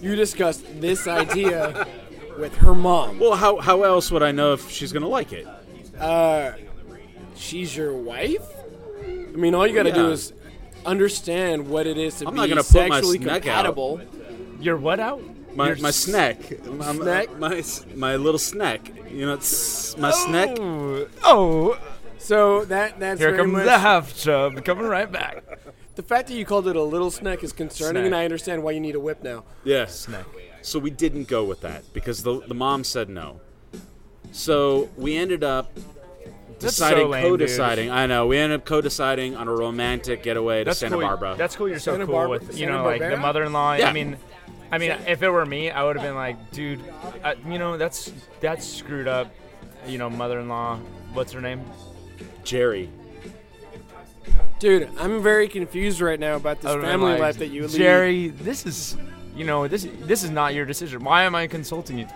You 0.00 0.16
discussed 0.16 0.64
this 0.80 1.06
idea 1.06 1.86
with 2.38 2.54
her 2.56 2.74
mom. 2.74 3.18
Well, 3.20 3.36
how 3.36 3.58
how 3.58 3.82
else 3.84 4.10
would 4.10 4.22
I 4.22 4.32
know 4.32 4.52
if 4.54 4.70
she's 4.70 4.92
going 4.92 5.02
to 5.04 5.08
like 5.08 5.32
it? 5.32 5.46
Uh, 5.98 6.52
she's 7.36 7.76
your 7.76 7.92
wife. 7.94 8.42
I 9.04 9.36
mean, 9.36 9.54
all 9.54 9.66
you 9.66 9.74
got 9.74 9.84
to 9.84 9.92
do 9.92 10.10
is 10.10 10.32
understand 10.84 11.68
what 11.68 11.86
it 11.86 11.96
is 11.96 12.16
to 12.16 12.26
I'm 12.26 12.34
be 12.34 12.40
not 12.40 12.48
gonna 12.48 12.62
put 12.64 12.88
my 12.88 12.96
sexually 13.00 13.18
out. 13.18 13.42
compatible. 13.42 14.00
you're 14.60 14.76
what 14.76 14.98
out? 14.98 15.22
My 15.54 15.68
Your 15.68 15.76
my 15.76 15.88
s- 15.90 15.96
snack, 15.96 16.66
my, 16.66 16.92
Snack? 16.94 17.38
my 17.38 17.56
s- 17.58 17.84
my 17.94 18.16
little 18.16 18.38
snack. 18.38 18.90
You 19.10 19.26
know, 19.26 19.34
it's 19.34 19.96
my 19.98 20.10
snack. 20.10 20.56
Oh, 20.58 21.06
oh, 21.22 21.78
So 22.22 22.64
that 22.66 22.98
that's 23.00 23.20
here 23.20 23.30
very 23.30 23.42
comes 23.42 23.52
much, 23.52 23.64
the 23.64 23.78
half 23.78 24.16
chub 24.16 24.64
coming 24.64 24.86
right 24.86 25.10
back. 25.10 25.42
The 25.96 26.02
fact 26.02 26.28
that 26.28 26.34
you 26.34 26.44
called 26.44 26.68
it 26.68 26.76
a 26.76 26.82
little 26.82 27.10
snack 27.10 27.42
is 27.44 27.52
concerning, 27.52 28.02
Snack. 28.02 28.06
and 28.06 28.14
I 28.14 28.24
understand 28.24 28.62
why 28.62 28.70
you 28.70 28.80
need 28.80 28.94
a 28.94 29.00
whip 29.00 29.22
now. 29.22 29.44
Yes. 29.64 29.98
Snack. 30.00 30.24
So 30.62 30.78
we 30.78 30.90
didn't 30.90 31.28
go 31.28 31.44
with 31.44 31.60
that 31.62 31.82
because 31.92 32.22
the 32.22 32.40
the 32.46 32.54
mom 32.54 32.84
said 32.84 33.08
no. 33.08 33.40
So 34.30 34.88
we 34.96 35.16
ended 35.16 35.44
up 35.44 35.74
That's 35.74 36.60
deciding, 36.76 37.02
so 37.04 37.08
lame, 37.08 37.22
dude. 37.24 37.30
co-deciding. 37.40 37.90
I 37.90 38.06
know 38.06 38.26
we 38.28 38.38
ended 38.38 38.60
up 38.60 38.64
co-deciding 38.66 39.36
on 39.36 39.48
a 39.48 39.52
romantic 39.52 40.22
getaway 40.22 40.60
to 40.60 40.66
That's 40.70 40.78
Santa 40.78 40.94
cool. 40.96 41.02
Barbara. 41.02 41.34
That's 41.36 41.56
cool. 41.56 41.68
You're 41.68 41.78
so 41.78 41.92
Santa 41.92 42.06
cool 42.06 42.14
Barbara- 42.14 42.38
with 42.38 42.52
you 42.52 42.66
Santa 42.66 42.72
know 42.78 42.84
like 42.84 43.00
the 43.00 43.06
Barbara? 43.08 43.20
mother-in-law. 43.20 43.72
Yeah. 43.74 43.88
I 43.88 43.92
mean, 43.92 44.16
I 44.70 44.78
mean, 44.78 44.92
if 45.06 45.22
it 45.22 45.28
were 45.28 45.44
me, 45.44 45.70
I 45.70 45.82
would 45.84 45.96
have 45.96 46.04
been 46.04 46.14
like, 46.14 46.50
dude, 46.52 46.80
uh, 47.22 47.34
you 47.46 47.58
know, 47.58 47.76
that's 47.76 48.10
that's 48.40 48.66
screwed 48.66 49.08
up. 49.08 49.34
You 49.86 49.98
know, 49.98 50.08
mother-in-law. 50.08 50.78
What's 51.12 51.32
her 51.32 51.40
name? 51.42 51.62
Jerry. 52.44 52.90
Dude, 54.58 54.88
I'm 54.98 55.22
very 55.22 55.48
confused 55.48 56.00
right 56.00 56.20
now 56.20 56.36
about 56.36 56.60
this 56.60 56.70
I 56.70 56.80
family 56.80 57.18
life 57.18 57.38
that 57.38 57.48
you 57.48 57.62
lead. 57.62 57.76
Jerry, 57.76 58.28
this 58.28 58.64
is, 58.64 58.96
you 59.34 59.44
know, 59.44 59.66
this 59.66 59.88
this 60.02 60.22
is 60.22 60.30
not 60.30 60.54
your 60.54 60.64
decision. 60.64 61.02
Why 61.02 61.24
am 61.24 61.34
I 61.34 61.46
consulting 61.48 61.98
you? 61.98 62.06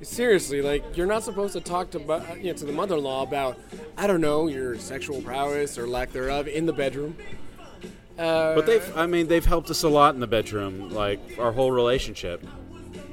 Seriously, 0.00 0.62
like 0.62 0.96
you're 0.96 1.06
not 1.06 1.24
supposed 1.24 1.52
to 1.54 1.60
talk 1.60 1.90
to 1.90 1.98
you 2.40 2.44
know, 2.44 2.52
to 2.54 2.64
the 2.64 2.72
mother-in-law 2.72 3.22
about 3.22 3.58
I 3.96 4.06
don't 4.06 4.20
know 4.20 4.46
your 4.48 4.78
sexual 4.78 5.20
prowess 5.20 5.76
or 5.76 5.86
lack 5.86 6.12
thereof 6.12 6.48
in 6.48 6.64
the 6.66 6.72
bedroom. 6.72 7.16
Uh, 8.18 8.54
But 8.54 8.66
they've, 8.66 8.96
I 8.96 9.06
mean, 9.06 9.28
they've 9.28 9.44
helped 9.44 9.70
us 9.70 9.82
a 9.82 9.88
lot 9.88 10.14
in 10.14 10.20
the 10.20 10.26
bedroom, 10.26 10.90
like 10.90 11.20
our 11.38 11.52
whole 11.52 11.70
relationship. 11.70 12.44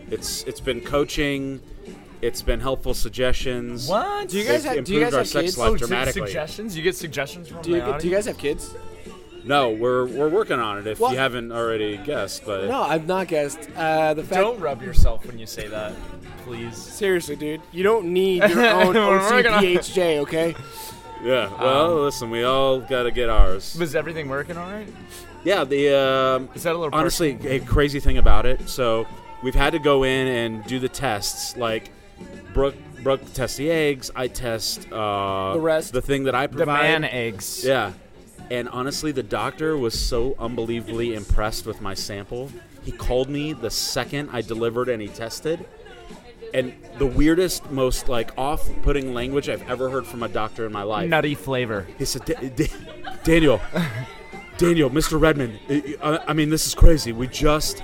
It's 0.09 0.43
it's 0.43 0.61
been 0.61 0.79
coaching, 0.81 1.59
it's 2.25 2.41
been 2.41 2.59
helpful 2.59 2.93
suggestions. 2.93 3.87
What? 3.87 4.29
Do 4.29 4.37
you 4.37 4.43
guys 4.45 4.63
They've 4.63 4.75
have- 4.75 4.85
do 4.85 4.93
you 4.93 4.99
improved 4.99 5.05
guys 5.05 5.13
our 5.13 5.19
have 5.19 5.27
sex 5.27 5.43
kids? 5.45 5.57
life 5.57 5.69
Oh, 5.71 5.77
dramatically. 5.77 6.21
suggestions? 6.27 6.75
You 6.77 6.83
get 6.83 6.95
suggestions 6.95 7.47
from 7.47 7.61
do 7.61 7.71
you, 7.71 7.81
the 7.81 7.93
do 7.97 8.07
you 8.07 8.13
guys 8.13 8.25
have 8.25 8.37
kids? 8.37 8.73
No, 9.43 9.69
we're 9.69 10.05
we're 10.07 10.29
working 10.29 10.59
on 10.59 10.79
it. 10.79 10.87
If 10.87 10.99
What? 10.99 11.11
you 11.11 11.17
haven't 11.19 11.51
already 11.51 11.97
guessed, 11.97 12.43
but 12.45 12.67
No, 12.67 12.81
I've 12.81 13.05
not 13.05 13.27
guessed. 13.27 13.59
Uh, 13.75 14.13
the 14.15 14.23
fact, 14.23 14.41
Don't 14.41 14.59
rub 14.59 14.81
yourself 14.81 15.25
when 15.27 15.37
you 15.37 15.45
say 15.45 15.67
that, 15.67 15.93
please. 16.43 16.75
seriously, 16.75 17.35
dude, 17.35 17.61
you 17.71 17.83
don't 17.83 18.07
need 18.07 18.41
your 18.49 18.65
own 18.73 18.95
We're 18.95 19.19
working 19.19 19.51
on- 19.51 19.63
OTPHJ, 19.63 20.17
okay? 20.21 20.55
yeah. 21.23 21.51
Well, 21.61 22.01
listen, 22.01 22.31
we 22.31 22.43
all 22.43 22.79
got 22.79 23.03
to 23.03 23.11
get 23.11 23.29
ours. 23.29 23.75
Was 23.79 23.95
everything 23.95 24.29
working 24.29 24.57
all 24.57 24.69
right? 24.69 24.87
Yeah, 25.43 25.63
the 25.63 25.95
um, 25.95 26.49
Is 26.55 26.63
that 26.63 26.73
a 26.73 26.77
little 26.79 26.95
honestly 26.97 27.37
a 27.47 27.59
crazy 27.59 27.99
thing 27.99 28.17
about 28.17 28.47
it. 28.47 28.67
So 28.67 29.05
we've 29.43 29.53
had 29.53 29.73
to 29.73 29.79
go 29.79 30.01
in 30.03 30.25
and 30.27 30.65
do 30.65 30.79
the 30.79 30.89
tests. 30.89 31.55
Like 31.55 31.91
Brooke, 32.53 32.75
Brooke 33.03 33.21
tests 33.33 33.57
the 33.57 33.69
eggs. 33.69 34.11
I 34.15 34.27
test 34.27 34.91
uh, 34.91 35.53
The 35.53 35.59
rest. 35.59 35.93
the 35.93 36.01
thing 36.01 36.23
that 36.25 36.35
I 36.35 36.47
provide. 36.47 36.77
the 36.77 36.83
man 36.99 37.03
eggs? 37.03 37.63
Yeah, 37.65 37.93
and 38.49 38.69
honestly, 38.69 39.11
the 39.11 39.23
doctor 39.23 39.77
was 39.77 39.97
so 39.99 40.35
unbelievably 40.39 41.13
impressed 41.15 41.65
with 41.65 41.81
my 41.81 41.93
sample. 41.93 42.49
He 42.83 42.91
called 42.91 43.29
me 43.29 43.53
the 43.53 43.69
second 43.71 44.29
I 44.31 44.41
delivered 44.41 44.89
and 44.89 45.01
he 45.01 45.07
tested. 45.07 45.65
And 46.53 46.73
the 46.99 47.05
weirdest, 47.07 47.69
most 47.71 48.07
like 48.07 48.31
off-putting 48.37 49.13
language 49.13 49.49
I've 49.49 49.67
ever 49.67 49.89
heard 49.89 50.05
from 50.05 50.23
a 50.23 50.29
doctor 50.29 50.65
in 50.65 50.71
my 50.71 50.83
life. 50.83 51.09
Nutty 51.09 51.35
flavor. 51.35 51.85
He 51.97 52.05
said, 52.05 52.23
"Da- 52.25 52.35
Da- 52.49 52.71
Daniel, 53.25 53.59
Daniel, 54.57 54.89
Mr. 54.89 55.19
Redmond, 55.19 55.59
I, 55.69 55.95
I- 56.01 56.23
I 56.29 56.33
mean, 56.33 56.49
this 56.49 56.65
is 56.65 56.73
crazy. 56.75 57.11
We 57.11 57.27
just 57.27 57.83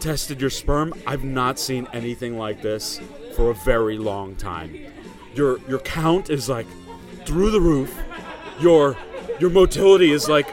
tested 0.00 0.40
your 0.40 0.50
sperm. 0.50 0.92
I've 1.06 1.24
not 1.24 1.58
seen 1.58 1.88
anything 1.94 2.36
like 2.36 2.60
this 2.60 3.00
for 3.34 3.50
a 3.50 3.54
very 3.54 3.98
long 3.98 4.36
time. 4.36 4.76
Your 5.34 5.58
your 5.68 5.80
count 5.80 6.30
is 6.30 6.48
like 6.48 6.66
through 7.24 7.50
the 7.50 7.60
roof. 7.60 7.96
Your 8.60 8.96
your 9.40 9.50
motility 9.50 10.12
is 10.12 10.28
like 10.28 10.48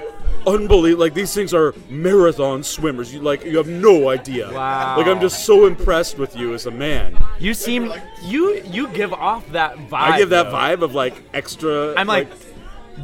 unbelievable. 0.48 1.04
Like 1.04 1.14
these 1.14 1.34
things 1.34 1.54
are 1.54 1.74
marathon 1.90 2.64
swimmers. 2.64 3.14
You 3.14 3.22
like 3.22 3.44
you 3.44 3.58
have 3.58 3.68
no 3.68 4.10
idea. 4.10 4.52
Wow. 4.52 4.98
Like 4.98 5.08
I'm 5.08 5.22
just 5.22 5.46
so 5.46 5.66
impressed 5.66 6.18
with 6.18 6.36
you 6.36 6.54
as 6.54 6.66
a 6.66 6.72
man. 6.72 7.18
You 7.40 7.54
seem 7.54 7.94
you 8.24 8.62
you 8.64 8.88
give 8.90 9.14
off 9.14 9.48
that 9.52 9.78
vibe. 9.78 9.94
I 9.94 10.18
give 10.18 10.30
that 10.30 10.44
though. 10.44 10.54
vibe 10.54 10.82
of 10.82 10.96
like 10.96 11.16
extra. 11.34 11.94
I'm 11.96 12.08
like, 12.08 12.28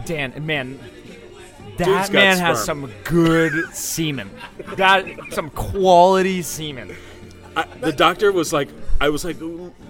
Dan, 0.05 0.34
man, 0.45 0.80
that 1.78 2.11
man 2.11 2.38
has 2.38 2.63
some 2.63 2.91
good 3.03 3.73
semen. 3.73 4.32
That 4.75 5.05
some 5.32 5.49
quality 5.51 6.41
semen. 6.41 6.95
I, 7.58 7.66
the 7.80 7.91
doctor 7.91 8.32
was 8.32 8.53
like, 8.53 8.70
I 9.01 9.10
was 9.10 9.26
like, 9.26 9.38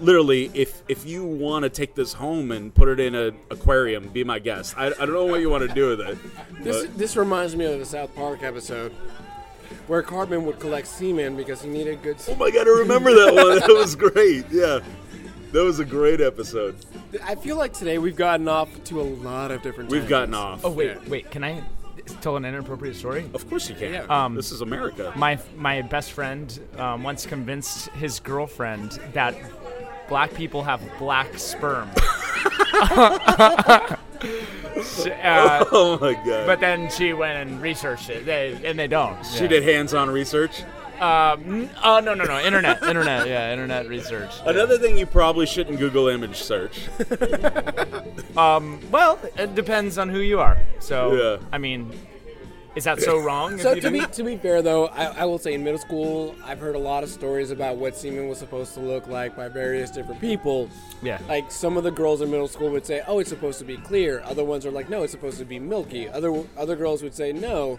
literally, 0.00 0.50
if 0.54 0.82
if 0.88 1.06
you 1.06 1.24
want 1.24 1.64
to 1.64 1.68
take 1.70 1.94
this 1.94 2.12
home 2.12 2.50
and 2.50 2.74
put 2.74 2.88
it 2.88 2.98
in 3.00 3.14
an 3.14 3.36
aquarium, 3.50 4.08
be 4.08 4.24
my 4.24 4.38
guest. 4.38 4.74
I, 4.76 4.86
I 4.86 4.90
don't 4.90 5.12
know 5.12 5.26
what 5.26 5.40
you 5.40 5.50
want 5.50 5.68
to 5.68 5.74
do 5.74 5.88
with 5.90 6.00
it. 6.00 6.18
This 6.62 6.86
but- 6.86 6.98
this 6.98 7.16
reminds 7.16 7.54
me 7.56 7.64
of 7.66 7.78
the 7.78 7.86
South 7.86 8.14
Park 8.14 8.42
episode 8.42 8.92
where 9.86 10.02
Cartman 10.02 10.44
would 10.46 10.58
collect 10.60 10.86
semen 10.86 11.36
because 11.36 11.62
he 11.62 11.68
needed 11.68 12.02
good. 12.02 12.16
oh 12.28 12.34
my 12.36 12.50
god, 12.50 12.66
I 12.66 12.70
remember 12.70 13.12
that 13.14 13.34
one. 13.34 13.58
That 13.58 13.68
was 13.68 13.94
great. 13.96 14.46
Yeah, 14.50 14.80
that 15.52 15.62
was 15.62 15.78
a 15.78 15.84
great 15.84 16.20
episode. 16.20 16.76
I 17.24 17.34
feel 17.34 17.56
like 17.56 17.72
today 17.72 17.98
we've 17.98 18.16
gotten 18.16 18.48
off 18.48 18.68
to 18.84 19.00
a 19.00 19.02
lot 19.02 19.50
of 19.50 19.62
different. 19.62 19.90
We've 19.90 20.08
gotten 20.08 20.34
off. 20.34 20.64
Oh 20.64 20.70
wait, 20.70 21.06
wait. 21.08 21.30
Can 21.30 21.44
I 21.44 21.62
tell 22.20 22.36
an 22.36 22.44
inappropriate 22.44 22.96
story? 22.96 23.28
Of 23.34 23.48
course 23.48 23.68
you 23.68 23.74
can. 23.74 23.92
Yeah. 23.92 24.06
Um, 24.24 24.34
this 24.34 24.52
is 24.52 24.60
America. 24.60 25.12
My 25.16 25.38
my 25.56 25.82
best 25.82 26.12
friend 26.12 26.58
um, 26.78 27.02
once 27.02 27.26
convinced 27.26 27.88
his 27.90 28.20
girlfriend 28.20 28.92
that 29.12 29.34
black 30.08 30.32
people 30.34 30.62
have 30.62 30.80
black 30.98 31.38
sperm. 31.38 31.90
Uh, 34.20 35.64
oh 35.72 35.96
my 36.00 36.14
god. 36.14 36.46
but 36.46 36.60
then 36.60 36.90
she 36.90 37.12
went 37.12 37.48
and 37.48 37.62
researched 37.62 38.10
it, 38.10 38.26
they, 38.26 38.58
and 38.64 38.78
they 38.78 38.88
don't. 38.88 39.24
she 39.24 39.42
Yeah. 39.42 39.48
did 39.48 39.62
hands-on 39.62 40.10
research. 40.10 40.62
Um, 41.00 41.70
oh 41.84 42.00
no 42.00 42.14
no 42.14 42.24
no! 42.24 42.40
Internet, 42.40 42.82
internet, 42.82 43.28
yeah, 43.28 43.52
internet 43.52 43.88
research. 43.88 44.30
Another 44.44 44.78
thing 44.78 44.98
you 44.98 45.06
probably 45.06 45.46
shouldn't 45.46 45.78
Google 45.78 46.08
image 46.08 46.36
search. 46.36 46.88
Well, 48.36 49.18
it 49.36 49.54
depends 49.54 49.98
on 49.98 50.08
who 50.08 50.20
you 50.20 50.40
are. 50.40 50.58
So, 50.80 51.14
Yeah. 51.14 51.46
I 51.52 51.58
mean, 51.58 51.92
is 52.78 52.84
that 52.84 53.00
so 53.00 53.18
wrong? 53.18 53.58
So 53.58 53.74
to 53.74 53.90
be 53.90 54.00
to 54.00 54.22
be 54.22 54.36
fair 54.36 54.62
though, 54.62 54.86
I, 54.86 55.04
I 55.06 55.24
will 55.24 55.38
say 55.38 55.52
in 55.54 55.64
middle 55.64 55.80
school 55.80 56.34
I've 56.44 56.60
heard 56.60 56.76
a 56.76 56.78
lot 56.78 57.02
of 57.02 57.10
stories 57.10 57.50
about 57.50 57.76
what 57.76 57.96
semen 57.96 58.28
was 58.28 58.38
supposed 58.38 58.72
to 58.74 58.80
look 58.80 59.08
like 59.08 59.36
by 59.36 59.48
various 59.48 59.90
different 59.90 60.20
people. 60.20 60.70
yeah, 61.02 61.18
Like 61.28 61.50
some 61.50 61.76
of 61.76 61.84
the 61.84 61.90
girls 61.90 62.22
in 62.22 62.30
middle 62.30 62.48
school 62.48 62.70
would 62.70 62.86
say, 62.86 63.02
"Oh, 63.06 63.18
it's 63.18 63.28
supposed 63.28 63.58
to 63.58 63.64
be 63.64 63.76
clear." 63.76 64.22
Other 64.24 64.44
ones 64.44 64.64
are 64.64 64.70
like, 64.70 64.88
"No, 64.88 65.02
it's 65.02 65.12
supposed 65.12 65.38
to 65.38 65.44
be 65.44 65.58
milky." 65.58 66.08
Other 66.08 66.44
other 66.56 66.76
girls 66.76 67.02
would 67.02 67.14
say, 67.14 67.32
"No, 67.32 67.78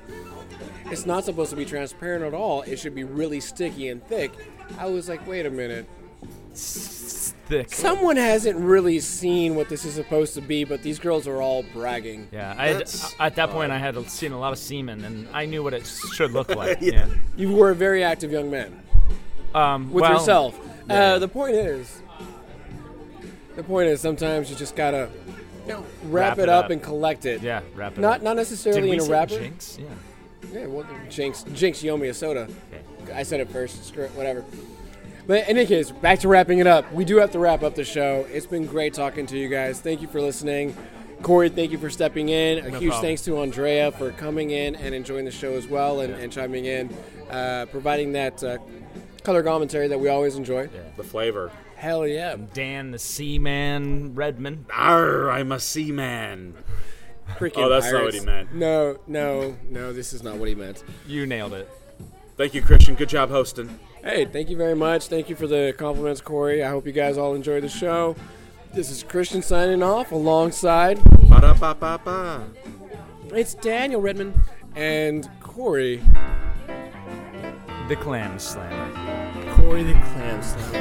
it's 0.91 1.05
not 1.05 1.23
supposed 1.23 1.49
to 1.51 1.55
be 1.55 1.65
transparent 1.65 2.23
at 2.25 2.33
all. 2.33 2.61
It 2.63 2.77
should 2.77 2.93
be 2.93 3.05
really 3.05 3.39
sticky 3.39 3.87
and 3.87 4.05
thick." 4.05 4.31
I 4.77 4.85
was 4.87 5.07
like, 5.09 5.25
"Wait 5.25 5.45
a 5.45 5.49
minute. 5.49 5.87
Thick. 7.49 7.73
Someone 7.73 8.15
hasn't 8.15 8.57
really 8.57 8.99
seen 8.99 9.55
what 9.55 9.67
this 9.67 9.83
is 9.83 9.93
supposed 9.95 10.33
to 10.35 10.41
be, 10.41 10.63
but 10.63 10.81
these 10.81 10.99
girls 10.99 11.27
are 11.27 11.41
all 11.41 11.63
bragging." 11.73 12.27
Yeah, 12.31 12.55
I 12.57 12.67
had, 12.69 12.89
at 13.19 13.35
that 13.35 13.49
point 13.49 13.71
I 13.71 13.77
had 13.77 14.09
seen 14.09 14.31
a 14.31 14.39
lot 14.39 14.53
of 14.53 14.59
semen, 14.59 15.03
and 15.03 15.27
I 15.33 15.45
knew 15.45 15.63
what 15.63 15.73
it 15.73 15.85
should 16.13 16.31
look 16.31 16.55
like. 16.55 16.77
yeah. 16.81 17.07
You 17.35 17.51
were 17.53 17.71
a 17.71 17.75
very 17.75 18.03
active 18.03 18.31
young 18.31 18.49
man 18.49 18.79
Um, 19.53 19.91
with 19.91 20.03
well, 20.03 20.13
yourself. 20.13 20.57
yeah. 20.87 21.13
Uh, 21.15 21.19
the 21.19 21.27
point 21.27 21.55
is, 21.55 22.01
the 23.55 23.63
point 23.63 23.89
is, 23.89 23.99
sometimes 23.99 24.49
you 24.49 24.55
just 24.55 24.75
gotta 24.75 25.09
you 25.67 25.73
know, 25.73 25.79
wrap, 26.05 26.37
Wrap 26.37 26.39
it 26.39 26.43
it 26.43 26.49
up, 26.49 26.65
up. 26.65 26.71
and 26.71 26.81
collect 26.81 27.25
it. 27.25 27.41
Yeah, 27.41 27.61
wrap 27.75 27.97
it 27.97 28.01
Not 28.01 28.17
up. 28.17 28.21
not 28.23 28.29
Did 28.31 28.37
necessarily 28.37 28.81
we 28.83 28.91
in 28.93 28.99
a 28.99 29.03
say 29.03 29.11
wrapper. 29.11 29.39
jinx? 29.39 29.77
Yeah. 29.79 29.85
Yeah, 30.53 30.65
well, 30.65 30.87
Jinx, 31.11 31.43
Jinx, 31.53 31.83
you 31.83 31.91
owe 31.91 31.97
me 31.97 32.07
a 32.07 32.13
soda. 32.13 32.47
I 33.13 33.21
said 33.21 33.39
it 33.39 33.49
first. 33.51 33.85
Screw 33.85 34.05
it, 34.05 34.11
whatever. 34.15 34.43
But 35.29 35.47
in 35.47 35.57
any 35.57 35.67
case, 35.67 35.91
back 35.91 36.17
to 36.21 36.27
wrapping 36.27 36.57
it 36.57 36.65
up. 36.65 36.91
We 36.91 37.05
do 37.05 37.17
have 37.17 37.29
to 37.33 37.39
wrap 37.39 37.61
up 37.61 37.75
the 37.75 37.83
show. 37.83 38.25
It's 38.31 38.47
been 38.47 38.65
great 38.65 38.95
talking 38.95 39.27
to 39.27 39.37
you 39.37 39.47
guys. 39.47 39.79
Thank 39.79 40.01
you 40.01 40.07
for 40.07 40.19
listening. 40.19 40.75
Corey, 41.21 41.49
thank 41.49 41.71
you 41.71 41.77
for 41.77 41.91
stepping 41.91 42.29
in. 42.29 42.57
A 42.65 42.71
No 42.71 42.79
huge 42.79 42.89
problem. 42.89 43.01
thanks 43.03 43.21
to 43.25 43.37
Andrea 43.37 43.91
for 43.91 44.11
coming 44.13 44.49
in 44.49 44.75
and 44.75 44.95
enjoying 44.95 45.25
the 45.25 45.31
show 45.31 45.53
as 45.53 45.67
well 45.67 45.99
and, 45.99 46.15
and 46.15 46.33
chiming 46.33 46.65
in, 46.65 46.91
uh, 47.29 47.67
providing 47.69 48.13
that 48.13 48.43
uh, 48.43 48.57
color 49.23 49.43
commentary 49.43 49.87
that 49.89 49.99
we 49.99 50.09
always 50.09 50.35
enjoy. 50.35 50.67
The 50.97 51.03
flavor. 51.03 51.51
Hell 51.75 52.07
yeah. 52.07 52.35
Dan 52.55 52.89
the 52.89 52.97
Seaman 52.97 54.15
Redmond. 54.15 54.65
Arr, 54.73 55.29
I'm 55.29 55.51
a 55.51 55.59
seaman. 55.59 56.55
Freaking 57.37 57.65
Oh, 57.65 57.69
that's 57.69 57.91
not 57.91 58.01
what 58.03 58.15
he 58.15 58.21
meant. 58.21 58.55
No, 58.55 58.97
no, 59.05 59.55
no, 59.69 59.93
this 59.93 60.11
is 60.11 60.23
not 60.23 60.37
what 60.37 60.49
he 60.49 60.55
meant. 60.55 60.83
You 61.05 61.27
nailed 61.27 61.53
it. 61.53 61.69
Thank 62.35 62.55
you, 62.55 62.63
Christian. 62.63 62.95
Good 62.95 63.09
job 63.09 63.29
hosting. 63.29 63.77
Hey, 64.03 64.25
thank 64.25 64.49
you 64.49 64.55
very 64.55 64.75
much. 64.75 65.07
Thank 65.07 65.29
you 65.29 65.35
for 65.35 65.45
the 65.45 65.73
compliments, 65.77 66.21
Corey. 66.21 66.63
I 66.63 66.69
hope 66.69 66.85
you 66.85 66.93
guys 66.93 67.17
all 67.17 67.35
enjoy 67.35 67.59
the 67.59 67.67
show. 67.69 68.15
This 68.73 68.89
is 68.89 69.03
Christian 69.03 69.41
signing 69.41 69.83
off 69.83 70.11
alongside 70.11 71.03
Ba-da-ba-ba-ba. 71.27 72.45
it's 73.33 73.55
Daniel 73.55 73.99
Redmond 73.99 74.35
and 74.75 75.29
Corey. 75.41 76.01
The 77.89 77.95
Clam 77.95 78.39
Slammer. 78.39 79.55
Corey 79.55 79.83
the 79.83 79.93
Clam 79.93 80.41
Slammer. 80.43 80.79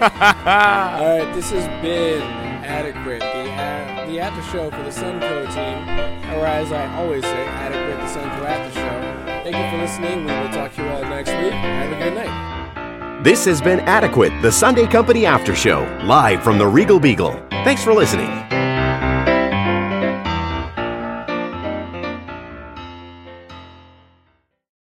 all 0.00 1.18
right, 1.18 1.32
this 1.34 1.50
has 1.50 1.66
been 1.82 2.22
Adequate, 2.68 3.20
the 3.20 3.50
uh, 3.50 4.06
the 4.06 4.20
after 4.20 4.42
show 4.52 4.70
for 4.70 4.76
the 4.82 4.90
SunCo 4.90 5.46
team, 5.54 6.34
or 6.36 6.44
as 6.44 6.70
I 6.70 6.86
always 6.96 7.22
say, 7.24 7.46
Adequate, 7.46 7.96
the 7.96 8.20
SunCo 8.20 8.44
after 8.44 8.78
show. 8.78 9.07
Thank 9.50 9.64
you 9.64 9.78
for 9.78 9.82
listening. 9.82 10.26
We 10.26 10.32
will 10.32 10.50
talk 10.50 10.74
to 10.74 10.82
you 10.82 10.88
all 10.90 11.00
next 11.04 11.30
week. 11.30 11.52
Have 11.52 11.90
a 11.90 12.04
good 12.04 12.14
night. 12.14 13.24
This 13.24 13.46
has 13.46 13.62
been 13.62 13.80
Adequate, 13.80 14.42
the 14.42 14.52
Sunday 14.52 14.86
Company 14.86 15.24
After 15.24 15.54
Show, 15.54 15.84
live 16.04 16.42
from 16.44 16.58
the 16.58 16.66
Regal 16.66 17.00
Beagle. 17.00 17.32
Thanks 17.64 17.82
for 17.82 17.94
listening. 17.94 18.28